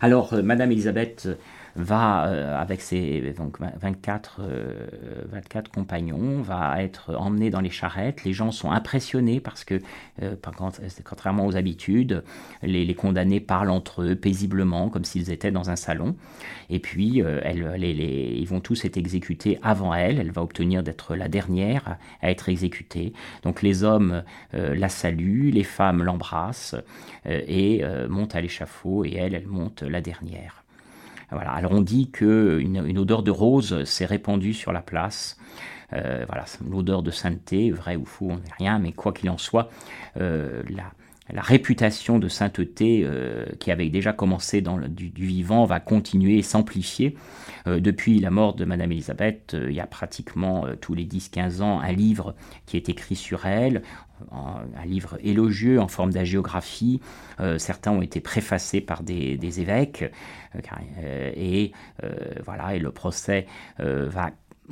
Alors, 0.00 0.32
euh, 0.34 0.42
Madame 0.42 0.72
Elisabeth 0.72 1.28
va, 1.76 2.26
euh, 2.26 2.60
avec 2.60 2.80
ses 2.80 3.34
donc, 3.36 3.58
24, 3.60 4.40
24 5.30 5.66
euh, 5.66 5.72
compagnons, 5.72 6.42
va 6.42 6.82
être 6.82 7.14
emmené 7.16 7.50
dans 7.50 7.60
les 7.60 7.70
charrettes. 7.70 8.24
Les 8.24 8.32
gens 8.32 8.50
sont 8.50 8.70
impressionnés 8.70 9.40
parce 9.40 9.64
que, 9.64 9.80
euh, 10.22 10.36
contrairement 11.04 11.46
aux 11.46 11.56
habitudes, 11.56 12.24
les, 12.62 12.94
condamnés 12.94 13.40
parlent 13.40 13.70
entre 13.70 14.02
eux 14.02 14.16
paisiblement, 14.16 14.88
comme 14.88 15.04
s'ils 15.04 15.30
étaient 15.30 15.50
dans 15.50 15.70
un 15.70 15.76
salon. 15.76 16.16
Et 16.70 16.78
puis, 16.78 17.20
elle, 17.20 17.74
les, 17.76 18.36
ils 18.38 18.48
vont 18.48 18.60
tous 18.60 18.84
être 18.84 18.96
exécutés 18.96 19.58
avant 19.62 19.92
elle. 19.92 20.18
Elle 20.18 20.32
va 20.32 20.42
obtenir 20.42 20.82
d'être 20.82 21.14
la 21.14 21.28
dernière 21.28 21.98
à 22.22 22.30
être 22.30 22.48
exécutée. 22.48 23.12
Donc, 23.42 23.62
les 23.62 23.84
hommes 23.84 24.22
la 24.52 24.88
saluent, 24.88 25.50
les 25.50 25.64
femmes 25.64 26.02
l'embrassent 26.02 26.74
et 27.26 27.82
montent 28.08 28.34
à 28.34 28.40
l'échafaud, 28.40 29.04
et 29.04 29.14
elle, 29.14 29.34
elle 29.34 29.46
monte 29.46 29.82
la 29.82 30.00
dernière. 30.00 30.65
Alors 31.30 31.72
on 31.72 31.80
dit 31.80 32.10
qu'une 32.10 32.82
une 32.86 32.98
odeur 32.98 33.22
de 33.22 33.30
rose 33.30 33.84
s'est 33.84 34.06
répandue 34.06 34.54
sur 34.54 34.72
la 34.72 34.82
place. 34.82 35.36
Euh, 35.92 36.24
voilà, 36.28 36.44
l'odeur 36.68 37.02
de 37.02 37.10
sainteté, 37.10 37.70
vrai 37.70 37.96
ou 37.96 38.04
faux, 38.04 38.30
on 38.30 38.36
n'est 38.36 38.54
rien, 38.58 38.78
mais 38.78 38.92
quoi 38.92 39.12
qu'il 39.12 39.30
en 39.30 39.38
soit, 39.38 39.70
euh, 40.20 40.62
la 41.32 41.42
réputation 41.42 42.18
de 42.18 42.28
sainteté 42.28 43.02
euh, 43.04 43.46
qui 43.60 43.70
avait 43.70 43.88
déjà 43.88 44.12
commencé 44.12 44.62
du, 44.62 45.10
vivant 45.14 45.64
va 45.64 45.80
continuer 45.80 46.38
et 46.38 46.42
s'amplifier. 46.42 47.16
Depuis 47.66 48.20
la 48.20 48.30
mort 48.30 48.54
de 48.54 48.64
Madame 48.64 48.92
Elisabeth, 48.92 49.56
il 49.60 49.74
y 49.74 49.80
a 49.80 49.88
pratiquement 49.88 50.66
tous 50.80 50.94
les 50.94 51.04
10-15 51.04 51.62
ans 51.62 51.80
un 51.80 51.90
livre 51.90 52.36
qui 52.64 52.76
est 52.76 52.88
écrit 52.88 53.16
sur 53.16 53.44
elle, 53.44 53.82
un 54.32 54.86
livre 54.86 55.18
élogieux 55.22 55.80
en 55.80 55.88
forme 55.88 56.12
d'agiographie. 56.12 57.00
certains 57.58 57.92
ont 57.92 58.02
été 58.02 58.20
préfacés 58.20 58.80
par 58.80 59.02
des, 59.02 59.60
évêques. 59.60 60.04
et 61.36 61.72
voilà, 62.44 62.74
et 62.74 62.78
le 62.78 62.90
procès 62.90 63.46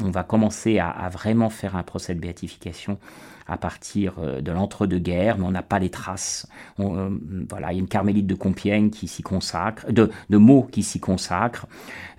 on 0.01 0.11
va 0.11 0.23
commencer 0.23 0.79
à, 0.79 1.09
vraiment 1.09 1.51
faire 1.51 1.77
un 1.77 1.83
procès 1.83 2.15
de 2.15 2.21
béatification 2.21 2.99
à 3.47 3.59
partir 3.59 4.15
euh, 4.19 4.41
de 4.41 4.51
l'entre-deux-guerres, 4.53 5.37
mais 5.39 5.45
on 5.45 5.51
n'a 5.51 5.63
pas 5.63 5.79
les 5.79 5.91
traces. 5.91 6.49
Euh, 6.81 7.11
voilà, 7.49 7.73
il 7.73 7.77
y 7.77 7.79
a 7.79 7.81
une 7.81 7.89
carmélite 7.89 8.27
de 8.27 8.35
Compiègne 8.35 8.89
qui 8.89 9.07
s'y 9.07 9.23
consacre, 9.23 9.93
de, 9.93 10.11
de 10.31 10.71
qui 10.71 10.83
s'y 10.83 10.99
consacre. 10.99 11.67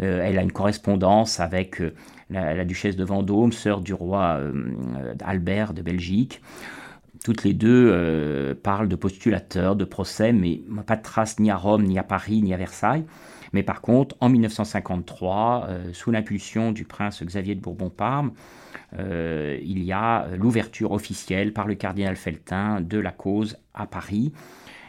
Euh, 0.02 0.22
elle 0.24 0.38
a 0.38 0.44
une 0.44 0.52
correspondance 0.52 1.40
avec 1.40 1.82
la, 2.30 2.64
duchesse 2.66 2.96
de 2.96 3.04
Vendôme, 3.04 3.52
sœur 3.52 3.82
du 3.82 3.94
roi 3.94 4.40
Albert 5.24 5.74
de 5.74 5.82
Belgique. 5.82 6.42
Toutes 7.26 7.44
les 7.44 7.56
deux 7.56 8.56
parlent 8.62 8.88
de 8.88 8.96
postulateurs, 8.96 9.76
de 9.76 9.84
procès, 9.84 10.32
mais 10.32 10.62
pas 10.86 10.96
de 10.96 11.02
traces 11.02 11.40
ni 11.40 11.50
à 11.50 11.58
Rome, 11.58 11.82
ni 11.82 11.98
à 11.98 12.04
Paris, 12.04 12.44
ni 12.44 12.54
à 12.54 12.58
Versailles. 12.58 13.04
Mais 13.52 13.64
par 13.64 13.82
contre, 13.82 14.16
en 14.20 14.30
1953, 14.30 15.68
sous 15.92 16.12
l'impulsion 16.12 16.72
du 16.72 16.86
prince 16.86 17.24
Xavier 17.24 17.56
de 17.56 17.62
Bourbon-Parme, 17.62 18.32
euh, 19.00 19.58
il 19.62 19.84
y 19.84 19.92
a 19.92 20.28
l'ouverture 20.38 20.92
officielle 20.92 21.54
par 21.54 21.68
le 21.68 21.76
cardinal 21.76 22.16
Feltin 22.16 22.82
de 22.82 22.98
la 22.98 23.12
cause 23.12 23.58
à 23.74 23.88
Paris. 23.88 24.32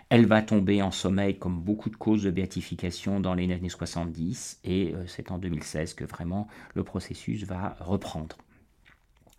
Elle 0.08 0.26
va 0.26 0.42
tomber 0.42 0.82
en 0.82 0.92
sommeil 0.92 1.36
comme 1.36 1.60
beaucoup 1.60 1.90
de 1.90 1.96
causes 1.96 2.22
de 2.22 2.30
béatification 2.30 3.18
dans 3.18 3.34
les 3.34 3.52
années 3.52 3.68
70 3.68 4.60
et 4.62 4.94
euh, 4.94 5.04
c'est 5.06 5.32
en 5.32 5.38
2016 5.38 5.94
que 5.94 6.04
vraiment 6.04 6.46
le 6.74 6.84
processus 6.84 7.44
va 7.44 7.76
reprendre. 7.80 8.36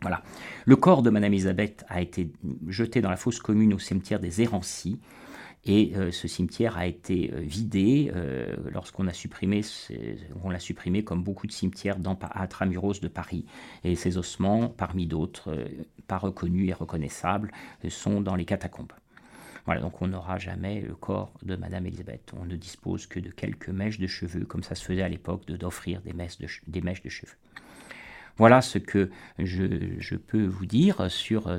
Voilà. 0.01 0.21
Le 0.65 0.75
corps 0.75 1.01
de 1.01 1.09
Madame 1.09 1.33
Elisabeth 1.33 1.83
a 1.89 2.01
été 2.01 2.31
jeté 2.67 3.01
dans 3.01 3.09
la 3.09 3.17
fosse 3.17 3.39
commune 3.39 3.73
au 3.73 3.79
cimetière 3.79 4.19
des 4.19 4.41
Érancies 4.41 4.99
et 5.67 5.91
euh, 5.95 6.11
ce 6.11 6.29
cimetière 6.29 6.77
a 6.77 6.87
été 6.87 7.31
euh, 7.33 7.41
vidé 7.41 8.09
euh, 8.15 8.55
lorsqu'on 8.71 9.05
a 9.07 9.13
supprimé, 9.13 9.61
on 10.43 10.49
l'a 10.49 10.59
supprimé 10.59 11.03
comme 11.03 11.23
beaucoup 11.23 11.45
de 11.45 11.51
cimetières 11.51 11.99
dans, 11.99 12.17
à 12.21 12.47
Tramuros 12.47 13.01
de 13.01 13.07
Paris. 13.09 13.45
Et 13.83 13.95
ces 13.95 14.17
ossements, 14.17 14.69
parmi 14.69 15.07
d'autres, 15.07 15.67
pas 16.07 16.17
reconnus 16.17 16.69
et 16.69 16.73
reconnaissables, 16.73 17.51
sont 17.89 18.21
dans 18.21 18.35
les 18.35 18.45
catacombes. 18.45 18.93
Voilà, 19.65 19.81
donc 19.81 20.01
on 20.01 20.07
n'aura 20.07 20.37
jamais 20.37 20.79
le 20.79 20.95
corps 20.95 21.33
de 21.43 21.57
Madame 21.57 21.85
Elisabeth. 21.85 22.31
On 22.39 22.45
ne 22.45 22.55
dispose 22.55 23.05
que 23.05 23.19
de 23.19 23.29
quelques 23.29 23.67
mèches 23.67 23.99
de 23.99 24.07
cheveux, 24.07 24.45
comme 24.45 24.63
ça 24.63 24.75
se 24.75 24.85
faisait 24.85 25.01
à 25.01 25.09
l'époque, 25.09 25.45
d'offrir 25.47 26.01
des, 26.01 26.13
des 26.67 26.81
mèches 26.81 27.01
de 27.03 27.09
cheveux. 27.09 27.35
Voilà 28.37 28.61
ce 28.61 28.77
que 28.77 29.09
je, 29.39 30.15
peux 30.15 30.45
vous 30.45 30.67
dire 30.67 31.09
sur 31.09 31.47
euh, 31.47 31.57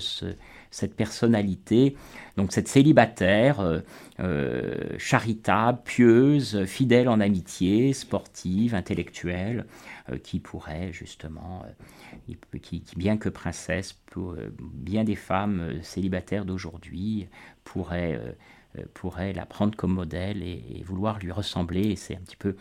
cette 0.70 0.94
personnalité, 0.94 1.96
donc 2.36 2.52
cette 2.52 2.68
célibataire 2.68 3.60
euh, 3.60 3.80
euh, 4.20 4.96
charitable, 4.96 5.80
pieuse, 5.84 6.64
fidèle 6.66 7.08
en 7.08 7.18
amitié, 7.18 7.92
sportive, 7.92 8.74
intellectuelle, 8.74 9.66
qui 10.22 10.40
pourrait 10.40 10.90
justement, 10.90 11.66
bien 12.96 13.18
que 13.18 13.28
princesse, 13.28 14.00
bien 14.58 15.04
des 15.04 15.16
femmes 15.16 15.82
célibataires 15.82 16.46
d'aujourd'hui 16.46 17.28
pourraient, 17.62 18.18
pourraient 18.94 19.34
la 19.34 19.44
prendre 19.44 19.76
comme 19.76 19.92
modèle 19.92 20.42
et, 20.42 20.82
vouloir 20.82 21.18
lui 21.18 21.30
ressembler. 21.30 21.94
C'est 21.96 22.16
un 22.16 22.20
petit 22.20 22.36
peu 22.36 22.56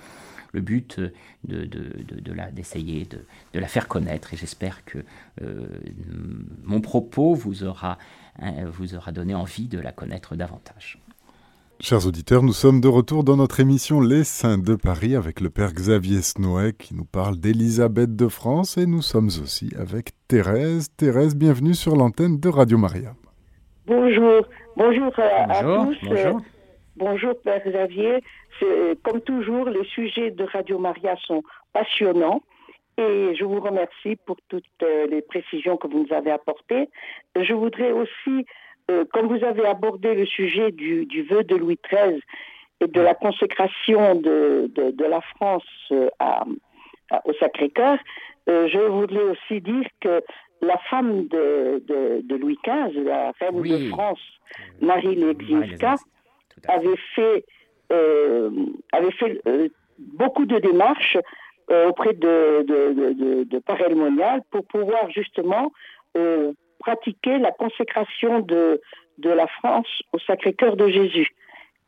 le 0.54 0.62
but 0.62 1.00
euh, 1.00 1.12
de, 1.44 1.66
de, 1.66 2.34
la, 2.34 2.52
d'essayer 2.52 3.06
de, 3.06 3.20
de, 3.54 3.60
la 3.60 3.68
faire 3.68 3.88
connaître. 3.88 4.34
Et 4.34 4.38
j'espère 4.38 4.86
que 4.86 5.00
euh, 5.42 5.68
mon 6.64 6.82
propos 6.82 7.34
vous 7.34 7.64
aura, 7.64 7.98
hein, 8.40 8.66
vous 8.66 8.96
aura 8.96 9.12
donné 9.12 9.36
envie 9.36 9.68
de 9.68 9.80
la 9.80 9.92
connaître 9.92 10.36
davantage. 10.36 11.00
Chers 11.80 12.08
auditeurs, 12.08 12.42
nous 12.42 12.54
sommes 12.54 12.82
de 12.82 12.88
retour 12.88 13.24
dans 13.24 13.38
notre 13.38 13.60
émission 13.60 14.02
Les 14.02 14.24
Saints 14.24 14.58
de 14.58 14.74
Paris 14.74 15.16
avec 15.16 15.40
le 15.42 15.52
Père 15.52 15.74
Xavier 15.74 16.24
Snoet 16.24 16.74
qui 16.74 16.96
nous 16.96 17.06
parle 17.06 17.38
d'Élisabeth 17.38 18.16
de 18.16 18.28
France 18.28 18.78
et 18.78 18.88
nous 18.88 19.04
sommes 19.04 19.28
aussi 19.28 19.72
avec 19.78 20.10
Thérèse. 20.28 20.88
Thérèse, 20.98 21.36
bienvenue 21.36 21.76
sur 21.76 21.96
l'antenne 21.96 22.40
de 22.40 22.50
Radio 22.50 22.80
Maria. 22.80 23.14
Bonjour, 23.86 24.42
bonjour 24.76 25.14
à, 25.20 25.62
tous. 25.62 25.96
Bonjour. 26.04 26.42
Bonjour 26.98 27.40
Père 27.42 27.62
Xavier. 27.66 28.24
Comme 29.04 29.22
toujours, 29.22 29.70
les 29.70 29.86
sujets 29.86 30.32
de 30.32 30.44
Radio 30.44 30.80
Maria 30.80 31.16
sont 31.26 31.44
passionnants 31.74 32.42
et 32.98 33.36
je 33.36 33.44
vous 33.44 33.60
remercie 33.60 34.16
pour 34.26 34.38
toutes 34.50 34.66
euh, 34.82 35.06
les 35.08 35.22
précisions 35.22 35.78
que 35.78 35.88
vous 35.88 36.06
nous 36.06 36.16
avez 36.16 36.32
apportées. 36.32 36.90
Je 37.40 37.54
voudrais 37.54 37.92
aussi, 37.92 38.46
euh, 38.90 39.06
comme 39.14 39.28
vous 39.28 39.44
avez 39.46 39.66
abordé 39.66 40.16
le 40.16 40.26
sujet 40.26 40.72
du, 40.72 41.06
du, 41.06 41.22
vœu 41.22 41.44
de 41.44 41.56
Louis 41.56 41.80
XIII 41.88 42.20
et 42.82 42.88
de 42.88 43.02
la 43.02 43.14
consécration 43.14 44.16
de, 44.16 44.72
de, 44.74 45.06
la 45.06 45.22
France 45.22 45.64
euh, 45.92 46.10
à, 46.20 46.44
au 47.26 47.34
Sacré-Cœur, 47.34 47.98
je 48.48 48.88
voudrais 48.88 49.24
aussi 49.24 49.62
dire 49.62 49.86
que 50.00 50.24
la 50.62 50.78
femme 50.90 51.28
de, 51.28 51.84
de 51.88 52.36
Louis 52.36 52.58
XV, 52.66 53.04
la 53.04 53.32
reine 53.40 53.62
de 53.62 53.90
France, 53.90 54.22
Marie 54.82 55.16
Legzinska, 55.16 55.96
avait 56.68 56.98
fait 57.16 57.46
euh, 57.92 58.50
avait 58.92 59.12
fait 59.12 59.40
euh, 59.48 59.70
beaucoup 59.98 60.46
de 60.46 60.60
démarches 60.60 61.18
euh, 61.72 61.88
auprès 61.88 62.14
de, 62.14 62.64
de, 62.64 63.44
de, 63.44 63.60
Parel 63.60 63.96
Monial 63.96 64.42
pour 64.52 64.66
pouvoir 64.66 65.10
justement 65.12 65.72
pratiquer 66.80 67.38
la 67.38 67.52
consécration 67.52 68.40
de, 68.40 68.82
de 69.20 69.30
la 69.30 69.48
France 69.48 69.88
au 70.14 70.20
Sacré-Cœur 70.20 70.76
de 70.76 70.88
Jésus. 70.88 71.30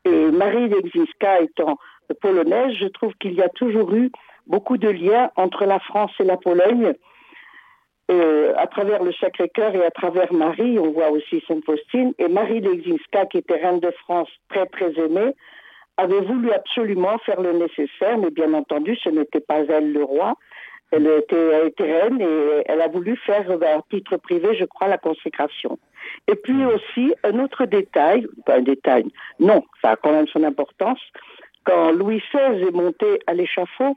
Et 0.06 0.32
Marie 0.32 0.70
Legzinska 0.70 1.42
étant 1.42 1.80
polonaise, 2.22 2.76
je 2.80 2.88
trouve 2.88 3.14
qu'il 3.16 3.34
y 3.34 3.42
a 3.42 3.50
toujours 3.50 3.94
eu 3.94 4.12
beaucoup 4.46 4.78
de 4.78 4.90
liens 4.90 5.32
entre 5.36 5.66
la 5.66 5.80
France 5.80 6.12
et 6.20 6.26
la 6.26 6.38
Pologne. 6.38 6.94
À 8.10 8.68
travers 8.68 9.04
le 9.04 9.14
Sacré-Cœur 9.14 9.76
et 9.76 9.86
à 9.86 9.92
travers 9.92 10.34
Marie, 10.34 10.80
on 10.80 10.92
voit 10.92 11.12
aussi 11.12 11.44
Sainte 11.48 11.64
Faustine. 11.66 12.14
Et 12.18 12.28
Marie 12.28 12.60
Legzinska, 12.60 13.28
qui 13.28 13.38
était 13.38 13.56
reine 13.56 13.80
de 13.80 13.92
France 13.92 14.30
très 14.50 14.66
très 14.66 14.92
aimée, 15.00 15.34
avait 15.98 16.22
voulu 16.22 16.52
absolument 16.52 17.18
faire 17.20 17.42
le 17.42 17.54
nécessaire, 17.54 18.18
mais 18.18 18.32
bien 18.32 18.54
entendu, 18.54 18.96
ce 19.04 19.10
n'était 19.10 19.42
pas 19.42 19.60
elle 19.66 19.92
le 19.92 20.04
roi. 20.04 20.36
Elle 20.92 21.06
était, 21.06 21.84
reine 21.84 22.20
et 22.20 22.64
elle 22.66 22.82
a 22.82 22.88
voulu 22.88 23.16
faire 23.18 23.46
à 23.52 23.82
titre 23.92 24.18
privé, 24.18 24.56
je 24.56 24.66
crois, 24.66 24.88
la 24.88 24.98
consécration. 24.98 25.78
Et 26.28 26.36
puis 26.36 26.66
aussi, 26.66 27.14
un 27.24 27.38
autre 27.40 27.66
détail, 27.66 28.26
pas 28.46 28.56
un 28.56 28.62
détail, 28.62 29.06
non, 29.40 29.64
ça 29.84 29.92
a 29.92 29.96
quand 29.98 30.12
même 30.12 30.28
son 30.28 30.44
importance. 30.44 31.00
Quand 31.64 31.92
Louis 31.92 32.24
XVI 32.34 32.64
est 32.64 32.74
monté 32.74 33.20
à 33.28 33.36
l'échafaud, 33.36 33.96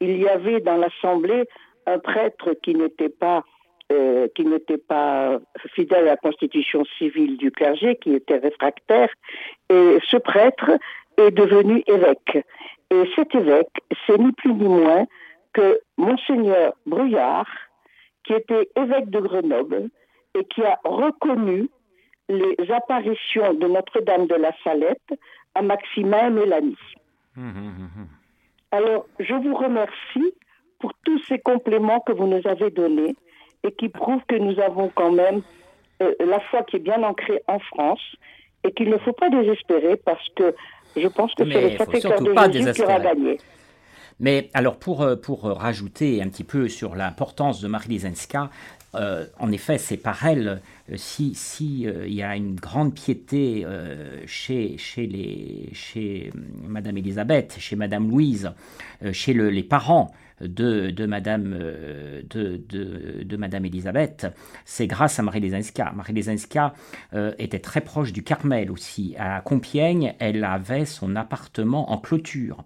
il 0.00 0.18
y 0.20 0.28
avait 0.28 0.60
dans 0.60 0.76
l'Assemblée 0.76 1.44
un 1.86 1.98
prêtre 1.98 2.54
qui 2.62 2.74
n'était 2.74 3.08
pas 3.08 3.44
euh, 3.92 4.28
qui 4.34 4.46
n'était 4.46 4.78
pas 4.78 5.38
fidèle 5.74 6.08
à 6.08 6.12
la 6.12 6.16
constitution 6.16 6.84
civile 6.96 7.36
du 7.36 7.50
clergé, 7.50 7.96
qui 7.96 8.14
était 8.14 8.38
réfractaire. 8.38 9.10
Et 9.68 9.98
ce 10.08 10.16
prêtre 10.16 10.70
est 11.18 11.30
devenu 11.30 11.82
évêque. 11.86 12.44
Et 12.90 13.02
cet 13.14 13.34
évêque, 13.34 13.76
c'est 14.06 14.18
ni 14.18 14.32
plus 14.32 14.54
ni 14.54 14.68
moins 14.68 15.04
que 15.52 15.80
Monseigneur 15.98 16.72
Brouillard, 16.86 17.46
qui 18.24 18.32
était 18.32 18.70
évêque 18.74 19.10
de 19.10 19.20
Grenoble 19.20 19.90
et 20.34 20.44
qui 20.46 20.62
a 20.62 20.78
reconnu 20.84 21.68
les 22.28 22.56
apparitions 22.72 23.52
de 23.52 23.68
Notre-Dame 23.68 24.26
de 24.26 24.34
la 24.34 24.52
Salette 24.64 25.12
à 25.54 25.60
Maximin 25.60 26.28
et 26.28 26.30
Mélanie. 26.30 26.78
Hum, 27.36 27.48
hum, 27.48 27.90
hum, 27.96 28.08
Alors, 28.70 29.06
je 29.18 29.34
vous 29.34 29.54
remercie 29.54 30.34
pour 30.84 30.92
tous 31.02 31.18
ces 31.30 31.38
compléments 31.38 32.00
que 32.00 32.12
vous 32.12 32.26
nous 32.26 32.42
avez 32.46 32.68
donnés 32.68 33.16
et 33.62 33.72
qui 33.72 33.88
prouvent 33.88 34.20
que 34.28 34.34
nous 34.34 34.60
avons 34.60 34.90
quand 34.94 35.12
même 35.12 35.40
euh, 36.02 36.12
la 36.20 36.40
foi 36.40 36.62
qui 36.64 36.76
est 36.76 36.78
bien 36.90 37.02
ancrée 37.02 37.42
en 37.46 37.58
France 37.58 38.02
et 38.64 38.72
qu'il 38.72 38.90
ne 38.90 38.98
faut 38.98 39.14
pas 39.14 39.30
désespérer 39.30 39.96
parce 39.96 40.28
que 40.36 40.54
je 40.94 41.08
pense 41.08 41.34
que 41.34 41.50
c'est 41.50 41.70
le 41.70 41.78
Sacré-Cœur 41.78 42.20
de 42.20 42.52
Jésus 42.52 42.72
qui 42.74 42.82
aura 42.82 43.00
gagné. 43.00 43.38
Mais 44.20 44.50
alors 44.52 44.76
pour, 44.76 45.00
euh, 45.00 45.16
pour 45.16 45.44
rajouter 45.44 46.20
un 46.22 46.28
petit 46.28 46.44
peu 46.44 46.68
sur 46.68 46.96
l'importance 46.96 47.62
de 47.62 47.68
Marie 47.68 47.88
Lisenska, 47.88 48.50
euh, 48.94 49.26
en 49.38 49.52
effet, 49.52 49.78
c'est 49.78 49.96
par 49.96 50.24
elle, 50.26 50.60
euh, 50.90 50.96
si, 50.96 51.34
si 51.34 51.82
il 51.82 52.12
y 52.12 52.22
a 52.22 52.36
une 52.36 52.54
grande 52.54 52.94
piété 52.94 53.66
chez, 54.26 54.76
chez, 54.78 55.06
les, 55.06 55.70
chez 55.72 56.32
Madame 56.66 56.98
Elisabeth, 56.98 57.56
chez 57.58 57.76
Madame 57.76 58.08
Louise, 58.10 58.52
chez 59.12 59.32
les 59.34 59.62
parents 59.62 60.12
de, 60.40 60.90
de, 60.90 61.06
Madame, 61.06 61.58
de, 62.28 62.62
de 63.22 63.36
Madame 63.36 63.64
Elisabeth, 63.64 64.26
c'est 64.64 64.86
grâce 64.86 65.18
à 65.18 65.22
Marie 65.22 65.40
Lesinska. 65.40 65.92
Marie 65.94 66.12
Lesinska 66.12 66.74
était 67.38 67.60
très 67.60 67.80
proche 67.80 68.12
du 68.12 68.22
Carmel 68.22 68.70
aussi. 68.70 69.14
À 69.18 69.40
Compiègne, 69.40 70.14
elle 70.18 70.44
avait 70.44 70.84
son 70.84 71.16
appartement 71.16 71.92
en 71.92 71.98
clôture 71.98 72.64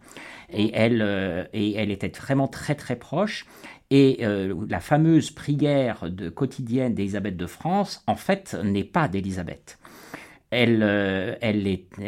et 0.51 0.70
elle, 0.74 1.49
et 1.53 1.74
elle 1.74 1.91
était 1.91 2.09
vraiment 2.09 2.49
très 2.49 2.74
très 2.74 2.97
proche. 2.97 3.47
Et 3.91 4.18
euh, 4.20 4.55
la 4.68 4.80
fameuse 4.80 5.30
prière 5.30 6.11
de, 6.11 6.28
quotidienne 6.28 6.95
d'Élisabeth 6.95 7.36
de 7.36 7.47
France, 7.47 8.03
en 8.07 8.16
fait, 8.16 8.55
n'est 8.62 8.84
pas 8.84 9.09
d'Élisabeth. 9.09 9.78
Elle, 10.51 10.82
euh, 10.82 11.34
elle 11.41 11.66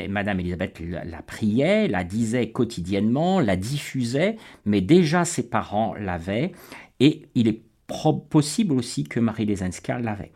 Madame 0.09 0.41
Élisabeth 0.41 0.81
la, 0.81 1.23
priait, 1.23 1.89
la 1.89 2.05
disait 2.05 2.51
quotidiennement, 2.51 3.41
la 3.41 3.57
diffusait, 3.57 4.37
mais 4.65 4.81
déjà 4.81 5.25
ses 5.25 5.49
parents 5.49 5.95
l'avaient, 5.95 6.53
et 7.01 7.29
il 7.35 7.49
est 7.49 7.63
possible 8.29 8.75
aussi 8.75 9.05
que 9.05 9.21
Marie 9.21 9.47
Lesinska 9.47 9.99
l'avait. 9.99 10.33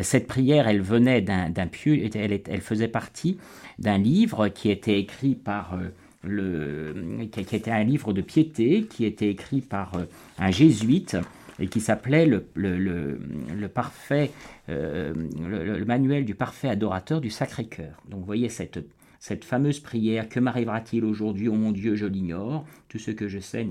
Cette 0.00 0.26
prière, 0.26 0.68
elle 0.68 0.80
venait 0.80 1.20
d'un 1.20 1.66
pieux, 1.66 2.10
elle, 2.14 2.40
elle, 2.46 2.60
faisait 2.60 2.88
partie 2.88 3.38
d'un 3.78 3.98
livre 3.98 4.48
qui 4.48 4.70
était 4.70 4.98
écrit 4.98 5.34
par 5.34 5.74
euh, 5.74 5.88
le, 6.22 7.26
qui, 7.30 7.40
était 7.40 7.70
un 7.70 7.84
livre 7.84 8.12
de 8.12 8.20
piété 8.20 8.84
qui 8.84 9.04
était 9.04 9.28
écrit 9.28 9.60
par 9.60 9.94
euh, 9.94 10.04
un 10.38 10.50
jésuite 10.50 11.16
et 11.58 11.66
qui 11.66 11.80
s'appelait 11.80 12.26
le, 12.26 12.46
le, 12.54 13.68
parfait, 13.68 14.30
euh, 14.68 15.12
le, 15.38 15.84
manuel 15.84 16.24
du 16.24 16.34
parfait 16.34 16.68
adorateur 16.68 17.20
du 17.20 17.30
Sacré-Cœur. 17.30 18.02
Donc 18.08 18.20
vous 18.20 18.26
voyez 18.26 18.48
cette, 18.48 18.78
cette 19.20 19.44
fameuse 19.44 19.80
prière, 19.80 20.28
que 20.28 20.40
m'arrivera-t-il 20.40 21.04
aujourd'hui, 21.04 21.48
ô 21.48 21.54
mon 21.54 21.72
Dieu, 21.72 21.94
je 21.94 22.06
l'ignore, 22.06 22.64
tout 22.88 22.98
ce 22.98 23.10
que 23.10 23.28
je 23.28 23.38
sais, 23.38 23.66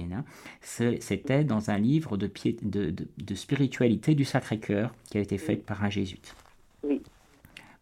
c'était 0.62 1.44
dans 1.44 1.70
un 1.70 1.78
livre 1.78 2.18
de, 2.18 2.32
de, 2.62 2.94
de, 3.18 3.36
spiritualité 3.36 4.16
du 4.16 4.26
Sacré-Cœur 4.26 4.94
qui 5.10 5.18
a 5.18 5.22
été 5.22 5.38
fait 5.38 5.58
par 5.58 5.84
un 5.84 5.90
jésuite. 5.90 6.36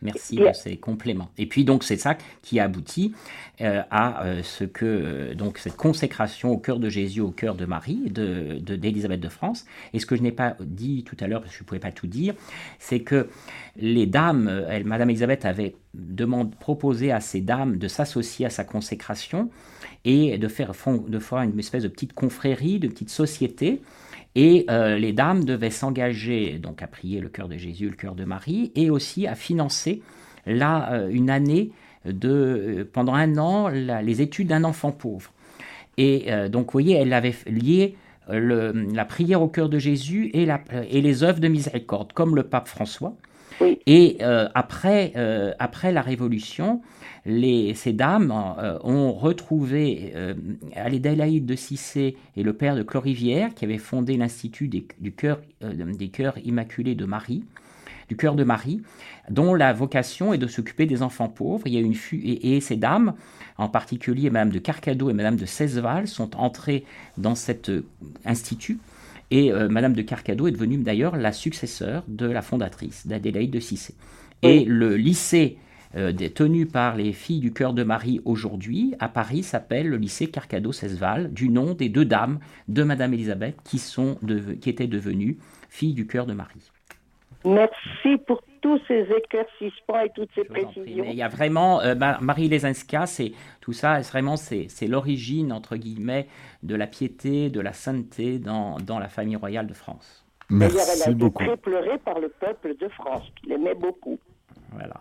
Merci 0.02 0.38
de 0.38 0.50
ces 0.54 0.78
compléments. 0.78 1.30
Et 1.38 1.46
puis 1.46 1.66
donc 1.66 1.84
c'est 1.84 1.98
ça 1.98 2.18
qui 2.42 2.62
aboutit 2.62 3.14
euh, 3.60 3.82
à 3.92 4.24
euh, 4.24 4.44
ce 4.44 4.64
que 4.64 4.86
euh, 4.86 5.36
donc 5.36 5.58
cette 5.58 5.76
consécration 5.76 6.52
au 6.52 6.58
cœur 6.58 6.80
de 6.80 6.88
Jésus, 6.88 7.20
au 7.20 7.32
cœur 7.32 7.56
de 7.56 7.66
Marie, 7.66 8.10
de 8.10 8.60
d'Élisabeth 8.60 9.20
de, 9.20 9.28
France. 9.28 9.66
Et 9.94 10.00
ce 10.00 10.06
que 10.06 10.16
je 10.16 10.22
n'ai 10.22 10.32
pas 10.32 10.56
dit 10.62 11.04
tout 11.04 11.18
à 11.20 11.28
l'heure 11.28 11.42
parce 11.42 11.52
que 11.52 11.58
je 11.58 11.64
ne 11.64 11.68
pouvais 11.68 11.80
pas 11.82 11.92
tout 11.92 12.08
dire, 12.08 12.34
c'est 12.80 13.02
que 13.02 13.28
les 13.76 14.06
dames, 14.06 14.66
elle, 14.70 14.86
Madame 14.86 15.10
Elisabeth 15.10 15.44
avait 15.44 15.76
demande, 15.94 16.56
proposé 16.56 17.12
à 17.12 17.20
ces 17.20 17.42
dames 17.42 17.78
de 17.78 17.88
s'associer 17.90 18.46
à 18.46 18.50
sa 18.50 18.64
consécration 18.64 19.50
et 20.06 20.38
de 20.38 20.48
faire, 20.48 20.72
de 21.08 21.20
faire 21.20 21.40
une 21.40 21.60
espèce 21.60 21.84
de 21.84 21.90
petite 21.90 22.14
confrérie, 22.14 22.80
de 22.80 22.88
petite 22.88 23.10
société 23.10 23.82
et 24.36 24.66
euh, 24.70 24.98
les 24.98 25.14
dames 25.14 25.44
devaient 25.44 25.70
s'engager 25.70 26.60
donc 26.60 26.82
à 26.82 26.88
prier 26.88 27.20
le 27.20 27.30
cœur 27.30 27.48
de 27.48 27.58
Jésus, 27.58 27.90
le 27.90 27.96
cœur 27.96 28.16
de 28.16 28.26
Marie, 28.26 28.72
et 28.76 28.90
aussi 28.90 29.28
à 29.28 29.36
financer 29.36 30.02
là 30.46 30.94
euh, 30.94 31.10
une 31.10 31.30
année 31.30 31.72
de 32.06 32.30
euh, 32.30 32.90
pendant 32.92 33.14
un 33.14 33.38
an 33.38 33.68
les 33.70 34.22
études 34.22 34.48
d'un 34.48 34.64
enfant 34.64 34.92
pauvre. 34.92 35.32
Et 35.98 36.32
donc 36.50 36.68
vous 36.68 36.72
voyez, 36.72 36.96
elle 36.96 37.12
avait 37.12 37.36
lié 37.46 37.98
la 38.30 39.04
prière 39.04 39.42
au 39.42 39.50
cœur 39.50 39.68
de 39.68 39.78
Jésus 39.80 40.30
et, 40.34 40.46
la, 40.46 40.62
et 40.90 41.02
les 41.02 41.24
œuvres 41.24 41.42
de 41.42 41.50
miséricorde, 41.50 42.14
comme 42.14 42.38
le 42.38 42.44
pape 42.44 42.70
François. 42.70 43.16
Et 43.86 44.18
après, 44.22 45.12
après 45.60 45.92
la 45.92 46.02
Révolution, 46.02 46.80
ces 47.26 47.94
dames 47.94 48.34
euh, 48.60 48.78
ont 48.84 49.12
retrouvé 49.12 50.14
euh, 50.16 50.34
Alédélaïde 50.76 51.46
de 51.46 51.56
Cissé 51.56 52.16
et 52.36 52.44
le 52.44 52.54
père 52.54 52.76
de 52.76 52.84
Clorivière, 52.84 53.54
qui 53.54 53.66
avait 53.66 53.78
fondé 53.78 54.18
l'Institut 54.18 54.68
des, 54.68 54.86
du 55.00 55.12
cœur, 55.12 55.42
euh, 55.64 55.74
des 55.94 56.10
cœurs 56.10 56.38
immaculés 56.44 56.96
de 56.96 57.06
Marie, 57.06 57.44
du 58.08 58.16
cœur 58.16 58.36
de 58.36 58.44
Marie, 58.44 58.82
dont 59.30 59.54
la 59.54 59.74
vocation 59.74 60.34
est 60.34 60.38
de 60.38 60.48
s'occuper 60.48 60.86
des 60.86 61.04
enfants 61.04 61.30
pauvres. 61.30 61.68
Il 61.68 61.74
y 61.74 61.78
a 61.78 61.82
une 61.82 61.96
et, 62.24 62.60
ces 62.62 62.76
dames, 62.76 63.14
en 63.58 63.70
particulier 63.70 64.30
Madame 64.30 64.50
de 64.50 64.60
Carcado 64.60 65.10
et 65.10 65.14
Madame 65.14 65.36
de 65.36 65.46
Cesval, 65.46 66.08
sont 66.08 66.36
entrées 66.36 66.86
dans 67.18 67.36
cet 67.36 67.72
institut. 68.26 68.80
Et 69.30 69.52
Madame 69.52 69.94
de 69.94 70.02
Carcado 70.02 70.48
est 70.48 70.52
devenue 70.52 70.78
d'ailleurs 70.78 71.16
la 71.16 71.32
successeur 71.32 72.04
de 72.08 72.26
la 72.26 72.42
fondatrice, 72.42 73.06
d'Adélaïde 73.06 73.52
de 73.52 73.60
Cissé. 73.60 73.94
Et 74.42 74.66
le 74.66 74.96
lycée 74.96 75.60
euh, 75.96 76.12
tenu 76.14 76.66
par 76.66 76.96
les 76.96 77.14
filles 77.14 77.40
du 77.40 77.54
cœur 77.54 77.74
de 77.74 77.84
Marie 77.84 78.22
aujourd'hui, 78.26 78.96
à 79.00 79.10
Paris, 79.10 79.44
s'appelle 79.44 79.88
le 79.88 79.98
lycée 79.98 80.28
Carcado-Cesval, 80.28 81.34
du 81.34 81.50
nom 81.50 81.74
des 81.74 81.90
deux 81.90 82.06
dames 82.06 82.40
de 82.68 82.84
Madame 82.84 83.14
Elisabeth 83.14 83.58
qui, 83.64 83.80
sont 83.80 84.18
qui 84.62 84.70
étaient 84.70 84.88
devenues 84.88 85.38
filles 85.70 85.94
du 85.94 86.08
cœur 86.08 86.26
de 86.26 86.34
Marie. 86.34 86.72
Merci 87.46 88.18
pour 88.28 88.44
tous 88.62 88.80
ces 88.88 89.08
éclaircissements 89.18 90.02
et 90.02 90.10
toutes 90.14 90.30
ces 90.36 90.44
précisions. 90.44 91.06
il 91.08 91.16
y 91.16 91.22
a 91.22 91.30
vraiment, 91.30 91.80
euh, 91.82 91.96
Marie 91.96 92.50
Lesinska, 92.50 93.06
c'est 93.06 93.32
tout 93.62 93.72
ça, 93.72 94.02
vraiment, 94.02 94.36
c'est 94.36 94.88
l'origine, 94.88 95.54
entre 95.54 95.78
guillemets, 95.78 96.28
de 96.64 96.76
la 96.76 96.88
piété, 96.88 97.50
de 97.50 97.62
la 97.62 97.72
sainteté 97.72 98.40
dans, 98.40 98.78
dans 98.78 99.00
la 99.00 99.08
famille 99.08 99.38
royale 99.38 99.68
de 99.68 99.74
France. 99.74 100.26
Merci 100.50 100.78
elle 101.06 101.14
a 101.14 101.16
beaucoup. 101.16 101.44
été 101.44 101.52
très 101.52 101.62
pleurée 101.62 101.98
par 102.00 102.20
le 102.20 102.28
peuple 102.28 102.76
de 102.76 102.88
France, 102.90 103.32
qui 103.36 103.48
l'aimait 103.48 103.76
beaucoup. 103.76 104.20
Voilà. 104.72 104.96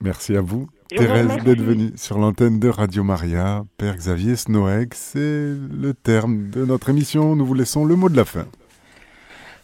Merci 0.00 0.36
à 0.36 0.40
vous, 0.40 0.68
Thérèse, 0.88 1.42
d'être 1.44 1.62
venue 1.62 1.92
sur 1.96 2.18
l'antenne 2.18 2.60
de 2.60 2.68
Radio 2.68 3.02
Maria. 3.02 3.64
Père 3.78 3.96
Xavier 3.96 4.36
Snoek, 4.36 4.94
c'est 4.94 5.18
le 5.18 5.92
terme 5.94 6.50
de 6.50 6.64
notre 6.64 6.90
émission. 6.90 7.34
Nous 7.34 7.46
vous 7.46 7.54
laissons 7.54 7.84
le 7.84 7.96
mot 7.96 8.08
de 8.08 8.16
la 8.16 8.24
fin. 8.24 8.46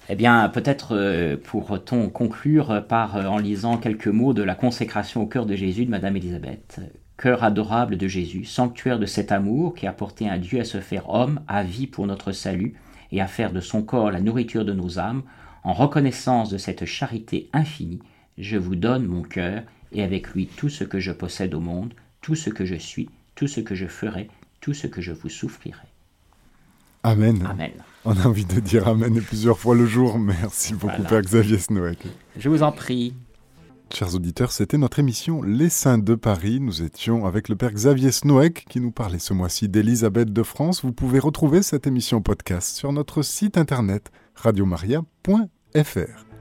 Eh 0.08 0.16
bien, 0.16 0.48
peut-être 0.48 0.96
euh, 0.96 1.36
pourra-t-on 1.36 2.08
conclure 2.08 2.84
par, 2.88 3.16
euh, 3.16 3.26
en 3.26 3.38
lisant 3.38 3.76
quelques 3.76 4.08
mots 4.08 4.32
de 4.32 4.42
la 4.42 4.54
consécration 4.54 5.22
au 5.22 5.26
cœur 5.26 5.46
de 5.46 5.54
Jésus 5.54 5.84
de 5.84 5.90
Madame 5.90 6.16
Élisabeth. 6.16 6.80
Cœur 7.16 7.44
adorable 7.44 7.96
de 7.96 8.08
Jésus, 8.08 8.44
sanctuaire 8.44 8.98
de 8.98 9.06
cet 9.06 9.32
amour 9.32 9.74
qui 9.74 9.86
a 9.86 9.92
porté 9.92 10.28
un 10.28 10.38
Dieu 10.38 10.60
à 10.60 10.64
se 10.64 10.80
faire 10.80 11.08
homme, 11.10 11.40
à 11.46 11.62
vie 11.62 11.86
pour 11.86 12.06
notre 12.06 12.32
salut, 12.32 12.74
et 13.12 13.20
à 13.20 13.26
faire 13.26 13.52
de 13.52 13.60
son 13.60 13.82
corps 13.82 14.10
la 14.10 14.20
nourriture 14.20 14.64
de 14.64 14.72
nos 14.72 14.98
âmes, 14.98 15.22
en 15.62 15.72
reconnaissance 15.72 16.50
de 16.50 16.58
cette 16.58 16.84
charité 16.84 17.48
infinie, 17.52 18.00
je 18.38 18.56
vous 18.56 18.74
donne 18.74 19.06
mon 19.06 19.22
cœur 19.22 19.62
et 19.92 20.02
avec 20.02 20.28
lui 20.28 20.46
tout 20.46 20.68
ce 20.68 20.84
que 20.84 21.00
je 21.00 21.12
possède 21.12 21.54
au 21.54 21.60
monde, 21.60 21.94
tout 22.20 22.34
ce 22.34 22.50
que 22.50 22.64
je 22.64 22.74
suis, 22.74 23.08
tout 23.34 23.48
ce 23.48 23.60
que 23.60 23.74
je 23.74 23.86
ferai, 23.86 24.28
tout 24.60 24.74
ce 24.74 24.86
que 24.86 25.00
je 25.00 25.12
vous 25.12 25.28
souffrirai. 25.28 25.88
Amen. 27.02 27.44
Amen. 27.48 27.72
On 28.04 28.16
a 28.16 28.26
envie 28.26 28.44
de 28.44 28.60
dire 28.60 28.86
Amen 28.86 29.20
plusieurs 29.20 29.58
fois 29.58 29.74
le 29.74 29.86
jour. 29.86 30.18
Merci 30.18 30.74
beaucoup, 30.74 31.02
Père 31.02 31.22
Xavier 31.22 31.58
Snoek. 31.58 31.98
Je 32.36 32.48
vous 32.48 32.62
en 32.62 32.72
prie. 32.72 33.14
Chers 33.92 34.14
auditeurs, 34.14 34.52
c'était 34.52 34.78
notre 34.78 35.00
émission 35.00 35.42
Les 35.42 35.68
Saints 35.68 35.98
de 35.98 36.14
Paris. 36.14 36.60
Nous 36.60 36.82
étions 36.82 37.26
avec 37.26 37.50
le 37.50 37.56
Père 37.56 37.72
Xavier 37.72 38.10
Snoek 38.10 38.64
qui 38.68 38.80
nous 38.80 38.90
parlait 38.90 39.18
ce 39.18 39.34
mois-ci 39.34 39.68
d'Élisabeth 39.68 40.32
de 40.32 40.42
France. 40.42 40.82
Vous 40.82 40.92
pouvez 40.92 41.18
retrouver 41.18 41.62
cette 41.62 41.86
émission 41.86 42.22
podcast 42.22 42.74
sur 42.74 42.92
notre 42.92 43.22
site 43.22 43.58
internet 43.58 44.10
radiomaria.fr. 44.34 46.31